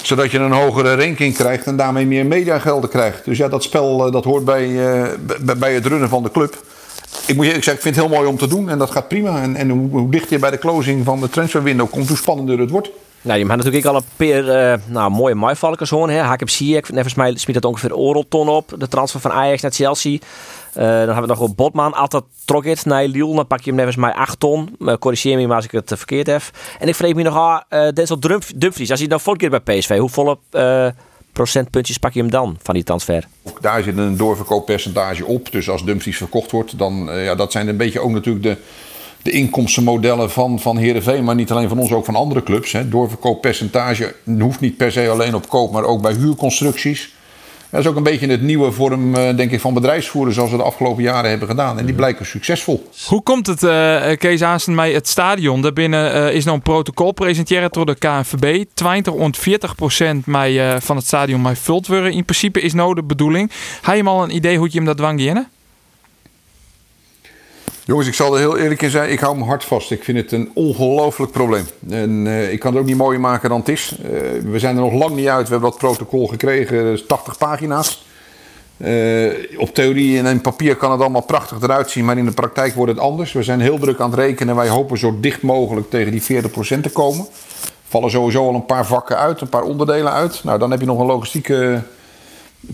Zodat 0.02 0.30
je 0.30 0.38
een 0.38 0.52
hogere 0.52 0.94
ranking 0.94 1.34
krijgt 1.34 1.66
en 1.66 1.76
daarmee 1.76 2.06
meer 2.06 2.26
mediagelden 2.26 2.90
krijgt. 2.90 3.24
Dus 3.24 3.38
ja, 3.38 3.48
dat 3.48 3.62
spel 3.62 4.10
dat 4.10 4.24
hoort 4.24 4.44
bij, 4.44 4.68
bij 5.58 5.74
het 5.74 5.86
runnen 5.86 6.08
van 6.08 6.22
de 6.22 6.30
club. 6.30 6.56
Ik 7.26 7.36
moet 7.36 7.46
je 7.46 7.52
zeggen, 7.52 7.72
ik 7.72 7.80
vind 7.80 7.96
het 7.96 8.04
heel 8.04 8.14
mooi 8.14 8.28
om 8.28 8.36
te 8.36 8.48
doen. 8.48 8.70
En 8.70 8.78
dat 8.78 8.90
gaat 8.90 9.08
prima. 9.08 9.42
En, 9.42 9.56
en 9.56 9.68
hoe, 9.68 9.88
hoe 9.90 10.10
dichter 10.10 10.32
je 10.32 10.38
bij 10.38 10.50
de 10.50 10.58
closing 10.58 11.04
van 11.04 11.20
de 11.20 11.28
transferwindow 11.28 11.90
komt, 11.90 12.08
hoe 12.08 12.16
spannender 12.16 12.58
het 12.58 12.70
wordt. 12.70 12.90
Nou, 13.26 13.38
je 13.38 13.46
hebt 13.46 13.56
natuurlijk 13.56 13.86
al 13.86 13.96
een 13.96 14.02
paar 14.16 14.72
uh, 14.72 14.78
nou, 14.86 15.10
mooie 15.10 15.34
maaivallers 15.34 15.90
hoor. 15.90 16.10
Hakep 16.10 16.50
Ziyech, 16.50 16.86
volgens 16.86 17.14
mij 17.14 17.36
smiet 17.36 17.54
dat 17.54 17.64
ongeveer 17.64 17.94
Orelton 17.94 18.48
op. 18.48 18.74
De 18.78 18.88
transfer 18.88 19.20
van 19.20 19.32
Ajax 19.32 19.62
naar 19.62 19.72
Chelsea. 19.72 20.12
Uh, 20.12 20.20
dan 20.74 20.86
hebben 20.86 21.20
we 21.20 21.26
nog 21.26 21.40
op 21.40 21.56
Botman. 21.56 21.94
Altijd 21.94 22.22
trok 22.44 22.64
het 22.64 22.84
naar 22.84 23.06
Lille. 23.06 23.34
Dan 23.34 23.46
pak 23.46 23.60
je 23.60 23.70
hem 23.70 23.76
volgens 23.76 23.96
mij 23.96 24.12
8 24.12 24.40
ton. 24.40 24.76
Uh, 24.78 24.94
corrigeer 24.94 25.36
me 25.36 25.46
maar 25.46 25.56
als 25.56 25.64
ik 25.64 25.70
het 25.70 25.92
verkeerd 25.96 26.26
heb. 26.26 26.42
En 26.78 26.88
ik 26.88 26.94
vrees 26.94 27.14
me 27.14 27.22
nog 27.22 27.36
aan 27.36 27.62
uh, 27.70 27.88
Denzel 27.88 28.20
Dumfries. 28.56 28.90
Als 28.90 29.00
hij 29.00 29.08
dan 29.08 29.20
volgende 29.20 29.48
keer 29.48 29.62
bij 29.62 29.78
PSV, 29.78 29.98
hoeveel 29.98 30.40
procentpuntjes 31.32 31.98
pak 31.98 32.12
je 32.12 32.20
hem 32.20 32.30
dan 32.30 32.56
van 32.62 32.74
die 32.74 32.84
transfer? 32.84 33.26
Ook 33.42 33.62
daar 33.62 33.82
zit 33.82 33.96
een 33.96 34.16
doorverkooppercentage 34.16 35.24
op. 35.24 35.52
Dus 35.52 35.70
als 35.70 35.84
Dumfries 35.84 36.16
verkocht 36.16 36.50
wordt, 36.50 36.78
dan 36.78 37.08
ja, 37.12 37.34
dat 37.34 37.52
zijn 37.52 37.68
een 37.68 37.76
beetje 37.76 38.00
ook 38.00 38.10
natuurlijk 38.10 38.44
de 38.44 38.56
de 39.26 39.32
inkomstenmodellen 39.32 40.30
van, 40.30 40.60
van 40.60 40.76
Heerenveen, 40.76 41.24
maar 41.24 41.34
niet 41.34 41.50
alleen 41.50 41.68
van 41.68 41.78
ons, 41.78 41.92
ook 41.92 42.04
van 42.04 42.16
andere 42.16 42.42
clubs. 42.42 42.72
Hè. 42.72 42.88
Doorverkooppercentage 42.88 44.14
hoeft 44.38 44.60
niet 44.60 44.76
per 44.76 44.92
se 44.92 45.08
alleen 45.08 45.34
op 45.34 45.48
koop, 45.48 45.72
maar 45.72 45.84
ook 45.84 46.02
bij 46.02 46.12
huurconstructies. 46.12 47.14
Dat 47.70 47.80
is 47.80 47.86
ook 47.86 47.96
een 47.96 48.02
beetje 48.02 48.26
het 48.26 48.42
nieuwe 48.42 48.72
vorm, 48.72 49.12
denk 49.12 49.50
ik, 49.50 49.60
van 49.60 49.74
bedrijfsvoeren 49.74 50.34
zoals 50.34 50.50
we 50.50 50.56
de 50.56 50.62
afgelopen 50.62 51.02
jaren 51.02 51.30
hebben 51.30 51.48
gedaan. 51.48 51.78
En 51.78 51.86
die 51.86 51.94
blijken 51.94 52.26
succesvol. 52.26 52.88
Hoe 53.06 53.22
komt 53.22 53.46
het, 53.46 53.62
uh, 53.62 54.16
Kees 54.18 54.42
Aansen, 54.42 54.74
mij 54.74 54.92
het 54.92 55.08
stadion? 55.08 55.62
Daarbinnen 55.62 56.16
uh, 56.16 56.34
is 56.34 56.44
nou 56.44 56.56
een 56.56 56.62
protocol 56.62 57.12
presenteren 57.12 57.70
door 57.70 57.86
de 57.86 57.94
KNVB. 57.94 58.64
20 58.74 59.14
en 59.14 59.34
40 59.34 59.74
procent 59.74 60.26
mij, 60.26 60.52
uh, 60.52 60.80
van 60.80 60.96
het 60.96 61.06
stadion 61.06 61.42
mij 61.42 61.56
vult 61.56 61.86
worden. 61.86 62.12
In 62.12 62.24
principe 62.24 62.60
is 62.60 62.74
nou 62.74 62.94
de 62.94 63.04
bedoeling. 63.04 63.50
Heb 63.82 63.96
je 63.96 64.04
al 64.04 64.22
een 64.22 64.34
idee 64.34 64.58
hoe 64.58 64.68
je 64.70 64.76
hem 64.76 64.86
dat 64.86 64.96
dwang 64.96 65.46
Jongens, 67.86 68.08
ik 68.08 68.14
zal 68.14 68.32
er 68.32 68.38
heel 68.38 68.56
eerlijk 68.56 68.82
in 68.82 68.90
zijn. 68.90 69.10
Ik 69.10 69.20
hou 69.20 69.38
me 69.38 69.44
hard 69.44 69.64
vast. 69.64 69.90
Ik 69.90 70.04
vind 70.04 70.18
het 70.18 70.32
een 70.32 70.50
ongelooflijk 70.54 71.32
probleem. 71.32 71.66
En 71.90 72.26
uh, 72.26 72.52
ik 72.52 72.58
kan 72.58 72.72
het 72.72 72.80
ook 72.80 72.86
niet 72.86 72.96
mooier 72.96 73.20
maken 73.20 73.48
dan 73.48 73.58
het 73.58 73.68
is. 73.68 73.96
Uh, 73.98 74.08
we 74.50 74.58
zijn 74.58 74.76
er 74.76 74.82
nog 74.82 74.92
lang 74.92 75.16
niet 75.16 75.26
uit. 75.26 75.46
We 75.46 75.52
hebben 75.52 75.70
dat 75.70 75.78
protocol 75.78 76.26
gekregen. 76.26 76.84
Dat 76.84 76.92
is 76.92 77.06
80 77.06 77.38
pagina's. 77.38 78.06
Uh, 78.76 79.32
op 79.56 79.74
theorie 79.74 80.18
en 80.18 80.26
in 80.26 80.40
papier 80.40 80.76
kan 80.76 80.90
het 80.90 81.00
allemaal 81.00 81.22
prachtig 81.22 81.62
eruit 81.62 81.90
zien. 81.90 82.04
Maar 82.04 82.18
in 82.18 82.24
de 82.24 82.32
praktijk 82.32 82.74
wordt 82.74 82.92
het 82.92 83.00
anders. 83.00 83.32
We 83.32 83.42
zijn 83.42 83.60
heel 83.60 83.78
druk 83.78 84.00
aan 84.00 84.10
het 84.10 84.18
rekenen. 84.18 84.56
Wij 84.56 84.68
hopen 84.68 84.98
zo 84.98 85.16
dicht 85.20 85.42
mogelijk 85.42 85.90
tegen 85.90 86.12
die 86.12 86.42
40% 86.42 86.80
te 86.80 86.90
komen. 86.92 87.26
vallen 87.88 88.10
sowieso 88.10 88.46
al 88.46 88.54
een 88.54 88.66
paar 88.66 88.86
vakken 88.86 89.18
uit, 89.18 89.40
een 89.40 89.48
paar 89.48 89.62
onderdelen 89.62 90.12
uit. 90.12 90.44
Nou, 90.44 90.58
dan 90.58 90.70
heb 90.70 90.80
je 90.80 90.86
nog 90.86 90.98
een 90.98 91.06
logistieke 91.06 91.82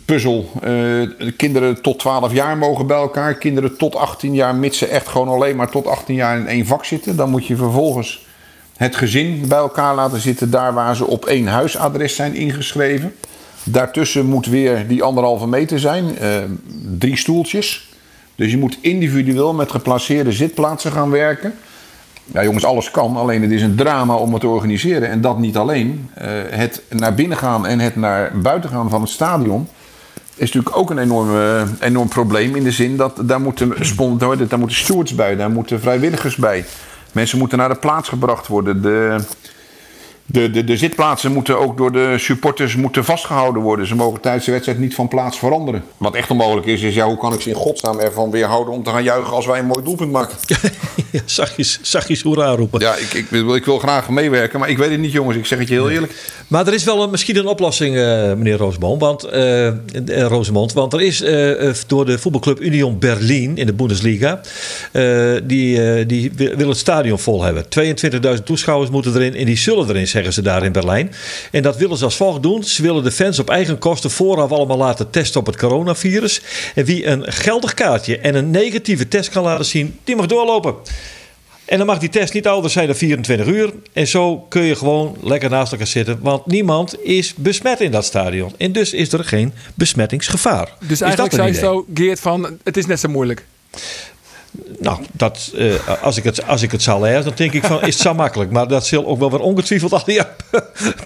puzzel. 0.05 0.51
Eh, 0.55 0.61
de 0.61 1.35
kinderen 1.37 1.83
tot 1.83 1.99
12 1.99 2.33
jaar 2.33 2.59
mogen 2.59 2.87
bij 2.87 2.97
elkaar. 2.97 3.35
Kinderen 3.35 3.77
tot 3.77 3.97
18 3.97 4.35
jaar, 4.35 4.55
mits 4.55 4.79
ze 4.79 4.87
echt 4.87 5.09
gewoon 5.09 5.29
alleen 5.29 5.57
maar 5.57 5.71
tot 5.71 5.87
18 5.87 6.15
jaar 6.15 6.39
in 6.39 6.47
één 6.47 6.67
vak 6.67 6.85
zitten. 6.85 7.17
Dan 7.17 7.31
moet 7.31 7.47
je 7.47 7.57
vervolgens 7.57 8.27
het 8.77 8.97
gezin 8.97 9.45
bij 9.49 9.59
elkaar 9.59 9.95
laten 9.95 10.21
zitten, 10.21 10.51
daar 10.51 10.75
waar 10.75 10.97
ze 10.97 11.07
op 11.07 11.25
één 11.25 11.47
huisadres 11.47 12.15
zijn 12.15 12.35
ingeschreven. 12.35 13.15
Daartussen 13.65 14.27
moet 14.27 14.47
weer 14.47 14.89
die 14.89 15.03
anderhalve 15.03 15.47
meter 15.47 15.79
zijn, 15.79 16.19
eh, 16.19 16.29
drie 16.99 17.17
stoeltjes. 17.17 17.91
Dus 18.35 18.51
je 18.51 18.59
moet 18.59 18.79
individueel 18.81 19.55
met 19.55 19.71
geplaceerde 19.71 20.33
zitplaatsen 20.33 20.93
gaan 20.93 21.11
werken. 21.11 21.55
Ja, 22.25 22.45
jongens, 22.45 22.65
alles 22.65 22.91
kan. 22.91 23.17
Alleen 23.17 23.43
het 23.43 23.51
is 23.51 23.63
een 23.63 23.77
drama 23.77 24.15
om 24.15 24.33
het 24.33 24.41
te 24.41 24.49
organiseren. 24.49 25.09
En 25.09 25.21
dat 25.21 25.39
niet 25.39 25.57
alleen. 25.57 26.11
Eh, 26.15 26.29
het 26.51 26.83
naar 26.89 27.15
binnen 27.15 27.39
gaan 27.39 27.67
en 27.67 27.79
het 27.79 27.97
naar 27.97 28.41
buiten 28.41 28.71
gaan 28.71 28.91
van 28.91 29.01
het 29.01 29.11
stadion. 29.11 29.69
Is 30.43 30.53
natuurlijk 30.53 30.77
ook 30.77 30.91
een 30.91 30.99
enorme, 30.99 31.65
enorm 31.81 32.09
probleem. 32.09 32.57
In 32.57 32.63
de 32.63 32.71
zin 32.71 32.97
dat 32.97 33.21
daar 33.23 33.41
moeten, 33.41 33.69
daar 34.49 34.59
moeten 34.59 34.77
stewards 34.77 35.15
bij, 35.15 35.37
daar 35.37 35.51
moeten 35.51 35.81
vrijwilligers 35.81 36.37
bij. 36.37 36.65
Mensen 37.13 37.39
moeten 37.39 37.59
naar 37.59 37.69
de 37.69 37.75
plaats 37.75 38.09
gebracht 38.09 38.47
worden. 38.47 38.83
De, 38.83 39.17
de, 40.27 40.51
de, 40.51 40.65
de 40.65 40.77
zitplaatsen 40.77 41.33
moeten 41.33 41.59
ook 41.59 41.77
door 41.77 41.93
de 41.93 42.15
supporters 42.19 42.77
moeten 42.77 43.05
vastgehouden 43.05 43.63
worden. 43.63 43.87
Ze 43.87 43.95
mogen 43.95 44.21
tijdens 44.21 44.45
de 44.45 44.51
wedstrijd 44.51 44.79
niet 44.79 44.95
van 44.95 45.09
plaats 45.09 45.39
veranderen. 45.39 45.85
Wat 45.97 46.15
echt 46.15 46.31
onmogelijk 46.31 46.67
is, 46.67 46.83
is 46.83 46.95
ja, 46.95 47.07
hoe 47.07 47.19
kan 47.19 47.33
ik 47.33 47.41
ze 47.41 47.49
in 47.49 47.55
godsnaam 47.55 47.99
ervan 47.99 48.31
weerhouden 48.31 48.75
om 48.75 48.83
te 48.83 48.91
gaan 48.91 49.03
juichen 49.03 49.33
als 49.35 49.47
wij 49.47 49.59
een 49.59 49.67
mooi 49.67 49.85
doelpunt 49.85 50.13
maken? 50.13 50.37
Ja, 51.11 51.21
zachtjes, 51.25 51.79
zachtjes 51.83 52.23
hoera 52.23 52.55
roepen. 52.55 52.81
Ja, 52.81 52.97
ik, 52.97 53.13
ik, 53.15 53.27
wil, 53.31 53.55
ik 53.55 53.65
wil 53.65 53.79
graag 53.79 54.09
meewerken, 54.09 54.59
maar 54.61 54.69
ik 54.71 54.79
weet 54.79 54.91
het 54.91 55.01
niet, 55.01 55.13
jongens. 55.13 55.37
Ik 55.37 55.47
zeg 55.47 55.59
het 55.59 55.69
je 55.69 55.75
heel 55.75 55.91
eerlijk. 55.91 56.13
Maar 56.49 56.67
er 56.67 56.73
is 56.73 56.85
wel 56.85 57.03
een, 57.03 57.11
misschien 57.11 57.37
een 57.37 57.47
oplossing, 57.47 57.97
eh, 57.97 58.03
meneer 58.33 58.57
Roosmond. 58.57 59.01
Want, 59.01 59.25
eh, 59.25 59.67
eh, 59.67 59.75
Rosemond, 60.07 60.73
want 60.73 60.93
er 60.93 61.01
is 61.01 61.19
door 61.87 62.07
de 62.07 62.19
voetbalclub 62.19 62.61
Union 62.61 62.99
Berlin 62.99 63.57
in 63.57 63.67
de 63.67 63.73
Bundesliga... 63.73 64.41
die, 65.45 66.07
die 66.07 66.33
wi- 66.37 66.57
wil 66.57 66.69
het 66.69 66.79
stadion 66.79 67.19
vol 67.19 67.43
hebben. 67.43 67.65
22.000 68.37 68.43
toeschouwers 68.45 68.91
moeten 68.91 69.15
erin 69.15 69.35
en 69.35 69.45
die 69.45 69.57
zullen 69.57 69.89
erin, 69.89 70.09
zeggen 70.13 70.33
ze 70.33 70.43
daar 70.43 70.65
in 70.65 70.73
Berlijn. 70.73 71.13
En 71.51 71.63
dat 71.63 71.77
willen 71.77 71.97
ze 71.97 72.05
als 72.05 72.17
volgt 72.17 72.43
doen. 72.43 72.65
Ze 72.65 72.83
willen 72.83 73.05
de 73.05 73.13
fans 73.13 73.39
op 73.39 73.51
eigen 73.51 73.79
kosten 73.79 74.11
vooraf 74.11 74.51
allemaal 74.51 74.77
laten 74.77 75.11
testen 75.11 75.41
op 75.41 75.47
het 75.47 75.57
coronavirus. 75.57 76.41
En 76.75 76.85
wie 76.85 77.07
een 77.07 77.33
geldig 77.33 77.75
kaartje 77.75 78.19
en 78.19 78.35
een 78.35 78.51
negatieve 78.51 79.09
test 79.09 79.31
kan 79.31 79.43
laten 79.43 79.65
zien, 79.65 79.99
die 80.05 80.17
mag 80.17 80.27
doorlopen. 80.27 80.75
En 81.65 81.79
dan 81.79 81.87
mag 81.87 81.99
die 81.99 82.09
test 82.09 82.33
niet 82.33 82.47
ouder 82.47 82.71
zijn 82.71 82.87
dan 82.87 82.97
24 82.97 83.47
uur. 83.47 83.73
En 83.93 84.07
zo 84.07 84.39
kun 84.39 84.63
je 84.63 84.77
gewoon 84.77 85.17
lekker 85.23 85.51
naast 85.51 85.73
elkaar 85.73 85.87
zitten. 85.87 86.19
Want 86.21 86.47
niemand 86.47 87.05
is 87.05 87.35
besmet 87.35 87.81
in 87.81 87.91
dat 87.91 88.05
stadion. 88.05 88.55
En 88.59 88.73
dus 88.73 88.93
is 88.93 89.13
er 89.13 89.25
geen 89.25 89.53
besmettingsgevaar. 89.75 90.69
Dus 90.81 90.91
Is 90.91 91.01
eigenlijk 91.01 91.37
dat 91.37 91.47
een 91.47 91.55
zei 91.55 91.71
je 91.71 91.75
zo, 91.75 91.87
Geert, 91.95 92.21
van 92.21 92.59
het 92.65 92.77
is 92.77 92.87
net 92.87 93.01
zo 93.01 93.09
moeilijk. 93.09 93.45
Nou, 94.79 94.99
dat, 95.13 95.53
eh, 95.57 96.03
als, 96.03 96.17
ik 96.17 96.25
het, 96.25 96.47
als 96.47 96.63
ik 96.63 96.73
het 96.73 96.83
zal 96.83 97.01
lezen, 97.01 97.25
dan 97.25 97.33
denk 97.37 97.53
ik 97.53 97.65
van, 97.65 97.81
is 97.81 97.95
het 97.95 98.03
zo 98.03 98.15
makkelijk. 98.15 98.51
Maar 98.51 98.69
dat 98.69 98.87
zal 98.87 99.07
ook 99.07 99.19
wel 99.19 99.31
weer 99.31 99.41
ongetwijfeld 99.41 99.93
al 99.93 100.05
die 100.05 100.21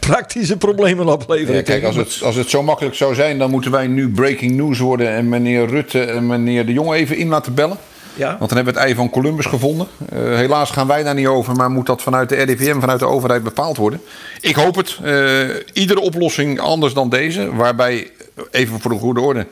praktische 0.01 0.57
problemen 0.57 1.07
opleveren. 1.07 1.55
Ja, 1.55 1.63
kijk, 1.63 1.85
als 1.85 1.97
het, 1.97 2.21
als 2.23 2.37
het 2.37 2.51
zo 2.51 2.63
makkelijk 2.63 2.95
zou 2.95 3.15
zijn, 3.15 3.39
dan 3.39 3.51
moeten 3.51 3.71
wij 3.71 3.87
nu 3.87 4.11
breaking 4.11 4.53
news 4.53 4.79
worden 4.79 5.09
en 5.09 5.29
meneer 5.29 5.67
Rutte 5.67 6.05
en 6.05 6.27
meneer 6.27 6.67
De 6.67 6.73
Jong 6.73 6.93
even 6.93 7.17
in 7.17 7.29
laten 7.29 7.55
bellen. 7.55 7.77
Ja. 8.17 8.27
Want 8.27 8.49
dan 8.49 8.57
hebben 8.57 8.75
we 8.75 8.81
het 8.81 8.89
ei 8.89 8.95
van 8.95 9.11
Columbus 9.11 9.47
gevonden. 9.47 9.87
Eh, 10.09 10.19
helaas 10.19 10.71
gaan 10.71 10.87
wij 10.87 11.03
daar 11.03 11.15
niet 11.15 11.27
over, 11.27 11.55
maar 11.55 11.71
moet 11.71 11.87
dat 11.87 12.03
vanuit 12.03 12.29
de 12.29 12.35
RIVM, 12.35 12.81
vanuit 12.81 13.01
de 13.01 13.07
overheid 13.07 13.43
bepaald 13.43 13.77
worden. 13.77 14.01
Ik 14.41 14.55
hoop 14.55 14.77
het. 14.77 14.99
Eh, 15.03 15.49
iedere 15.73 16.01
oplossing 16.01 16.61
anders 16.61 16.95
dan 16.95 17.09
deze, 17.09 17.55
waarbij, 17.55 18.11
even 18.51 18.81
voor 18.81 18.91
de 18.91 18.99
goede 18.99 19.21
orde, 19.21 19.47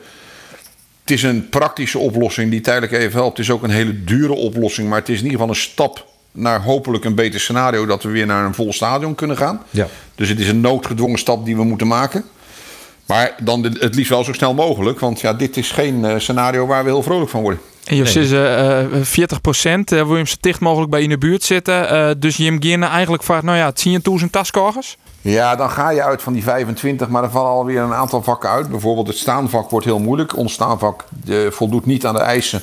het 1.05 1.13
is 1.13 1.23
een 1.23 1.49
praktische 1.49 1.99
oplossing 1.99 2.51
die 2.51 2.61
tijdelijk 2.61 2.91
even 2.91 3.19
helpt. 3.19 3.37
Het 3.37 3.45
is 3.45 3.53
ook 3.53 3.63
een 3.63 3.69
hele 3.69 4.03
dure 4.03 4.33
oplossing, 4.33 4.89
maar 4.89 4.99
het 4.99 5.09
is 5.09 5.17
in 5.17 5.23
ieder 5.23 5.39
geval 5.39 5.53
een 5.53 5.61
stap 5.61 6.05
naar 6.31 6.61
hopelijk 6.61 7.05
een 7.05 7.15
beter 7.15 7.39
scenario 7.39 7.85
dat 7.85 8.03
we 8.03 8.09
weer 8.09 8.25
naar 8.25 8.45
een 8.45 8.53
vol 8.53 8.73
stadion 8.73 9.15
kunnen 9.15 9.37
gaan. 9.37 9.61
Ja. 9.69 9.87
Dus 10.15 10.29
het 10.29 10.39
is 10.39 10.47
een 10.47 10.61
noodgedwongen 10.61 11.19
stap 11.19 11.45
die 11.45 11.55
we 11.55 11.63
moeten 11.63 11.87
maken. 11.87 12.23
Maar 13.05 13.35
dan 13.43 13.63
het 13.63 13.95
liefst 13.95 14.09
wel 14.09 14.23
zo 14.23 14.33
snel 14.33 14.53
mogelijk, 14.53 14.99
want 14.99 15.21
ja, 15.21 15.33
dit 15.33 15.57
is 15.57 15.71
geen 15.71 16.05
eh, 16.05 16.19
scenario 16.19 16.65
waar 16.65 16.83
we 16.83 16.89
heel 16.89 17.03
vrolijk 17.03 17.29
van 17.29 17.41
worden. 17.41 17.59
En 17.85 17.95
je 17.95 18.03
eh, 18.03 18.83
eh, 18.83 19.03
40 19.03 19.41
procent, 19.41 19.89
wil 19.89 20.09
je 20.09 20.15
hem 20.15 20.25
zo 20.25 20.35
dicht 20.39 20.59
mogelijk 20.59 20.91
bij 20.91 21.01
in 21.01 21.09
de 21.09 21.17
buurt 21.17 21.43
zitten. 21.43 21.89
Eh, 21.89 22.11
dus 22.17 22.37
je 22.37 22.57
hem 22.59 22.83
eigenlijk 22.83 23.23
vraagt, 23.23 23.43
nou 23.43 23.57
ja, 23.57 23.71
10.000 24.19 24.29
taskogers. 24.31 24.97
Ja, 25.31 25.55
dan 25.55 25.69
ga 25.69 25.89
je 25.89 26.03
uit 26.03 26.21
van 26.21 26.33
die 26.33 26.43
25, 26.43 27.07
maar 27.07 27.23
er 27.23 27.29
vallen 27.29 27.51
alweer 27.51 27.81
een 27.81 27.93
aantal 27.93 28.23
vakken 28.23 28.49
uit. 28.49 28.69
Bijvoorbeeld 28.69 29.07
het 29.07 29.17
staanvak 29.17 29.69
wordt 29.69 29.85
heel 29.85 29.99
moeilijk. 29.99 30.37
Ons 30.37 30.53
staanvak 30.53 31.05
eh, 31.27 31.37
voldoet 31.49 31.85
niet 31.85 32.05
aan 32.05 32.13
de 32.13 32.19
eisen. 32.19 32.61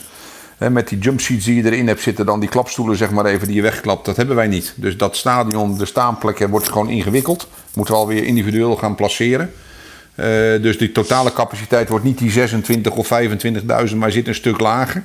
Met 0.59 0.89
die 0.89 0.99
jumpseats 0.99 1.45
die 1.45 1.63
je 1.63 1.65
erin 1.65 1.87
hebt 1.87 2.01
zitten, 2.01 2.27
dan 2.27 2.41
die 2.41 2.49
klapstoelen 2.49 2.97
zeg 2.97 3.11
maar 3.11 3.25
even 3.25 3.47
die 3.47 3.57
je 3.57 3.63
wegklapt, 3.63 4.05
dat 4.05 4.17
hebben 4.17 4.37
wij 4.37 4.47
niet. 4.47 4.73
Dus 4.77 4.97
dat 4.97 5.17
stadion, 5.17 5.79
de 5.79 5.85
staanplekken, 5.85 6.51
wordt 6.51 6.69
gewoon 6.69 6.89
ingewikkeld. 6.89 7.49
Moeten 7.75 7.95
we 7.95 8.01
alweer 8.01 8.25
individueel 8.25 8.77
gaan 8.77 8.95
placeren. 8.95 9.53
Eh, 10.15 10.27
dus 10.63 10.79
die 10.79 10.93
totale 10.93 11.33
capaciteit 11.33 11.89
wordt 11.89 12.05
niet 12.05 12.19
die 12.19 12.31
26 12.31 12.93
of 12.93 13.09
25.000, 13.91 13.97
maar 13.97 14.11
zit 14.11 14.29
een 14.29 14.35
stuk 14.35 14.61
lager. 14.61 15.03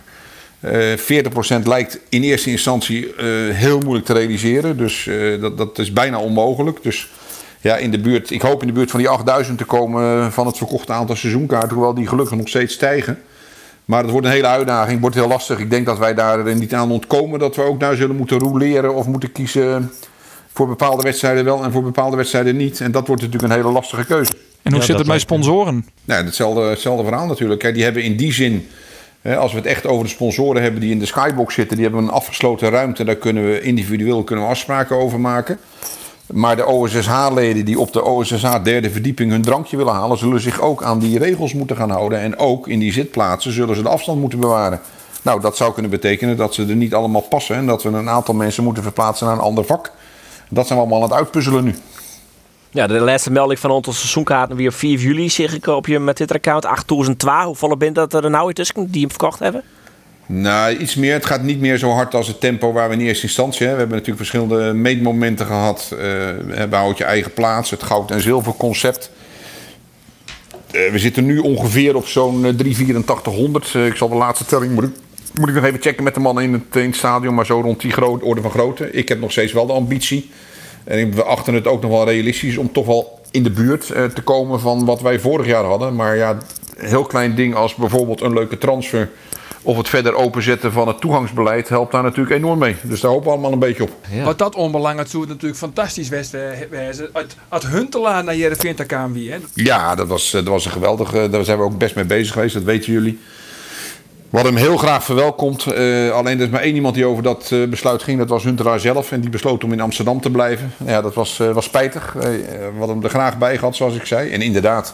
Eh 0.59 0.97
40% 0.97 1.63
lijkt 1.63 1.99
in 2.09 2.23
eerste 2.23 2.49
instantie 2.49 3.13
heel 3.51 3.79
moeilijk 3.79 4.05
te 4.05 4.13
realiseren. 4.13 4.77
Dus 4.77 5.09
dat, 5.41 5.57
dat 5.57 5.79
is 5.79 5.93
bijna 5.93 6.19
onmogelijk. 6.19 6.83
Dus 6.83 7.09
ja, 7.61 7.75
in 7.77 7.91
de 7.91 7.99
buurt, 7.99 8.31
ik 8.31 8.41
hoop 8.41 8.61
in 8.61 8.67
de 8.67 8.73
buurt 8.73 8.91
van 8.91 8.99
die 8.99 9.09
8000 9.09 9.57
te 9.57 9.65
komen 9.65 10.31
van 10.31 10.45
het 10.45 10.57
verkochte 10.57 10.93
aantal 10.93 11.15
seizoenkaarten. 11.15 11.73
Hoewel 11.73 11.93
die 11.93 12.07
gelukkig 12.07 12.37
nog 12.37 12.47
steeds 12.47 12.73
stijgen. 12.73 13.19
Maar 13.85 14.01
het 14.01 14.11
wordt 14.11 14.25
een 14.25 14.31
hele 14.33 14.47
uitdaging, 14.47 15.01
wordt 15.01 15.15
heel 15.15 15.27
lastig. 15.27 15.59
Ik 15.59 15.69
denk 15.69 15.85
dat 15.85 15.97
wij 15.97 16.13
daar 16.13 16.55
niet 16.55 16.73
aan 16.73 16.91
ontkomen 16.91 17.39
dat 17.39 17.55
we 17.55 17.61
ook 17.61 17.79
nou 17.79 17.95
zullen 17.95 18.15
moeten 18.15 18.39
roleren 18.39 18.93
of 18.95 19.05
moeten 19.07 19.31
kiezen 19.31 19.91
voor 20.53 20.67
bepaalde 20.67 21.03
wedstrijden 21.03 21.43
wel 21.43 21.63
en 21.63 21.71
voor 21.71 21.83
bepaalde 21.83 22.15
wedstrijden 22.15 22.55
niet. 22.55 22.81
En 22.81 22.91
dat 22.91 23.07
wordt 23.07 23.21
natuurlijk 23.21 23.51
een 23.53 23.59
hele 23.59 23.71
lastige 23.71 24.05
keuze. 24.05 24.31
En 24.61 24.71
hoe 24.71 24.79
Ja, 24.79 24.85
zit 24.85 24.97
het 24.97 25.07
me. 25.07 25.19
sponsoren? 25.19 25.85
Nou, 26.05 26.25
hetzelfde, 26.25 26.61
hetzelfde 26.61 27.03
verhaal 27.03 27.27
natuurlijk. 27.27 27.59
Kijk, 27.59 27.73
die 27.73 27.83
hebben 27.83 28.03
in 28.03 28.17
die 28.17 28.33
zin, 28.33 28.67
hè, 29.21 29.37
als 29.37 29.51
we 29.51 29.57
het 29.57 29.67
echt 29.67 29.85
over 29.85 30.03
de 30.03 30.09
sponsoren 30.09 30.61
hebben 30.61 30.81
die 30.81 30.91
in 30.91 30.99
de 30.99 31.05
skybox 31.05 31.53
zitten, 31.53 31.75
die 31.77 31.85
hebben 31.85 32.03
een 32.03 32.09
afgesloten 32.11 32.69
ruimte. 32.69 33.03
Daar 33.03 33.15
kunnen 33.15 33.45
we 33.45 33.61
individueel 33.61 34.23
kunnen 34.23 34.45
we 34.45 34.51
afspraken 34.51 34.95
over 34.95 35.19
maken. 35.19 35.57
Maar 36.33 36.55
de 36.55 36.65
OSSH-leden 36.65 37.65
die 37.65 37.79
op 37.79 37.93
de 37.93 38.03
OSSH 38.03 38.63
derde 38.63 38.89
verdieping 38.89 39.31
hun 39.31 39.41
drankje 39.41 39.77
willen 39.77 39.93
halen, 39.93 40.17
zullen 40.17 40.41
zich 40.41 40.61
ook 40.61 40.83
aan 40.83 40.99
die 40.99 41.19
regels 41.19 41.53
moeten 41.53 41.75
gaan 41.75 41.89
houden. 41.89 42.19
En 42.19 42.39
ook 42.39 42.67
in 42.67 42.79
die 42.79 42.93
zitplaatsen 42.93 43.51
zullen 43.51 43.75
ze 43.75 43.81
de 43.81 43.89
afstand 43.89 44.19
moeten 44.19 44.39
bewaren. 44.39 44.81
Nou, 45.21 45.41
dat 45.41 45.57
zou 45.57 45.73
kunnen 45.73 45.91
betekenen 45.91 46.37
dat 46.37 46.53
ze 46.53 46.65
er 46.65 46.75
niet 46.75 46.93
allemaal 46.93 47.21
passen 47.21 47.55
en 47.55 47.65
dat 47.65 47.83
we 47.83 47.89
een 47.89 48.09
aantal 48.09 48.33
mensen 48.33 48.63
moeten 48.63 48.83
verplaatsen 48.83 49.27
naar 49.27 49.35
een 49.35 49.41
ander 49.41 49.65
vak. 49.65 49.91
Dat 50.49 50.67
zijn 50.67 50.79
we 50.79 50.85
allemaal 50.85 51.03
aan 51.03 51.09
het 51.09 51.19
uitpuzzelen 51.19 51.63
nu. 51.63 51.75
Ja, 52.71 52.87
de 52.87 52.99
laatste 52.99 53.31
melding 53.31 53.59
van 53.59 53.71
onze 53.71 53.93
seizoenkaarten 53.93 54.55
weer 54.55 54.69
op 54.69 54.75
4 54.75 54.99
juli, 54.99 55.29
zeg 55.29 55.55
ik 55.55 55.67
op 55.67 55.87
je 55.87 55.99
met 55.99 56.17
dit 56.17 56.31
account. 56.31 56.65
8002. 56.65 57.45
Hoeveel 57.45 57.77
bent 57.77 57.95
dat 57.95 58.13
er 58.13 58.29
nou 58.29 58.53
tussen 58.53 58.91
die 58.91 59.01
hem 59.01 59.09
verkocht 59.09 59.39
hebben? 59.39 59.63
Nou, 60.27 60.77
iets 60.77 60.95
meer. 60.95 61.13
Het 61.13 61.25
gaat 61.25 61.43
niet 61.43 61.59
meer 61.59 61.77
zo 61.77 61.89
hard 61.89 62.15
als 62.15 62.27
het 62.27 62.39
tempo 62.39 62.71
waar 62.71 62.89
we 62.89 62.95
in 62.95 63.01
eerste 63.01 63.25
instantie... 63.25 63.65
Hè. 63.65 63.71
We 63.71 63.79
hebben 63.79 63.97
natuurlijk 63.97 64.27
verschillende 64.27 64.73
meetmomenten 64.73 65.45
gehad. 65.45 65.91
Eh 65.91 65.97
we 66.47 66.75
houden 66.75 66.97
je 66.97 67.03
eigen 67.03 67.33
plaats, 67.33 67.69
het 67.69 67.83
goud- 67.83 68.11
en 68.11 68.21
zilverconcept. 68.21 69.11
Eh, 70.71 70.91
we 70.91 70.99
zitten 70.99 71.25
nu 71.25 71.37
ongeveer 71.37 71.95
op 71.95 72.07
zo'n 72.07 72.45
eh, 72.45 72.53
38400. 72.53 73.75
Eh, 73.75 73.85
ik 73.85 73.95
zal 73.95 74.09
de 74.09 74.15
laatste 74.15 74.45
telling... 74.45 74.73
Moet 74.73 74.83
ik, 74.83 74.89
moet 75.33 75.49
ik 75.49 75.55
nog 75.55 75.63
even 75.63 75.81
checken 75.81 76.03
met 76.03 76.13
de 76.13 76.19
mannen 76.19 76.43
in 76.43 76.65
het, 76.71 76.95
stadion. 76.95 77.35
Maar 77.35 77.45
zo 77.45 77.61
rond 77.61 77.81
die 77.81 77.91
groot, 77.91 78.23
orde 78.23 78.41
van 78.41 78.51
grootte. 78.51 78.91
Ik 78.91 79.09
heb 79.09 79.19
nog 79.19 79.31
steeds 79.31 79.53
wel 79.53 79.65
de 79.65 79.73
ambitie. 79.73 80.29
En 80.83 81.15
we 81.15 81.23
achten 81.23 81.53
het 81.53 81.67
ook 81.67 81.81
nog 81.81 81.91
wel 81.91 82.05
realistisch... 82.05 82.57
om 82.57 82.71
toch 82.71 82.85
wel 82.85 83.19
in 83.31 83.43
de 83.43 83.51
buurt 83.51 83.85
te 83.87 84.21
komen 84.23 84.59
van 84.59 84.85
wat 84.85 85.01
wij 85.01 85.19
vorig 85.19 85.45
jaar 85.45 85.63
hadden. 85.63 85.95
Maar 85.95 86.15
ja, 86.15 86.37
een 86.77 86.87
heel 86.87 87.03
klein 87.03 87.35
ding 87.35 87.55
als 87.55 87.75
bijvoorbeeld 87.75 88.21
een 88.21 88.33
leuke 88.33 88.57
transfer 88.57 89.09
of 89.61 89.77
het 89.77 89.89
verder 89.89 90.15
openzetten 90.15 90.71
van 90.71 90.87
het 90.87 90.99
toegangsbeleid 91.01 91.69
helpt 91.69 91.91
daar 91.91 92.03
natuurlijk 92.03 92.35
enorm 92.35 92.59
mee. 92.59 92.75
Dus 92.81 92.99
daar 92.99 93.11
hopen 93.11 93.25
we 93.25 93.31
allemaal 93.31 93.51
een 93.51 93.59
beetje 93.59 93.83
op. 93.83 93.91
Wat 94.23 94.37
dat 94.37 94.55
onbelangrijk 94.55 95.09
zou 95.09 95.21
het 95.23 95.31
natuurlijk 95.31 95.59
fantastisch 95.59 96.09
best 96.09 96.35
wezen. 96.69 97.09
Uit, 97.13 97.35
uit 97.49 97.67
Huntelaar 97.67 98.23
naar 98.23 98.35
Jereveen 98.35 98.75
te 98.75 98.83
gaan 98.87 99.13
wie, 99.13 99.31
hè? 99.31 99.37
Ja, 99.53 99.95
dat 99.95 100.07
was, 100.07 100.31
dat 100.31 100.47
was 100.47 100.65
een 100.65 100.71
geweldige. 100.71 101.29
Daar 101.29 101.43
zijn 101.45 101.57
we 101.57 101.63
ook 101.63 101.77
best 101.77 101.95
mee 101.95 102.05
bezig 102.05 102.33
geweest, 102.33 102.53
dat 102.53 102.63
weten 102.63 102.93
jullie. 102.93 103.19
We 104.29 104.35
hadden 104.37 104.55
hem 104.55 104.63
heel 104.63 104.77
graag 104.77 105.03
verwelkomd. 105.03 105.65
eh, 105.65 106.09
alleen 106.11 106.37
er 106.39 106.45
is 106.45 106.49
maar 106.51 106.61
één 106.61 106.75
iemand 106.75 106.95
die 106.95 107.05
over 107.05 107.23
dat 107.23 107.49
eh, 107.51 107.63
besluit 107.63 108.03
ging. 108.03 108.17
Dat 108.17 108.29
was 108.29 108.43
Huntelaar 108.43 108.79
zelf. 108.79 109.11
En 109.11 109.21
die 109.21 109.29
besloot 109.29 109.63
om 109.63 109.71
in 109.71 109.81
Amsterdam 109.81 110.21
te 110.21 110.29
blijven. 110.29 110.73
Ja, 110.85 111.01
dat 111.01 111.13
was, 111.13 111.39
eh, 111.39 111.51
was 111.51 111.65
spijtig. 111.65 112.15
Eh, 112.15 112.21
we 112.21 112.71
hadden 112.77 112.95
hem 112.95 113.03
er 113.03 113.09
graag 113.09 113.37
bij 113.37 113.57
gehad, 113.57 113.75
zoals 113.75 113.95
ik 113.95 114.05
zei. 114.05 114.29
En 114.31 114.41
inderdaad, 114.41 114.93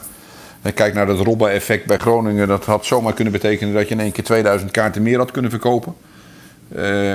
eh, 0.63 0.73
kijk 0.73 0.93
naar 0.93 1.05
dat 1.05 1.19
Robba-effect 1.19 1.85
bij 1.85 1.97
Groningen. 1.97 2.47
Dat 2.47 2.65
had 2.65 2.85
zomaar 2.85 3.13
kunnen 3.13 3.33
betekenen 3.33 3.73
dat 3.73 3.87
je 3.87 3.93
in 3.93 3.99
één 3.99 4.11
keer 4.11 4.23
2000 4.23 4.71
kaarten 4.71 5.03
meer 5.03 5.17
had 5.17 5.31
kunnen 5.31 5.51
verkopen. 5.51 5.93
Eh, 6.75 7.13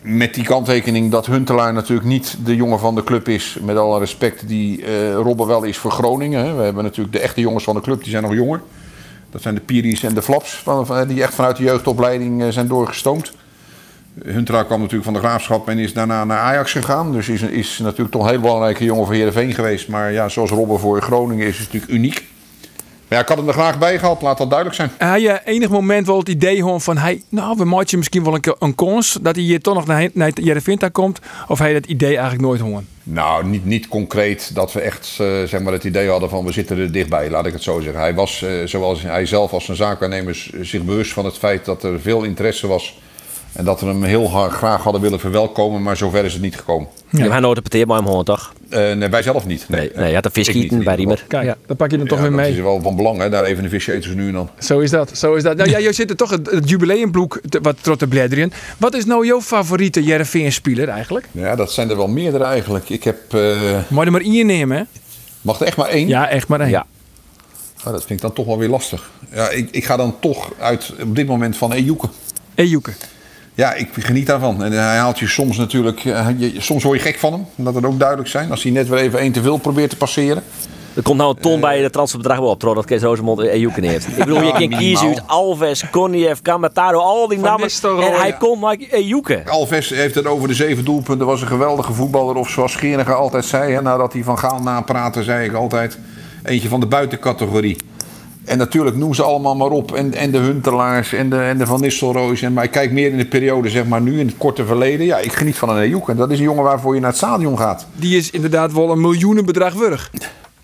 Met 0.00 0.34
die 0.34 0.44
kanttekening 0.44 1.10
dat 1.10 1.26
Huntelaar 1.26 1.72
natuurlijk 1.72 2.08
niet 2.08 2.36
de 2.44 2.56
jongen 2.56 2.78
van 2.78 2.94
de 2.94 3.04
club 3.04 3.28
is. 3.28 3.58
Met 3.62 3.76
alle 3.76 3.98
respect 3.98 4.48
die 4.48 4.84
eh 4.84 5.14
Robben 5.14 5.46
wel 5.46 5.62
is 5.62 5.78
voor 5.78 5.90
Groningen. 5.90 6.44
Hè. 6.44 6.54
We 6.54 6.62
hebben 6.62 6.84
natuurlijk 6.84 7.16
de 7.16 7.20
echte 7.22 7.40
jongens 7.40 7.64
van 7.64 7.74
de 7.74 7.80
club, 7.80 8.02
die 8.02 8.10
zijn 8.10 8.22
nog 8.22 8.34
jonger. 8.34 8.60
Dat 9.30 9.42
zijn 9.42 9.54
de 9.54 9.60
Piris 9.60 10.02
en 10.02 10.14
de 10.14 10.22
Flaps, 10.22 10.64
die 11.06 11.22
echt 11.22 11.34
vanuit 11.34 11.56
de 11.56 11.62
jeugdopleiding 11.62 12.42
eh, 12.42 12.48
zijn 12.48 12.68
doorgestoomd. 12.68 13.32
Huntelaar 14.24 14.64
kwam 14.64 14.78
natuurlijk 14.78 15.04
van 15.04 15.12
de 15.12 15.18
Graafschap 15.18 15.68
en 15.68 15.78
is 15.78 15.92
daarna 15.92 16.24
naar 16.24 16.38
Ajax 16.38 16.72
gegaan. 16.72 17.12
Dus 17.12 17.28
is, 17.28 17.42
is 17.42 17.78
natuurlijk 17.78 18.10
toch 18.10 18.22
een 18.22 18.28
heel 18.28 18.40
belangrijke 18.40 18.84
jongen 18.84 19.04
voor 19.04 19.14
Heerenveen 19.14 19.54
geweest. 19.54 19.88
Maar 19.88 20.12
ja, 20.12 20.28
zoals 20.28 20.50
Robben 20.50 20.78
voor 20.78 21.02
Groningen 21.02 21.46
is, 21.46 21.58
is 21.58 21.64
natuurlijk 21.64 21.92
uniek. 21.92 22.24
Maar 23.08 23.18
ja, 23.18 23.24
ik 23.24 23.28
had 23.28 23.36
hem 23.36 23.48
er 23.48 23.52
graag 23.52 23.78
bij 23.78 23.98
gehad, 23.98 24.22
laat 24.22 24.38
dat 24.38 24.50
duidelijk 24.50 24.78
zijn. 24.78 24.90
Hij 24.98 25.20
je 25.20 25.40
enig 25.44 25.68
moment 25.68 26.06
wel 26.06 26.18
het 26.18 26.28
idee 26.28 26.56
gewoon 26.56 26.80
van, 26.80 26.98
hij, 26.98 27.22
nou, 27.28 27.56
we 27.56 27.64
maken 27.64 27.98
misschien 27.98 28.24
wel 28.24 28.34
een, 28.34 28.54
een 28.58 28.74
kans 28.74 29.18
dat 29.22 29.34
hij 29.34 29.44
hier 29.44 29.60
toch 29.60 29.74
nog 29.74 29.86
naar, 29.86 30.08
naar 30.12 30.30
Jereveen 30.34 30.92
komt. 30.92 31.20
Of 31.48 31.58
hij 31.58 31.72
dat 31.72 31.86
idee 31.86 32.12
eigenlijk 32.12 32.40
nooit 32.40 32.60
horen. 32.60 32.86
Nou, 33.02 33.46
niet, 33.46 33.64
niet 33.64 33.88
concreet 33.88 34.54
dat 34.54 34.72
we 34.72 34.80
echt 34.80 35.16
eh, 35.20 35.42
zeg 35.42 35.60
maar 35.60 35.72
het 35.72 35.84
idee 35.84 36.08
hadden 36.08 36.28
van 36.28 36.44
we 36.44 36.52
zitten 36.52 36.78
er 36.78 36.92
dichtbij, 36.92 37.30
laat 37.30 37.46
ik 37.46 37.52
het 37.52 37.62
zo 37.62 37.80
zeggen. 37.80 38.00
Hij 38.00 38.14
was, 38.14 38.42
eh, 38.42 38.50
zoals 38.64 39.02
hij 39.02 39.26
zelf 39.26 39.52
als 39.52 39.68
een 39.68 39.76
zaakwaarnemer, 39.76 40.46
zich 40.60 40.82
bewust 40.82 41.12
van 41.12 41.24
het 41.24 41.38
feit 41.38 41.64
dat 41.64 41.82
er 41.82 42.00
veel 42.00 42.22
interesse 42.22 42.66
was. 42.66 42.98
En 43.56 43.64
dat 43.64 43.80
we 43.80 43.86
hem 43.86 44.02
heel 44.02 44.30
hard, 44.30 44.52
graag 44.52 44.82
hadden 44.82 45.00
willen 45.02 45.20
verwelkomen, 45.20 45.82
maar 45.82 45.96
zover 45.96 46.24
is 46.24 46.32
het 46.32 46.42
niet 46.42 46.56
gekomen. 46.56 46.88
Je 47.10 47.22
hebt 47.22 47.40
nooit 47.40 47.56
een 47.74 47.86
bij 47.86 47.96
hem 47.96 48.06
hoor, 48.06 48.24
toch? 48.24 48.52
Eh, 48.68 48.92
nee, 48.92 49.08
wij 49.08 49.22
zelf 49.22 49.46
niet. 49.46 49.64
Nee, 49.68 49.90
nee, 49.94 50.08
je 50.08 50.14
had 50.14 50.24
een 50.24 50.30
vis 50.32 50.48
Ik 50.48 50.54
niet, 50.54 50.64
eten 50.64 50.84
bij 50.84 50.94
Riemer. 50.94 51.24
Kijk, 51.28 51.44
Ja. 51.44 51.56
dan 51.66 51.76
pak 51.76 51.90
je 51.90 51.96
hem 51.96 52.08
toch 52.08 52.16
Ja, 52.18 52.22
weer 52.22 52.32
dat 52.32 52.40
mee. 52.40 52.52
is 52.52 52.60
wel 52.60 52.80
van 52.82 52.96
belang, 52.96 53.18
hè? 53.18 53.28
daar 53.28 53.44
even 53.44 53.64
een 53.64 53.70
visje 53.70 53.92
eten 53.92 54.10
ze 54.10 54.16
nu 54.16 54.26
en 54.26 54.32
dan. 54.32 54.50
Zo 54.58 54.78
is 54.78 54.90
dat, 54.90 55.18
zo 55.18 55.34
is 55.34 55.42
dat. 55.42 55.56
Nou 55.56 55.70
ja, 55.70 55.78
je 55.78 55.92
zit 55.92 56.10
er 56.10 56.16
toch 56.16 56.30
het, 56.30 56.50
het 56.50 56.68
jubileumbloek 56.68 57.40
te- 57.48 57.58
wat 57.62 57.76
trot 57.82 57.98
te. 57.98 58.50
Wat 58.78 58.94
is 58.94 59.04
nou 59.04 59.26
jouw 59.26 59.40
favoriete 59.40 60.02
Jereveen-speler 60.02 60.88
eigenlijk? 60.88 61.28
Ja, 61.32 61.56
dat 61.56 61.72
zijn 61.72 61.90
er 61.90 61.96
wel 61.96 62.08
meerdere 62.08 62.44
eigenlijk. 62.44 62.88
Ik 62.88 63.04
heb, 63.04 63.34
eh, 63.34 63.40
Moet 63.88 64.00
je 64.00 64.06
er 64.06 64.12
maar 64.12 64.20
één 64.20 64.46
nemen, 64.46 64.76
hè? 64.76 64.82
mag 65.40 65.60
er 65.60 65.66
echt 65.66 65.76
maar 65.76 65.88
één? 65.88 66.08
Ja, 66.08 66.28
echt 66.28 66.48
maar 66.48 66.60
één. 66.60 66.70
Ja. 66.70 66.86
Oh, 67.86 67.92
dat 67.92 68.00
vind 68.04 68.10
ik 68.10 68.20
dan 68.20 68.32
toch 68.32 68.46
wel 68.46 68.58
weer 68.58 68.68
lastig. 68.68 69.10
Ja, 69.32 69.48
ik, 69.50 69.68
ik 69.70 69.84
ga 69.84 69.96
dan 69.96 70.16
toch 70.20 70.52
uit 70.60 70.92
op 71.02 71.16
dit 71.16 71.26
moment 71.26 71.56
van 71.56 71.72
Ejuke. 71.72 72.08
Ejuke. 72.54 72.92
Ja, 73.56 73.72
ik 73.74 73.88
geniet 73.98 74.26
daarvan. 74.26 74.64
En 74.64 74.72
hij 74.72 74.96
haalt 74.96 75.18
je 75.18 75.26
soms 75.26 75.56
natuurlijk... 75.56 76.04
eh, 76.04 76.26
je- 76.36 76.54
soms 76.58 76.82
word 76.84 76.98
je 76.98 77.04
gek 77.04 77.18
van 77.18 77.32
hem. 77.32 77.46
Laat 77.54 77.74
dat 77.74 77.84
ook 77.84 77.98
duidelijk 77.98 78.28
zijn. 78.28 78.50
Als 78.50 78.62
hij 78.62 78.72
net 78.72 78.88
weer 78.88 78.98
even 78.98 79.18
één 79.18 79.32
te 79.32 79.42
veel 79.42 79.56
probeert 79.56 79.90
te 79.90 79.96
passeren. 79.96 80.42
Er 80.94 81.02
komt 81.02 81.18
nou 81.18 81.34
een 81.36 81.42
ton 81.42 81.60
bij 81.60 81.82
de 81.82 81.90
transferbedrag 81.90 82.38
wel 82.38 82.48
op, 82.48 82.60
trouw 82.60 82.74
dat 82.74 82.84
Kees 82.84 83.02
Rosemond 83.02 83.40
en 83.40 83.58
Joeken 83.60 83.82
neemt. 83.82 84.06
Ik 84.08 84.16
bedoel, 84.16 84.42
je 84.42 84.52
kan 84.52 84.68
kiezen 84.78 85.06
uit 85.08 85.22
Alves, 85.26 85.90
Koniev, 85.90 86.38
Kamataro, 86.42 86.98
al 86.98 87.28
die 87.28 87.38
Van 87.38 87.46
namen. 87.48 87.62
Nistelrooy, 87.62 88.04
En 88.04 88.12
hij 88.18 88.28
ja. 88.28 88.36
komt 88.36 88.60
maar 88.60 88.76
Joeken. 89.00 89.42
Alves 89.48 89.88
heeft 89.90 90.14
het 90.14 90.26
over 90.26 90.48
de 90.48 90.54
zeven 90.54 90.84
doelpunten. 90.84 91.26
Was 91.26 91.40
een 91.40 91.46
geweldige 91.46 91.92
voetballer. 91.92 92.34
Of 92.36 92.48
zoals 92.48 92.72
Scheringa 92.72 93.12
altijd 93.12 93.44
zei. 93.44 93.72
Hè, 93.72 93.82
nadat 93.82 94.12
hij 94.12 94.22
van 94.22 94.38
Gaal 94.38 94.62
napraatte, 94.62 95.22
zei 95.22 95.46
ik 95.48 95.52
altijd. 95.54 95.98
Eentje 96.44 96.68
van 96.68 96.80
de 96.80 96.86
buitencategorie. 96.86 97.76
En 98.46 98.58
natuurlijk 98.58 98.96
noem 98.96 99.14
ze 99.14 99.22
allemaal 99.22 99.56
maar 99.56 99.70
op. 99.70 99.92
En, 99.92 100.14
en 100.14 100.30
de 100.30 100.38
Huntelaars 100.38 101.12
en 101.12 101.30
de, 101.30 101.38
en 101.38 101.58
de 101.58 101.66
Van 101.66 101.80
Nistelrooys. 101.80 102.42
En, 102.42 102.52
maar 102.52 102.64
ik 102.64 102.70
kijk 102.70 102.92
meer 102.92 103.10
in 103.10 103.16
de 103.16 103.26
periode, 103.26 103.70
zeg 103.70 103.86
maar 103.86 104.00
nu, 104.00 104.20
in 104.20 104.26
het 104.26 104.36
korte 104.36 104.64
verleden. 104.64 105.06
Ja, 105.06 105.18
ik 105.18 105.32
geniet 105.32 105.56
van 105.56 105.68
een 105.68 105.78
Ejoek. 105.78 106.08
En 106.08 106.16
dat 106.16 106.30
is 106.30 106.38
een 106.38 106.44
jongen 106.44 106.64
waarvoor 106.64 106.94
je 106.94 107.00
naar 107.00 107.08
het 107.08 107.18
stadion 107.18 107.58
gaat. 107.58 107.86
Die 107.94 108.16
is 108.16 108.30
inderdaad 108.30 108.72
wel 108.72 108.90
een 108.90 109.00
miljoenenbedrag 109.00 109.74
wurg. 109.74 110.10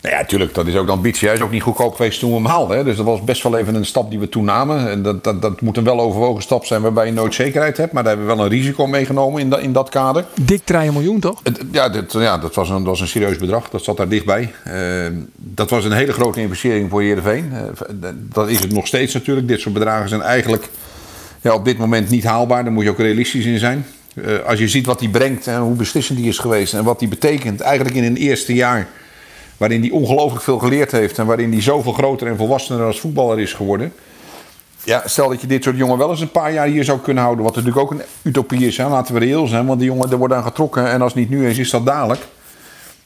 Nou 0.02 0.14
ja, 0.14 0.20
natuurlijk, 0.20 0.54
dat 0.54 0.66
is 0.66 0.74
ook 0.76 0.86
de 0.86 0.92
ambitie. 0.92 1.28
Hij 1.28 1.36
is 1.36 1.42
ook 1.42 1.50
niet 1.50 1.62
goedkoop 1.62 1.94
geweest 1.94 2.18
toen 2.20 2.28
we 2.30 2.36
hem 2.36 2.44
haalden. 2.46 2.76
Hè. 2.76 2.84
Dus 2.84 2.96
dat 2.96 3.04
was 3.04 3.24
best 3.24 3.42
wel 3.42 3.58
even 3.58 3.74
een 3.74 3.84
stap 3.86 4.10
die 4.10 4.18
we 4.18 4.28
toen 4.28 4.44
namen. 4.44 4.90
En 4.90 5.02
dat, 5.02 5.24
dat, 5.24 5.42
dat 5.42 5.60
moet 5.60 5.76
een 5.76 5.84
wel 5.84 6.00
overwogen 6.00 6.42
stap 6.42 6.64
zijn 6.64 6.82
waarbij 6.82 7.06
je 7.06 7.12
nooit 7.12 7.34
zekerheid 7.34 7.76
hebt. 7.76 7.92
Maar 7.92 8.02
daar 8.02 8.12
hebben 8.16 8.30
we 8.30 8.36
wel 8.36 8.44
een 8.44 8.50
risico 8.50 8.86
meegenomen 8.86 9.40
in, 9.40 9.50
dat 9.50 9.60
in 9.60 9.72
dat 9.72 9.88
kader. 9.88 10.24
Dik 10.40 10.64
3 10.64 10.92
miljoen, 10.92 11.20
toch? 11.20 11.40
Het- 11.42 11.62
Ja, 11.72 11.88
dit, 11.88 12.12
ja 12.12 12.38
dat, 12.38 12.54
was 12.54 12.68
een, 12.68 12.76
dat 12.76 12.84
was 12.86 13.00
een 13.00 13.08
serieus 13.08 13.36
bedrag. 13.36 13.68
Dat 13.70 13.84
zat 13.84 13.96
daar 13.96 14.08
dichtbij. 14.08 14.52
Eh, 14.64 14.74
dat 15.36 15.70
was 15.70 15.84
een 15.84 15.92
hele 15.92 16.12
grote 16.12 16.40
investering 16.40 16.90
voor 16.90 17.02
Heerenveen. 17.02 17.52
Eh, 17.52 18.08
dat 18.14 18.48
is 18.48 18.60
het 18.60 18.72
nog 18.72 18.86
steeds 18.86 19.14
natuurlijk. 19.14 19.48
Dit 19.48 19.60
soort 19.60 19.74
bedragen 19.74 20.08
zijn 20.08 20.22
eigenlijk 20.22 20.68
ja, 21.40 21.54
op 21.54 21.64
dit 21.64 21.78
moment 21.78 22.10
niet 22.10 22.24
haalbaar. 22.24 22.62
Daar 22.64 22.72
moet 22.72 22.84
je 22.84 22.90
ook 22.90 22.98
realistisch 22.98 23.44
in 23.44 23.58
zijn. 23.58 23.86
Eh, 24.14 24.38
als 24.46 24.58
je 24.58 24.68
ziet 24.68 24.86
wat 24.86 25.00
hij 25.00 25.08
brengt 25.08 25.46
en 25.46 25.58
hoe 25.60 25.74
beslissend 25.74 26.18
hij 26.18 26.28
is 26.28 26.38
geweest... 26.38 26.74
en 26.74 26.84
wat 26.84 27.00
hij 27.00 27.08
betekent 27.08 27.60
eigenlijk 27.60 27.96
in 27.96 28.04
een 28.04 28.16
eerste 28.16 28.54
jaar... 28.54 28.88
waarin 29.62 29.80
hij 29.80 29.90
ongelooflijk 29.90 30.44
veel 30.44 30.58
geleerd 30.58 30.92
heeft... 30.92 31.18
en 31.18 31.26
waarin 31.26 31.52
hij 31.52 31.62
zoveel 31.62 31.92
groter 31.92 32.26
en 32.26 32.36
volwassener 32.36 32.86
als 32.86 33.00
voetballer 33.00 33.40
is 33.40 33.52
geworden... 33.52 33.92
Ja, 34.84 35.02
stel 35.04 35.28
dat 35.28 35.40
je 35.40 35.46
dit 35.46 35.64
soort 35.64 35.76
jongen 35.76 35.98
wel 35.98 36.10
eens 36.10 36.20
een 36.20 36.30
paar 36.30 36.52
jaar 36.52 36.66
hier 36.66 36.84
zou 36.84 36.98
kunnen 37.00 37.22
houden. 37.22 37.44
Wat 37.44 37.54
natuurlijk 37.54 37.82
ook 37.82 37.90
een 37.90 38.02
utopie 38.22 38.66
is. 38.66 38.76
Hè? 38.76 38.88
Laten 38.88 39.14
we 39.14 39.20
reëel 39.20 39.46
zijn. 39.46 39.66
Want 39.66 39.78
die 39.78 39.88
jongen 39.88 40.10
er 40.10 40.16
wordt 40.16 40.34
aan 40.34 40.42
getrokken. 40.42 40.90
En 40.90 41.02
als 41.02 41.14
niet 41.14 41.30
nu 41.30 41.48
is, 41.48 41.58
is 41.58 41.70
dat 41.70 41.86
dadelijk. 41.86 42.20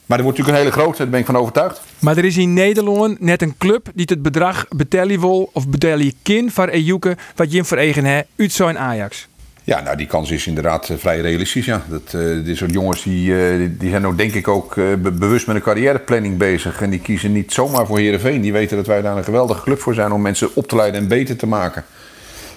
Maar 0.07 0.19
er 0.19 0.25
wordt 0.25 0.39
natuurlijk 0.39 0.67
een 0.67 0.73
hele 0.73 0.83
grote. 0.83 0.99
Daar 0.99 1.09
ben 1.09 1.21
ik 1.21 1.27
van 1.27 1.37
overtuigd. 1.37 1.81
Maar 1.99 2.17
er 2.17 2.25
is 2.25 2.37
in 2.37 2.53
Nederland 2.53 3.21
net 3.21 3.43
een 3.43 3.55
club 3.59 3.89
die 3.95 4.07
het 4.09 4.23
bedrag 4.23 4.67
betalen 4.69 5.21
wil 5.21 5.51
of 5.53 5.69
betalen 5.69 6.13
kin 6.23 6.51
voor 6.51 6.69
Ejuke 6.69 7.17
wat 7.35 7.53
hem 7.53 7.65
voor 7.65 7.77
eigen 7.77 8.05
hebt 8.05 8.29
uit 8.37 8.53
zo'n 8.53 8.79
Ajax. 8.79 9.29
Ja, 9.67 9.81
nou 9.81 9.97
die 9.97 10.07
kans 10.07 10.31
is 10.31 10.47
inderdaad 10.47 10.89
eh, 10.89 10.97
vrij 10.97 11.21
realistisch. 11.21 11.65
Ja. 11.65 11.83
Dat, 11.89 12.03
eh, 12.15 12.45
dit 12.45 12.57
soort 12.57 12.73
jongens 12.73 13.03
die, 13.03 13.49
eh, 13.51 13.57
die- 13.57 13.77
die 13.77 13.91
zijn 13.91 14.07
ook 14.07 14.17
denk 14.19 14.33
ik 14.33 14.49
ook 14.49 14.77
eh, 14.77 14.85
be- 14.99 15.11
bewust 15.11 15.47
met 15.47 15.57
een 15.57 15.63
carrièreplanning 15.63 16.37
bezig. 16.37 16.81
En 16.83 16.91
die 16.91 17.01
kiezen 17.01 17.33
niet 17.33 17.53
zomaar 17.53 17.87
voor 17.87 17.99
Heerenveen. 17.99 18.41
Die 18.41 18.53
weten 18.53 18.77
dat 18.77 18.87
wij 18.87 19.03
daar 19.03 19.17
een 19.17 19.25
geweldige 19.25 19.63
club 19.63 19.81
voor 19.81 19.95
zijn 19.95 20.13
om 20.13 20.21
mensen 20.23 20.49
op 20.55 20.67
te 20.69 20.77
leiden 20.77 21.01
en 21.01 21.09
beter 21.09 21.37
te 21.37 21.47
maken. 21.47 21.85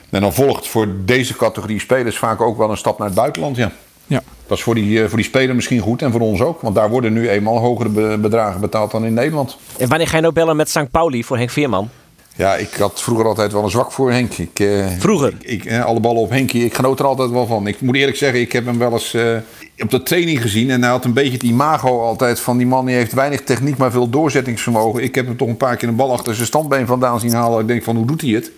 En 0.09 0.21
dan 0.21 0.33
volgt 0.33 0.67
voor 0.67 0.87
deze 1.05 1.35
categorie 1.35 1.79
spelers 1.79 2.17
vaak 2.17 2.41
ook 2.41 2.57
wel 2.57 2.71
een 2.71 2.77
stap 2.77 2.97
naar 2.97 3.07
het 3.07 3.15
buitenland. 3.17 3.55
Ja. 3.55 3.71
Ja. 4.07 4.21
Dat 4.47 4.57
is 4.57 4.63
voor 4.63 4.75
die, 4.75 5.07
voor 5.07 5.17
die 5.17 5.27
speler 5.27 5.55
misschien 5.55 5.79
goed 5.79 6.01
en 6.01 6.11
voor 6.11 6.21
ons 6.21 6.41
ook. 6.41 6.61
Want 6.61 6.75
daar 6.75 6.89
worden 6.89 7.13
nu 7.13 7.29
eenmaal 7.29 7.57
hogere 7.57 7.89
be- 7.89 8.17
bedragen 8.21 8.61
betaald 8.61 8.91
dan 8.91 9.05
in 9.05 9.13
Nederland. 9.13 9.57
En 9.77 9.87
wanneer 9.89 10.07
ga 10.07 10.15
je 10.15 10.21
nou 10.21 10.33
bellen 10.33 10.55
met 10.55 10.69
St. 10.69 10.91
Pauli 10.91 11.23
voor 11.23 11.37
Henk 11.37 11.49
Veerman? 11.49 11.89
Ja, 12.39 12.55
ik 12.55 12.73
had 12.73 13.01
vroeger 13.01 13.25
altijd 13.25 13.51
wel 13.51 13.63
een 13.63 13.69
zwak 13.69 13.91
voor 13.91 14.11
Henk. 14.11 14.33
Ik, 14.33 14.59
eh, 14.59 14.87
Vroeger? 14.97 15.33
Ik, 15.39 15.63
ik, 15.63 15.65
eh, 15.65 15.85
alle 15.85 15.99
ballen 15.99 16.21
op 16.21 16.29
Henkie. 16.29 16.65
Ik 16.65 16.73
genoot 16.73 16.99
er 16.99 17.05
altijd 17.05 17.29
wel 17.29 17.45
van. 17.45 17.67
Ik 17.67 17.81
moet 17.81 17.95
eerlijk 17.95 18.17
zeggen, 18.17 18.39
ik 18.39 18.51
heb 18.51 18.65
hem 18.65 18.77
wel 18.77 18.91
eens 18.91 19.13
eh, 19.13 19.35
op 19.79 19.89
de 19.89 20.03
training 20.03 20.41
gezien. 20.41 20.69
En 20.69 20.81
hij 20.81 20.91
had 20.91 21.05
een 21.05 21.13
beetje 21.13 21.31
het 21.31 21.43
imago 21.43 22.01
altijd 22.01 22.39
van 22.39 22.57
die 22.57 22.67
man 22.67 22.85
die 22.85 22.95
heeft 22.95 23.13
weinig 23.13 23.41
techniek, 23.41 23.77
maar 23.77 23.91
veel 23.91 24.09
doorzettingsvermogen. 24.09 25.03
Ik 25.03 25.15
heb 25.15 25.25
hem 25.25 25.37
toch 25.37 25.47
een 25.47 25.57
paar 25.57 25.75
keer 25.75 25.87
een 25.87 25.95
bal 25.95 26.11
achter 26.11 26.35
zijn 26.35 26.47
standbeen 26.47 26.85
vandaan 26.85 27.19
zien 27.19 27.33
halen. 27.33 27.59
Ik 27.59 27.67
denk 27.67 27.83
van, 27.83 27.95
hoe 27.95 28.07
doet 28.07 28.21
hij 28.21 28.31
het? 28.31 28.51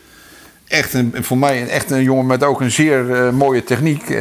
Echt 0.67 0.94
een, 0.94 1.13
voor 1.20 1.38
mij 1.38 1.62
een, 1.62 1.70
echt 1.70 1.91
een 1.91 2.04
jongen 2.04 2.26
met 2.26 2.44
ook 2.44 2.62
een 2.62 2.72
zeer 2.72 3.34
mooie 3.34 3.63
techniek. 3.63 4.17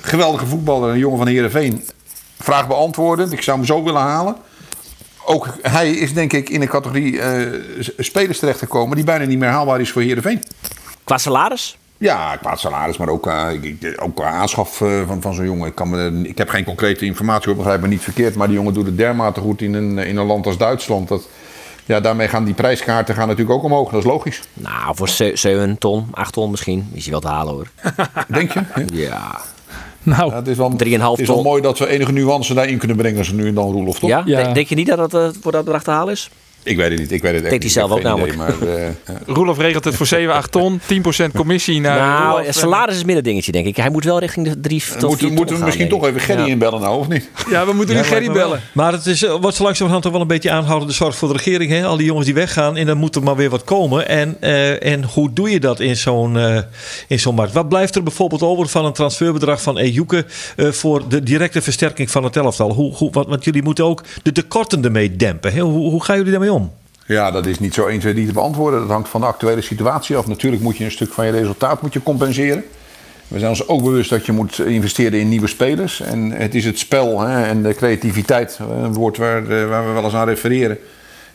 Geweldige 0.00 0.46
voetballer, 0.46 0.90
een 0.90 0.98
jongen 0.98 1.18
van 1.18 1.26
Heerenveen. 1.26 1.84
Vraag 2.38 2.68
beantwoorden. 2.68 3.32
Ik 3.32 3.42
zou 3.42 3.56
hem 3.56 3.66
zo 3.66 3.82
willen 3.82 4.00
halen. 4.00 4.36
Ook 5.28 5.48
hij 5.62 5.90
is 5.90 6.14
denk 6.14 6.32
ik 6.32 6.48
in 6.48 6.60
een 6.62 6.68
categorie 6.68 7.20
s- 7.80 7.90
spelers 7.98 8.38
terechtgekomen 8.38 8.96
die 8.96 9.04
bijna 9.04 9.24
niet 9.24 9.38
meer 9.38 9.48
haalbaar 9.48 9.80
is 9.80 9.90
voor 9.92 10.02
Heerenveen. 10.02 10.42
Qua 11.04 11.18
salaris? 11.18 11.78
Ja, 11.98 12.36
qua 12.36 12.56
salaris, 12.56 12.96
maar 12.96 13.08
ook, 13.08 13.26
eh, 13.26 13.48
ook 13.96 14.14
qua 14.16 14.28
aanschaf 14.30 14.80
eh, 14.80 14.88
van, 15.06 15.22
van 15.22 15.34
zo'n 15.34 15.44
jongen. 15.44 15.66
Ik, 15.68 15.74
kan 15.74 15.90
me, 15.90 16.20
ik 16.28 16.38
heb 16.38 16.48
geen 16.48 16.64
concrete 16.64 17.04
informatie, 17.04 17.46
hoor, 17.48 17.56
begrijp 17.56 17.80
me 17.80 17.88
niet 17.88 18.02
verkeerd. 18.02 18.34
Maar 18.34 18.46
die 18.46 18.56
jongen 18.56 18.74
doet 18.74 18.86
het 18.86 18.96
dermate 18.96 19.40
goed 19.40 19.60
in 19.60 19.74
een, 19.74 19.98
in 19.98 20.16
een 20.16 20.26
land 20.26 20.46
als 20.46 20.58
Duitsland. 20.58 21.08
Dat, 21.08 21.28
ja, 21.84 22.00
daarmee 22.00 22.28
gaan 22.28 22.44
die 22.44 22.54
prijskaarten 22.54 23.14
gaan 23.14 23.28
natuurlijk 23.28 23.56
ook 23.58 23.64
omhoog. 23.64 23.90
Dat 23.90 24.00
is 24.00 24.06
logisch. 24.06 24.42
Nou, 24.54 24.96
voor 24.96 25.08
7 25.34 25.78
ton, 25.78 26.08
8 26.12 26.32
ton 26.32 26.50
misschien. 26.50 26.88
Is 26.92 27.02
hij 27.02 27.10
wel 27.12 27.20
te 27.20 27.28
halen 27.28 27.54
hoor. 27.54 27.66
Denk 28.28 28.52
je? 28.52 28.60
Ja, 28.74 28.84
Ja. 28.92 29.40
Nou, 30.06 30.34
het 30.34 30.46
is 30.48 30.56
wel, 30.56 30.70
3,5 30.70 30.76
het 31.10 31.18
is 31.18 31.26
wel 31.28 31.42
mooi 31.42 31.62
dat 31.62 31.78
we 31.78 31.86
enige 31.88 32.12
nuance 32.12 32.54
daarin 32.54 32.78
kunnen 32.78 32.96
brengen. 32.96 33.18
Als 33.18 33.32
nu 33.32 33.46
en 33.48 33.54
dan 33.54 33.70
Roelof, 33.72 33.98
toch? 33.98 34.08
Ja? 34.10 34.22
Ja. 34.24 34.42
Denk- 34.42 34.54
Denk 34.54 34.68
je 34.68 34.74
niet 34.74 34.86
dat 34.86 34.98
het 34.98 35.14
eh, 35.14 35.28
voor 35.40 35.52
dat 35.52 35.64
bedrag 35.64 35.82
te 35.82 35.90
halen 35.90 36.12
is? 36.12 36.30
Ik 36.66 36.76
weet 36.76 36.90
het 36.90 36.98
niet. 36.98 37.12
Ik 37.12 37.22
weet 37.22 37.34
het 37.34 37.44
echt 37.44 37.50
Denkt 37.50 37.64
niet. 37.64 37.74
hij 37.74 37.82
Ik 37.84 37.88
zelf 37.88 37.90
ook 37.90 38.26
idee, 38.28 38.36
Maar, 38.36 38.76
eh. 38.76 38.88
Roelof 39.36 39.58
regelt 39.58 39.84
het 39.84 39.94
voor 39.94 40.06
7, 40.06 40.34
8 40.34 40.52
ton. 40.52 40.80
10% 40.80 41.30
commissie 41.34 41.80
naar 41.80 41.98
nou, 41.98 42.36
Roelof. 42.38 42.54
salaris 42.54 42.96
is 42.96 43.04
meer 43.04 43.16
een 43.16 43.22
dingetje 43.22 43.52
denk 43.52 43.66
ik. 43.66 43.76
Hij 43.76 43.90
moet 43.90 44.04
wel 44.04 44.18
richting 44.18 44.48
de 44.48 44.60
3 44.60 44.80
tot 44.80 44.88
4 44.90 45.00
moeten 45.00 45.18
ton 45.26 45.34
moeten 45.36 45.54
we 45.54 45.60
gaan, 45.60 45.64
misschien 45.64 45.88
toch 45.88 46.06
even 46.06 46.20
Gerry 46.20 46.40
Ja. 46.40 46.46
inbellen 46.46 46.80
nou, 46.80 46.98
of 46.98 47.08
niet? 47.08 47.30
ja, 47.50 47.66
we 47.66 47.72
moeten 47.72 47.94
Ja, 47.94 48.00
nu 48.00 48.06
Gerry 48.06 48.32
bellen. 48.32 48.60
Maar 48.72 48.92
het 48.92 49.06
is, 49.06 49.24
eh, 49.24 49.34
wordt 49.40 49.56
zo 49.56 49.62
langzamerhand 49.62 50.02
toch 50.02 50.12
wel 50.12 50.20
een 50.20 50.26
beetje 50.26 50.50
aanhoudende 50.50 50.94
zorg 50.94 51.16
voor 51.16 51.28
de 51.28 51.34
regering. 51.34 51.70
Hè? 51.70 51.84
Al 51.84 51.96
die 51.96 52.06
jongens 52.06 52.26
die 52.26 52.34
weggaan 52.34 52.76
en 52.76 52.86
dan 52.86 52.96
moet 52.98 53.16
er 53.16 53.22
maar 53.22 53.36
weer 53.36 53.50
wat 53.50 53.64
komen. 53.64 54.08
En, 54.08 54.36
eh, 54.40 54.92
en 54.92 55.04
hoe 55.04 55.32
doe 55.32 55.50
je 55.50 55.60
dat 55.60 55.80
in 55.80 55.96
zo'n 55.96 56.38
eh, 56.38 56.58
in 57.08 57.18
zo'n 57.18 57.34
markt? 57.34 57.52
Wat 57.52 57.68
blijft 57.68 57.94
er 57.94 58.02
bijvoorbeeld 58.02 58.42
over 58.42 58.68
van 58.68 58.84
een 58.84 58.92
transferbedrag 58.92 59.62
van 59.62 59.78
Ejuke 59.78 60.24
eh, 60.56 60.68
voor 60.68 61.08
de 61.08 61.22
directe 61.22 61.62
versterking 61.62 62.10
van 62.10 62.24
het 62.24 62.36
elftal? 62.36 62.72
Hoe, 62.72 62.94
hoe, 62.94 63.10
want, 63.12 63.28
want 63.28 63.44
jullie 63.44 63.62
moeten 63.62 63.84
ook 63.84 64.02
de 64.22 64.32
tekorten 64.32 64.84
ermee 64.84 65.16
dempen. 65.16 65.52
Hè? 65.52 65.60
Hoe, 65.60 65.90
hoe 65.90 66.04
gaan 66.04 66.16
jullie 66.16 66.30
daarmee 66.30 66.52
om? 66.52 66.55
Ja, 67.06 67.30
dat 67.30 67.46
is 67.46 67.58
niet 67.58 67.74
zo 67.74 67.86
1, 67.86 68.00
2, 68.00 68.12
3 68.12 68.26
te 68.26 68.32
beantwoorden. 68.32 68.80
Dat 68.80 68.88
hangt 68.88 69.08
van 69.08 69.20
de 69.20 69.26
actuele 69.26 69.60
situatie 69.60 70.16
af. 70.16 70.26
Natuurlijk 70.26 70.62
moet 70.62 70.76
je 70.76 70.84
een 70.84 70.90
stuk 70.90 71.12
van 71.12 71.26
je 71.26 71.32
resultaat 71.32 71.82
moet 71.82 71.92
je 71.92 72.02
compenseren. 72.02 72.64
We 73.28 73.38
zijn 73.38 73.50
ons 73.50 73.68
ook 73.68 73.82
bewust 73.82 74.10
dat 74.10 74.26
je 74.26 74.32
moet 74.32 74.58
investeren 74.58 75.20
in 75.20 75.28
nieuwe 75.28 75.46
spelers. 75.46 76.00
En 76.00 76.30
het 76.30 76.54
is 76.54 76.64
het 76.64 76.78
spel 76.78 77.20
hè, 77.20 77.42
en 77.42 77.62
de 77.62 77.74
creativiteit, 77.74 78.58
eh, 78.60 78.82
een 78.82 78.92
woord 78.92 79.16
waar, 79.16 79.42
eh, 79.42 79.68
waar 79.68 79.86
we 79.86 79.92
wel 79.92 80.04
eens 80.04 80.14
aan 80.14 80.28
refereren. 80.28 80.78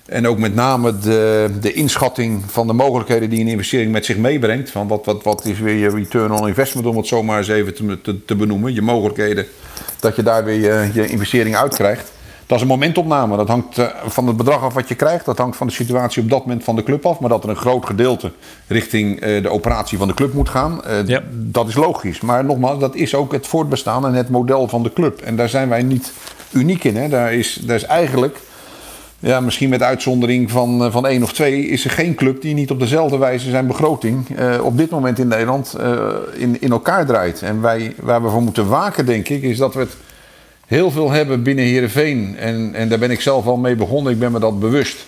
En 0.05 0.27
ook 0.27 0.38
met 0.38 0.55
name 0.55 0.99
de, 0.99 1.49
de 1.62 1.73
inschatting 1.73 2.43
van 2.47 2.67
de 2.67 2.73
mogelijkheden 2.73 3.29
die 3.29 3.39
een 3.39 3.47
investering 3.47 3.91
met 3.91 4.05
zich 4.05 4.17
meebrengt. 4.17 4.69
Van 4.69 4.88
wat, 4.88 5.05
wat, 5.05 5.23
wat 5.23 5.45
is 5.45 5.60
weer 5.60 5.75
je 5.75 5.89
return 5.89 6.31
on 6.31 6.47
investment, 6.47 6.88
om 6.88 6.97
het 6.97 7.07
zomaar 7.07 7.38
eens 7.38 7.47
even 7.47 8.01
te, 8.01 8.25
te, 8.25 8.36
benoemen. 8.36 8.73
Je 8.73 8.81
mogelijkheden 8.81 9.45
dat 9.99 10.15
je 10.15 10.23
daar 10.23 10.43
weer 10.43 10.89
je 10.93 11.07
investering 11.07 11.55
uitkrijgt. 11.55 12.12
Dat 12.52 12.60
is 12.60 12.66
een 12.66 12.72
momentopname. 12.72 13.38
Dat 13.38 13.48
hangt 13.48 13.78
eh, 13.78 13.86
van 14.06 14.28
het 14.28 14.38
bedrag 14.38 14.64
af 14.64 14.74
wat 14.74 14.88
je 14.88 14.96
krijgt. 14.96 15.26
Dat 15.26 15.38
hangt 15.38 15.58
van 15.58 15.68
de 15.68 15.74
situatie 15.74 16.22
op 16.24 16.30
dat 16.30 16.46
moment 16.46 16.64
van 16.64 16.76
de 16.76 16.84
club 16.84 17.06
af. 17.06 17.20
Maar 17.20 17.30
dat 17.30 17.44
er 17.44 17.50
een 17.50 17.56
groot 17.56 17.86
gedeelte 17.86 18.32
richting 18.68 19.20
eh, 19.20 19.44
de 19.44 19.50
operatie 19.50 19.98
van 19.98 20.08
de 20.08 20.14
club 20.14 20.34
moet 20.34 20.50
gaan. 20.50 20.84
eh, 20.84 21.08
Ja. 21.08 21.22
Dat 21.32 21.68
is 21.68 21.76
logisch. 21.76 22.22
Maar 22.22 22.46
nogmaals, 22.46 22.80
dat 22.80 22.96
is 22.96 23.16
ook 23.16 23.32
het 23.32 23.48
voortbestaan 23.48 24.06
en 24.06 24.14
het 24.14 24.30
model 24.30 24.68
van 24.68 24.84
de 24.84 24.94
club. 24.94 25.22
En 25.22 25.36
daar 25.36 25.50
zijn 25.50 25.70
wij 25.70 25.84
niet 25.84 26.14
uniek 26.52 26.84
in. 26.84 26.96
Hè. 26.96 27.08
Daar, 27.10 27.34
is, 27.34 27.54
daar 27.54 27.76
is 27.76 27.84
eigenlijk, 27.86 28.38
ja, 29.20 29.40
misschien 29.40 29.70
met 29.70 29.82
uitzondering 29.82 30.52
van, 30.52 30.92
van 30.92 31.08
één 31.08 31.24
of 31.24 31.34
twee, 31.34 31.66
is 31.68 31.86
er 31.86 31.92
geen 31.92 32.16
club 32.16 32.42
die 32.42 32.54
niet 32.54 32.72
op 32.72 32.80
dezelfde 32.80 33.18
wijze 33.18 33.50
zijn 33.50 33.68
begroting 33.68 34.26
op 34.62 34.78
dit 34.78 34.90
moment 34.90 35.20
in 35.20 35.28
Nederland 35.28 35.76
in, 36.34 36.62
in 36.62 36.72
elkaar 36.72 37.06
draait. 37.06 37.42
En 37.42 37.62
wij, 37.62 37.94
waar 38.00 38.24
we 38.24 38.30
voor 38.30 38.42
moeten 38.42 38.68
waken, 38.68 39.06
denk 39.06 39.30
ik, 39.30 39.44
is 39.44 39.58
dat 39.58 39.74
we 39.74 39.80
het 39.80 39.96
heel 40.71 40.91
veel 40.91 41.12
hebben 41.12 41.43
binnen 41.43 41.65
Heerenveen. 41.65 42.36
En, 42.39 42.71
en 42.73 42.89
daar 42.89 42.99
ben 42.99 43.12
ik 43.12 43.21
zelf 43.21 43.45
al 43.45 43.57
mee 43.57 43.75
begonnen, 43.75 44.13
ik 44.13 44.19
ben 44.19 44.31
me 44.31 44.39
dat 44.39 44.60
bewust. 44.60 45.05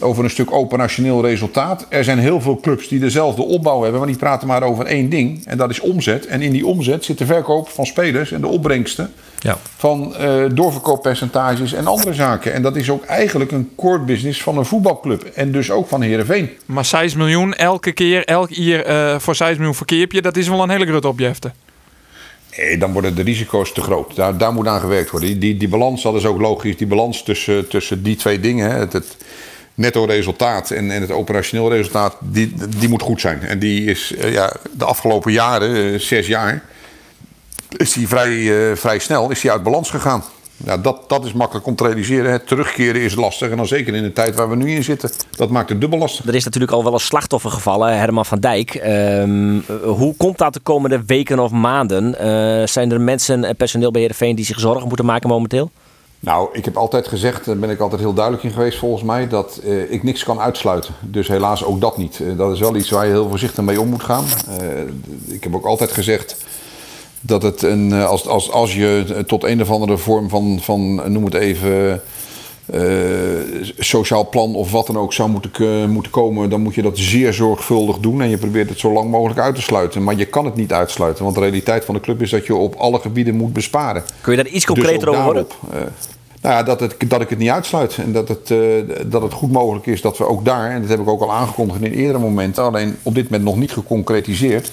Over 0.00 0.24
een 0.24 0.30
stuk 0.30 0.52
operationeel 0.52 1.22
resultaat. 1.26 1.86
Er 1.88 2.04
zijn 2.04 2.18
heel 2.18 2.40
veel 2.40 2.60
clubs 2.60 2.88
die 2.88 2.98
dezelfde 2.98 3.42
opbouw 3.42 3.80
hebben, 3.82 3.98
maar 4.00 4.08
die 4.08 4.18
praten 4.18 4.48
maar 4.48 4.62
over 4.62 4.84
één 4.86 5.08
ding. 5.08 5.46
En 5.46 5.58
dat 5.58 5.70
is 5.70 5.80
omzet. 5.80 6.26
En 6.26 6.42
in 6.42 6.52
die 6.52 6.66
omzet 6.66 7.04
zit 7.04 7.18
de 7.18 7.26
verkoop 7.26 7.68
van 7.68 7.86
spelers 7.86 8.32
en 8.32 8.40
de 8.40 8.46
opbrengsten 8.46 9.12
Ja. 9.38 9.56
van 9.76 10.16
eh, 10.16 10.44
doorverkooppercentages 10.52 11.72
en 11.72 11.86
andere 11.86 12.14
zaken. 12.14 12.52
En 12.52 12.62
dat 12.62 12.76
is 12.76 12.90
ook 12.90 13.04
eigenlijk 13.04 13.52
een 13.52 13.70
core 13.76 13.98
business 14.00 14.42
van 14.42 14.58
een 14.58 14.64
voetbalclub. 14.64 15.22
En 15.24 15.52
dus 15.52 15.70
ook 15.70 15.88
van 15.88 16.02
Heerenveen. 16.02 16.50
Maar 16.66 16.84
6 16.84 17.14
miljoen 17.14 17.54
elke 17.54 17.92
keer, 17.92 18.24
elk 18.24 18.48
jaar 18.50 18.80
eh, 18.82 19.18
voor 19.18 19.34
6 19.34 19.56
miljoen 19.56 19.74
verkeer 19.74 20.06
je, 20.08 20.22
dat 20.22 20.36
is 20.36 20.48
wel 20.48 20.62
een 20.62 20.70
hele 20.70 20.86
grote 20.86 21.08
opjefte. 21.08 21.52
Nee, 22.56 22.78
dan 22.78 22.92
worden 22.92 23.14
de 23.14 23.22
risico's 23.22 23.72
te 23.72 23.80
groot. 23.80 24.16
Daar, 24.16 24.38
daar 24.38 24.52
moet 24.52 24.66
aan 24.66 24.80
gewerkt 24.80 25.10
worden. 25.10 25.40
Die, 25.40 25.56
die, 25.56 25.68
balans, 25.68 26.02
dat 26.02 26.14
is 26.14 26.24
ook 26.24 26.40
logisch. 26.40 26.76
Die 26.76 26.86
balans 26.86 27.22
tussen, 27.22 27.68
tussen 27.68 28.02
die 28.02 28.16
twee 28.16 28.40
dingen, 28.40 28.70
het, 28.70 28.92
het 28.92 29.16
netto 29.74 30.04
resultaat 30.04 30.70
en, 30.70 30.90
en 30.90 31.00
het 31.00 31.10
operationeel 31.10 31.70
resultaat, 31.72 32.16
die, 32.20 32.54
die 32.78 32.88
moet 32.88 33.02
goed 33.02 33.20
zijn. 33.20 33.42
En 33.42 33.58
die 33.58 33.84
is 33.84 34.14
eh, 34.14 34.32
ja, 34.32 34.52
de 34.72 34.84
afgelopen 34.84 35.32
jaren, 35.32 35.92
eh, 35.92 35.98
zes 35.98 36.26
jaar, 36.26 36.62
is 37.76 37.92
die 37.92 38.08
vrij, 38.08 38.70
eh, 38.70 38.76
vrij 38.76 38.98
snel 38.98 39.30
is 39.30 39.40
die 39.40 39.50
uit 39.50 39.62
balans 39.62 39.90
gegaan. 39.90 40.24
Ja, 40.64 40.76
dat, 40.76 41.08
dat 41.08 41.24
is 41.24 41.32
makkelijk 41.32 41.66
om 41.66 41.74
te 41.74 41.84
realiseren. 41.84 42.32
Het 42.32 42.46
terugkeren 42.46 43.00
is 43.00 43.14
lastig. 43.14 43.50
En 43.50 43.56
dan 43.56 43.66
zeker 43.66 43.94
in 43.94 44.02
de 44.02 44.12
tijd 44.12 44.34
waar 44.34 44.48
we 44.48 44.56
nu 44.56 44.70
in 44.70 44.84
zitten. 44.84 45.10
Dat 45.30 45.50
maakt 45.50 45.68
het 45.68 45.80
dubbel 45.80 45.98
lastig. 45.98 46.26
Er 46.26 46.34
is 46.34 46.44
natuurlijk 46.44 46.72
al 46.72 46.84
wel 46.84 46.92
een 46.92 47.00
slachtoffer 47.00 47.50
gevallen, 47.50 47.98
Herman 47.98 48.26
van 48.26 48.40
Dijk. 48.40 48.74
Ehm, 48.74 49.56
eh, 49.56 49.76
hoe 49.82 50.14
komt 50.16 50.38
dat 50.38 50.54
de 50.54 50.60
komende 50.60 51.02
weken 51.06 51.38
of 51.38 51.50
maanden? 51.50 52.18
Eh, 52.18 52.66
zijn 52.66 52.92
er 52.92 53.00
mensen 53.00 53.44
en 53.44 53.56
personeel 53.56 53.90
bij 53.90 54.00
Heerenveen 54.00 54.36
die 54.36 54.44
zich 54.44 54.60
zorgen 54.60 54.88
moeten 54.88 55.06
maken 55.06 55.28
momenteel? 55.28 55.70
Nou, 56.20 56.48
ik 56.52 56.64
heb 56.64 56.76
altijd 56.76 57.08
gezegd, 57.08 57.44
daar 57.44 57.56
ben 57.56 57.70
ik 57.70 57.80
altijd 57.80 58.00
heel 58.00 58.14
duidelijk 58.14 58.44
in 58.44 58.50
geweest 58.50 58.78
volgens 58.78 59.02
mij, 59.02 59.28
dat 59.28 59.60
eh, 59.64 59.92
ik 59.92 60.02
niks 60.02 60.24
kan 60.24 60.40
uitsluiten. 60.40 60.94
Dus 61.00 61.28
helaas 61.28 61.64
ook 61.64 61.80
dat 61.80 61.96
niet. 61.96 62.20
Dat 62.36 62.52
is 62.52 62.60
wel 62.60 62.76
iets 62.76 62.90
waar 62.90 63.06
je 63.06 63.12
heel 63.12 63.28
voorzichtig 63.28 63.64
mee 63.64 63.80
om 63.80 63.88
moet 63.88 64.02
gaan. 64.02 64.24
Ik 65.26 65.42
heb 65.42 65.54
ook 65.54 65.66
altijd 65.66 65.92
gezegd 65.92 66.36
dat 67.20 67.42
het 67.42 67.62
een, 67.62 67.92
eh, 67.92 68.06
als, 68.06 68.26
als, 68.26 68.50
als 68.50 68.74
je 68.74 69.24
tot 69.26 69.44
een 69.44 69.60
of 69.62 69.70
andere 69.70 69.96
vorm 69.96 70.28
van, 70.28 70.58
van 70.62 71.02
eh, 71.02 71.10
noem 71.10 71.24
het 71.24 71.34
even, 71.34 72.02
eh, 72.72 72.80
sociaal 73.78 74.28
plan 74.28 74.54
of 74.54 74.70
wat 74.70 74.86
dan 74.86 74.98
ook 74.98 75.12
zou 75.12 75.30
moeten, 75.30 75.90
moeten 75.90 76.12
komen, 76.12 76.50
dan 76.50 76.60
moet 76.60 76.74
je 76.74 76.82
dat 76.82 76.98
zeer 76.98 77.32
zorgvuldig 77.32 77.98
doen. 77.98 78.22
En 78.22 78.28
je 78.28 78.36
probeert 78.36 78.68
het 78.68 78.78
zo 78.78 78.92
lang 78.92 79.10
mogelijk 79.10 79.40
uit 79.40 79.54
te 79.54 79.62
sluiten. 79.62 80.04
Maar 80.04 80.16
je 80.16 80.24
kan 80.24 80.44
het 80.44 80.54
niet 80.54 80.72
uitsluiten, 80.72 81.24
want 81.24 81.36
de 81.36 81.42
realiteit 81.42 81.84
van 81.84 81.94
de 81.94 82.00
club 82.00 82.22
is 82.22 82.30
dat 82.30 82.46
je 82.46 82.54
op 82.54 82.74
alle 82.74 82.98
gebieden 82.98 83.34
moet 83.34 83.52
besparen. 83.52 84.02
Kun 84.20 84.36
je 84.36 84.42
daar 84.42 84.52
iets 84.52 84.64
Dus 84.64 84.74
concreter 84.74 85.08
over 85.08 85.24
worden? 85.24 85.46
eh, 85.72 85.80
nou 86.40 86.54
ja, 86.54 86.62
dat, 86.62 86.80
het, 86.80 86.94
dat 87.06 87.20
ik 87.20 87.28
het 87.28 87.38
niet 87.38 87.50
uitsluit. 87.50 87.96
En 87.96 88.12
dat 88.12 88.28
het, 88.28 88.52
dat 89.06 89.22
het 89.22 89.32
goed 89.32 89.52
mogelijk 89.52 89.86
is 89.86 90.00
dat 90.00 90.18
we 90.18 90.28
ook 90.28 90.44
daar, 90.44 90.70
en 90.70 90.80
dat 90.80 90.90
heb 90.90 91.00
ik 91.00 91.08
ook 91.08 91.22
al 91.22 91.32
aangekondigd 91.32 91.82
in 91.82 91.92
eerdere 91.92 92.18
momenten, 92.18 92.64
alleen 92.64 92.96
op 93.02 93.14
dit 93.14 93.24
moment 93.24 93.44
nog 93.44 93.56
niet 93.56 93.72
geconcretiseerd, 93.72 94.72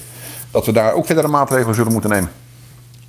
dat 0.56 0.66
we 0.66 0.72
daar 0.72 0.94
ook 0.94 1.06
verdere 1.06 1.28
maatregelen 1.28 1.76
zullen 1.76 1.92
moeten 1.92 2.10
nemen. 2.10 2.30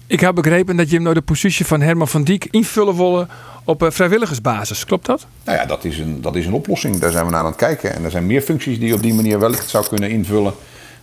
Ik 0.07 0.21
heb 0.21 0.35
begrepen 0.35 0.77
dat 0.77 0.89
je 0.89 0.95
hem 0.95 1.03
nou 1.03 1.15
de 1.15 1.21
positie 1.23 1.67
van 1.67 1.81
Herman 1.81 2.09
van 2.09 2.25
Dijk 2.25 2.49
invullen 2.51 2.97
willen 2.97 3.29
op 3.65 3.83
eh, 3.83 3.91
vrijwilligersbasis. 3.91 4.85
Klopt 4.85 5.07
dat? 5.07 5.27
Nou 5.45 5.59
ja, 5.59 5.67
dat 5.67 5.85
is, 5.85 5.99
een, 5.99 6.21
dat 6.21 6.37
is 6.37 6.47
een 6.47 6.53
oplossing. 6.53 6.99
Daar 6.99 7.11
zijn 7.11 7.25
we 7.25 7.31
naar 7.31 7.41
aan 7.41 7.47
het 7.47 7.57
kijken. 7.57 7.95
En 7.95 8.05
er 8.05 8.11
zijn 8.11 8.27
meer 8.27 8.41
functies 8.41 8.79
die 8.79 8.89
je 8.89 8.95
op 8.95 9.03
die 9.03 9.15
manier 9.15 9.39
wellicht 9.39 9.69
zou 9.69 9.87
kunnen 9.89 10.11
invullen. 10.11 10.53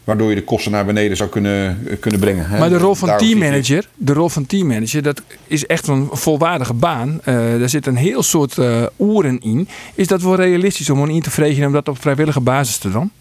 Waardoor 0.03 0.29
je 0.29 0.36
de 0.36 0.43
kosten 0.43 0.71
naar 0.71 0.86
beneden 0.86 1.17
zou 1.17 1.29
kunnen, 1.29 1.88
eh, 1.89 1.99
kunnen 1.99 2.19
brengen. 2.19 2.49
hè. 2.49 2.60
Maar 2.60 2.69
de 2.69 2.77
rol 2.77 2.95
van 2.95 3.17
teammanager, 3.17 3.88
de 3.95 4.13
rol 4.13 4.29
van 4.29 4.45
teammanager, 4.45 5.03
dat 5.03 5.21
is 5.47 5.65
echt 5.65 5.88
een 5.88 6.08
volwaardige 6.12 6.73
baan. 6.73 7.19
Eh 7.23 7.36
daar 7.36 7.69
zit 7.69 7.88
een 7.88 7.95
heel 7.95 8.23
soort 8.23 8.58
oeren 8.99 9.39
in. 9.39 9.67
Is 9.95 10.08
dat 10.08 10.21
wel 10.21 10.36
realistisch 10.36 10.89
om 10.89 11.10
in 11.10 11.21
te 11.21 11.32
vregen 11.32 11.65
om 11.65 11.71
dat 11.71 11.88
op 11.88 12.01
vrijwillige 12.01 12.39
basis 12.39 12.77
te 12.77 12.91
doen? 12.91 13.12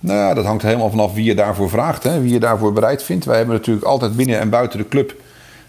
Nou 0.00 0.18
ja, 0.18 0.34
dat 0.34 0.44
hangt 0.44 0.62
helemaal 0.62 0.90
vanaf 0.90 1.12
wie 1.14 1.24
je 1.24 1.34
daarvoor 1.34 1.68
vraagt. 1.70 2.02
Hè? 2.02 2.20
Wie 2.20 2.32
je 2.32 2.40
daarvoor 2.40 2.72
bereid 2.72 3.02
vindt. 3.02 3.24
Wij 3.24 3.36
hebben 3.36 3.54
natuurlijk 3.56 3.86
altijd 3.86 4.16
binnen 4.16 4.38
en 4.38 4.50
buiten 4.50 4.78
de 4.78 4.88
club... 4.88 5.14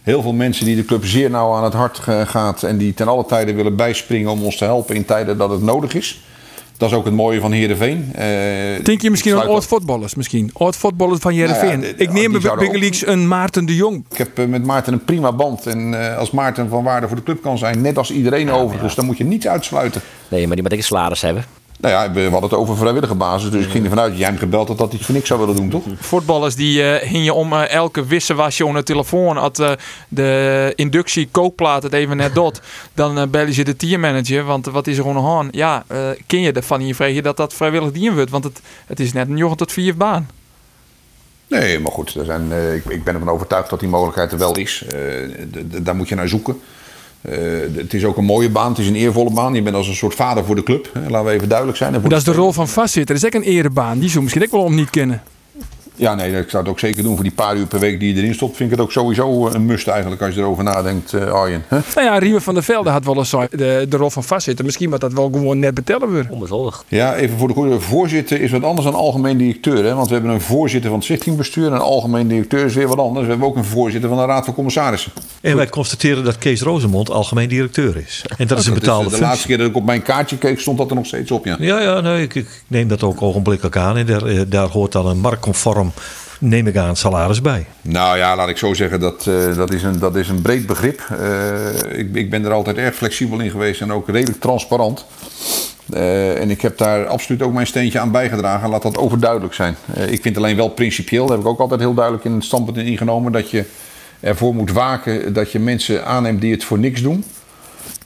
heel 0.01 0.21
veel 0.21 0.33
mensen 0.33 0.65
die 0.65 0.75
de 0.75 0.85
club 0.85 1.05
zeer 1.05 1.29
nauw 1.29 1.53
aan 1.53 1.63
het 1.63 1.73
hart 1.73 1.99
gaat... 2.25 2.63
en 2.63 2.77
die 2.77 2.93
ten 2.93 3.07
alle 3.07 3.25
tijde 3.25 3.53
willen 3.53 3.75
bijspringen 3.75 4.31
om 4.31 4.43
ons 4.43 4.57
te 4.57 4.63
helpen 4.63 4.95
in 4.95 5.05
tijden 5.05 5.37
dat 5.37 5.49
het 5.49 5.61
nodig 5.61 5.93
is. 5.93 6.21
Dat 6.77 6.89
is 6.89 6.95
ook 6.95 7.05
het 7.05 7.13
mooie 7.13 7.39
van 7.39 7.51
Heerenveen. 7.51 8.09
Eh, 8.15 8.83
Denk 8.83 9.01
je 9.01 9.09
misschien 9.09 9.31
aan 9.33 9.37
sluit 9.39 9.53
oud 9.53 9.65
voetballers? 9.65 10.15
Misschien 10.15 10.49
oud 10.53 10.75
voetballers 10.75 11.19
van 11.19 11.31
Heerenveen. 11.31 11.79
Nou 11.79 11.91
ja, 11.91 11.93
de- 11.97 12.03
Ik 12.03 12.11
neem 12.13 12.31
bij 12.31 12.55
Big 12.55 12.71
Leagues 12.71 13.05
een 13.05 13.27
Maarten 13.27 13.65
de 13.65 13.75
Jong. 13.75 14.05
Ik 14.11 14.17
heb 14.17 14.39
eh, 14.39 14.45
met 14.45 14.65
Maarten 14.65 14.93
een 14.93 15.03
prima 15.05 15.31
band. 15.31 15.65
En 15.67 16.09
eh, 16.11 16.17
als 16.17 16.31
Maarten 16.31 16.69
van 16.69 16.83
waarde 16.83 17.07
voor 17.07 17.15
de 17.15 17.23
club 17.23 17.41
kan 17.41 17.57
zijn, 17.57 17.81
net 17.81 17.97
als 17.97 18.11
iedereen 18.11 18.51
overigens, 18.51 18.95
dan 18.95 19.05
moet 19.05 19.17
je 19.17 19.23
niets 19.23 19.47
uitsluiten. 19.47 20.01
Nee, 20.27 20.45
maar 20.45 20.53
die 20.55 20.63
moet 20.63 20.71
ik 20.71 20.77
een 20.77 20.83
salaris 20.83 21.21
hebben. 21.21 21.43
Nou 21.81 21.93
ja, 21.93 22.11
we 22.11 22.21
hadden 22.21 22.49
het 22.49 22.53
over 22.53 22.77
vrijwillige 22.77 23.15
basis, 23.15 23.49
dus 23.49 23.65
ik 23.65 23.71
ging 23.71 23.83
ervan 23.83 23.99
uit 23.99 24.09
dat 24.09 24.19
jij 24.19 24.27
hem 24.27 24.37
gebeld 24.37 24.67
had 24.67 24.77
dat 24.77 24.87
hij 24.87 24.97
het 24.97 25.05
voor 25.05 25.15
niks 25.15 25.27
zou 25.27 25.39
willen 25.39 25.55
doen, 25.55 25.69
toch? 25.69 25.83
Voetballers 25.99 26.55
die 26.55 26.83
eh 26.83 27.09
hing 27.09 27.23
je 27.23 27.33
om 27.33 27.53
eh, 27.53 27.69
elke 27.69 28.05
wisselwasje 28.05 28.65
op 28.65 28.73
de 28.73 28.83
telefoon. 28.83 29.37
Als 29.37 29.59
eh, 29.59 29.71
de 30.07 30.73
inductie 30.75 31.27
kookplaat 31.31 31.83
het 31.83 31.93
even 31.93 32.17
net 32.17 32.35
dot, 32.35 32.61
dan 32.93 33.29
bellen 33.29 33.53
ze 33.53 33.63
de 33.63 33.75
teammanager. 33.75 34.43
Want 34.43 34.65
wat 34.65 34.87
is 34.87 34.97
er 34.97 35.07
hand? 35.07 35.55
Ja, 35.55 35.83
ken 36.27 36.41
je 36.41 36.51
ervan 36.51 36.79
hier 36.79 36.95
vraag 36.95 37.11
je 37.11 37.21
dat 37.21 37.37
dat 37.37 37.53
vrijwillig 37.53 37.91
dien 37.91 38.13
wordt? 38.13 38.31
Want 38.31 38.43
het, 38.43 38.61
het 38.85 38.99
is 38.99 39.13
net 39.13 39.29
een 39.29 39.37
jongen 39.37 39.57
tot 39.57 39.71
vier 39.71 39.97
baan. 39.97 40.29
Nee, 41.47 41.79
maar 41.79 41.91
goed, 41.91 42.15
er 42.15 42.25
zijn, 42.25 42.51
ik, 42.75 42.85
ik 42.85 43.03
ben 43.03 43.13
ervan 43.13 43.29
overtuigd 43.29 43.69
dat 43.69 43.79
die 43.79 43.89
mogelijkheid 43.89 44.31
er 44.31 44.37
wel 44.37 44.57
is. 44.57 44.85
Daar 45.81 45.95
moet 45.95 46.09
je 46.09 46.15
naar 46.15 46.27
zoeken. 46.27 46.61
Eh, 47.21 47.37
het 47.75 47.93
is 47.93 48.05
ook 48.05 48.17
een 48.17 48.25
mooie 48.25 48.49
baan, 48.49 48.69
het 48.69 48.77
is 48.77 48.87
een 48.87 48.95
eervolle 48.95 49.31
baan. 49.33 49.53
Je 49.53 49.61
bent 49.61 49.75
als 49.75 49.87
een 49.87 49.95
soort 49.95 50.15
vader 50.15 50.45
voor 50.45 50.55
de 50.55 50.63
club. 50.63 50.89
hè. 50.93 51.09
Laten 51.09 51.27
we 51.27 51.31
even 51.33 51.49
duidelijk 51.49 51.77
zijn. 51.77 51.93
Dat 51.93 52.11
is 52.11 52.23
de 52.23 52.31
de 52.31 52.37
rol 52.37 52.51
van 52.51 52.67
vastzitter. 52.67 53.15
Dat 53.15 53.23
is 53.23 53.35
ook 53.35 53.43
een 53.43 53.49
erebaan. 53.49 53.99
Die 53.99 54.09
zou 54.09 54.23
misschien 54.23 54.43
ook 54.43 54.51
wel 54.51 54.63
om 54.63 54.75
niet 54.75 54.89
kennen. 54.89 55.21
Ja, 56.01 56.15
nee, 56.15 56.31
ik 56.31 56.49
zou 56.49 56.63
het 56.63 56.71
ook 56.71 56.79
zeker 56.79 57.03
doen. 57.03 57.13
Voor 57.15 57.23
die 57.23 57.33
paar 57.33 57.55
uur 57.55 57.65
per 57.65 57.79
week 57.79 57.99
die 57.99 58.13
je 58.15 58.21
erin 58.21 58.33
stopt, 58.33 58.55
vind 58.57 58.71
ik 58.71 58.75
het 58.77 58.85
ook 58.85 58.91
sowieso 58.91 59.47
een 59.47 59.65
must 59.65 59.87
eigenlijk 59.87 60.21
als 60.21 60.35
je 60.35 60.39
erover 60.41 60.63
nadenkt, 60.63 61.13
eh, 61.13 61.31
Arjen. 61.31 61.63
Nou 61.69 61.83
ja, 61.95 62.17
Riemen 62.17 62.41
van 62.41 62.53
der 62.53 62.63
Velde 62.63 62.89
had 62.89 63.05
wel 63.05 63.17
eens 63.17 63.29
de, 63.29 63.85
de 63.89 63.97
rol 63.97 64.09
van 64.09 64.23
vastzitter. 64.23 64.65
Misschien 64.65 64.89
moet 64.89 64.99
dat 65.01 65.13
wel 65.13 65.29
gewoon 65.33 65.59
net 65.59 65.73
betellen 65.73 66.09
worden. 66.11 66.31
Onbezoldigd. 66.31 66.83
Ja, 66.87 67.15
even 67.15 67.37
voor 67.37 67.47
de 67.47 67.53
goede. 67.53 67.79
Voorzitter 67.79 68.41
is 68.41 68.51
wat 68.51 68.63
anders 68.63 68.85
dan 68.85 68.95
algemeen 68.95 69.37
directeur. 69.37 69.83
Hè? 69.85 69.93
Want 69.95 70.07
we 70.07 70.13
hebben 70.13 70.31
een 70.31 70.41
voorzitter 70.41 70.89
van 70.89 70.99
het 70.99 71.07
stichtingbestuur. 71.07 71.65
En 71.67 71.73
een 71.73 71.79
algemeen 71.79 72.27
directeur 72.27 72.65
is 72.65 72.73
weer 72.73 72.87
wat 72.87 72.97
anders. 72.97 73.23
We 73.25 73.29
hebben 73.31 73.47
ook 73.47 73.55
een 73.55 73.65
voorzitter 73.65 74.09
van 74.09 74.17
de 74.17 74.25
Raad 74.25 74.45
van 74.45 74.53
Commissarissen. 74.53 75.11
En 75.41 75.55
wij 75.55 75.69
constateren 75.69 76.23
dat 76.23 76.37
Kees 76.37 76.61
Rozemond 76.61 77.09
algemeen 77.09 77.49
directeur 77.49 77.97
is. 77.97 78.25
En 78.37 78.47
dat 78.47 78.59
is 78.59 78.65
een 78.65 78.71
Dat 78.73 78.79
betaalde 78.81 79.03
de 79.03 79.09
functie. 79.09 79.27
laatste 79.29 79.47
keer 79.47 79.57
dat 79.57 79.67
ik 79.67 79.75
op 79.75 79.85
mijn 79.85 80.01
kaartje 80.01 80.37
keek, 80.37 80.59
stond 80.59 80.77
dat 80.77 80.89
er 80.89 80.95
nog 80.95 81.05
steeds 81.05 81.31
op. 81.31 81.45
Ja. 81.45 81.55
Ja, 81.59 81.81
ja 81.81 81.99
nee, 82.01 82.21
ik, 82.21 82.35
ik 82.35 82.47
neem 82.67 82.87
dat 82.87 83.03
ook 83.03 83.21
ogenblikkelijk 83.21 83.77
aan. 83.77 83.97
En 83.97 84.05
daar, 84.05 84.25
eh, 84.25 84.41
daar 84.47 84.67
hoort 84.67 84.91
dan 84.91 85.07
een 85.07 85.19
marktconform, 85.19 85.90
neem 86.41 86.67
ik 86.67 86.77
aan, 86.77 86.95
salaris 86.95 87.41
bij. 87.41 87.65
Nou 87.81 88.17
ja, 88.17 88.35
laat 88.35 88.49
ik 88.49 88.57
zo 88.57 88.73
zeggen, 88.73 88.99
dat, 88.99 89.27
eh, 89.27 89.55
dat, 89.55 89.73
is, 89.73 89.83
een, 89.83 89.99
dat 89.99 90.15
is 90.15 90.29
een 90.29 90.41
breed 90.41 90.65
begrip. 90.65 91.01
Eh, 91.19 91.99
ik, 91.99 92.15
ik 92.15 92.29
ben 92.29 92.45
er 92.45 92.51
altijd 92.51 92.77
erg 92.77 92.95
flexibel 92.95 93.39
in 93.39 93.49
geweest 93.49 93.81
en 93.81 93.91
ook 93.91 94.09
redelijk 94.09 94.39
transparant. 94.39 95.05
Eh, 95.89 96.41
en 96.41 96.49
ik 96.49 96.61
heb 96.61 96.77
daar 96.77 97.07
absoluut 97.07 97.41
ook 97.41 97.53
mijn 97.53 97.67
steentje 97.67 97.99
aan 97.99 98.11
bijgedragen. 98.11 98.69
Laat 98.69 98.81
dat 98.81 98.97
overduidelijk 98.97 99.53
zijn. 99.53 99.75
Ik 100.07 100.21
vind 100.21 100.37
alleen 100.37 100.55
wel 100.55 100.69
principieel, 100.69 101.25
daar 101.25 101.37
heb 101.37 101.45
ik 101.45 101.51
ook 101.51 101.59
altijd 101.59 101.79
heel 101.79 101.93
duidelijk 101.93 102.25
in 102.25 102.33
het 102.33 102.43
standpunt 102.43 102.77
in 102.77 102.85
ingenomen, 102.85 103.31
dat 103.31 103.49
je 103.49 103.65
ervoor 104.19 104.55
moet 104.55 104.71
waken 104.71 105.33
dat 105.33 105.51
je 105.51 105.59
mensen 105.59 106.05
aanneemt 106.05 106.41
die 106.41 106.51
het 106.51 106.63
voor 106.63 106.79
niks 106.79 107.01
doen. 107.01 107.23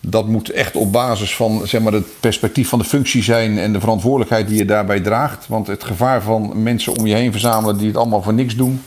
Dat 0.02 0.28
moet 0.28 0.50
echt 0.50 0.76
op 0.76 0.92
basis 0.92 1.36
van 1.36 1.62
zeg 1.64 1.82
maar, 1.82 1.94
het 1.94 2.06
perspectief 2.20 2.70
van 2.70 2.80
de 2.80 2.86
functie 2.86 3.24
zijn 3.24 3.58
en 3.58 3.74
de 3.74 3.80
verantwoordelijkheid 3.80 4.48
die 4.48 4.58
je 4.58 4.66
daarbij 4.66 5.00
draagt. 5.00 5.48
Want 5.48 5.68
het 5.68 5.84
gevaar 5.84 6.22
van 6.22 6.64
mensen 6.64 6.98
om 6.98 7.06
je 7.06 7.16
heen 7.16 7.32
verzamelen 7.32 7.78
die 7.78 7.88
het 7.88 7.98
allemaal 7.98 8.22
voor 8.22 8.34
niks 8.34 8.56
doen, 8.56 8.82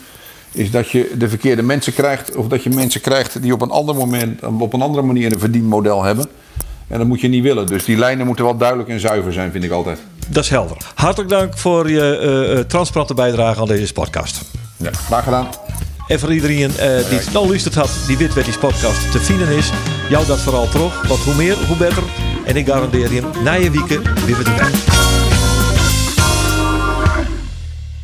is 0.51 0.71
dat 0.71 0.89
je 0.89 1.11
de 1.17 1.29
verkeerde 1.29 1.61
mensen 1.61 1.93
krijgt. 1.93 2.35
Of 2.35 2.47
dat 2.47 2.63
je 2.63 2.69
mensen 2.69 3.01
krijgt 3.01 3.41
die 3.41 3.53
op 3.53 3.61
een 3.61 3.71
ander 3.71 3.95
moment, 3.95 4.43
op 4.43 4.73
een 4.73 4.81
andere 4.81 5.03
manier 5.03 5.31
een 5.31 5.39
verdienmodel 5.39 6.03
hebben. 6.03 6.27
En 6.87 6.97
dat 6.97 7.07
moet 7.07 7.21
je 7.21 7.27
niet 7.27 7.43
willen. 7.43 7.65
Dus 7.67 7.85
die 7.85 7.97
lijnen 7.97 8.25
moeten 8.25 8.45
wel 8.45 8.57
duidelijk 8.57 8.89
en 8.89 8.99
zuiver 8.99 9.33
zijn, 9.33 9.51
vind 9.51 9.63
ik 9.63 9.71
altijd. 9.71 9.99
Dat 10.27 10.43
is 10.43 10.49
helder. 10.49 10.77
Hartelijk 10.95 11.29
dank 11.29 11.57
voor 11.57 11.89
je 11.89 12.17
eh, 12.17 12.59
eh, 12.59 12.65
transparante 12.65 13.13
bijdrage 13.13 13.61
aan 13.61 13.67
deze 13.67 13.93
podcast. 13.93 14.41
Ja, 14.77 14.91
graag 14.91 15.23
gedaan. 15.23 15.47
En 16.09 16.19
voor 16.19 16.33
iedereen 16.33 16.77
eh, 16.77 17.09
die 17.09 17.17
het 17.17 17.33
nou 17.33 17.47
luisterd 17.47 17.75
had, 17.75 17.89
die 18.07 18.17
weet 18.17 18.33
wat 18.33 18.45
die 18.45 18.57
podcast 18.57 19.11
te 19.11 19.19
vinden 19.19 19.47
is. 19.47 19.69
Jou 20.09 20.25
dat 20.25 20.41
vooral 20.41 20.69
terug, 20.69 21.07
want 21.07 21.19
hoe 21.19 21.35
meer, 21.35 21.55
hoe 21.67 21.77
beter. 21.77 22.03
En 22.45 22.55
ik 22.55 22.67
garandeer 22.67 23.13
je, 23.13 23.21
na 23.43 23.53
je 23.53 23.71
wieken 23.71 24.03
weer 24.25 24.37
we 24.37 24.43
erbij. 24.43 25.08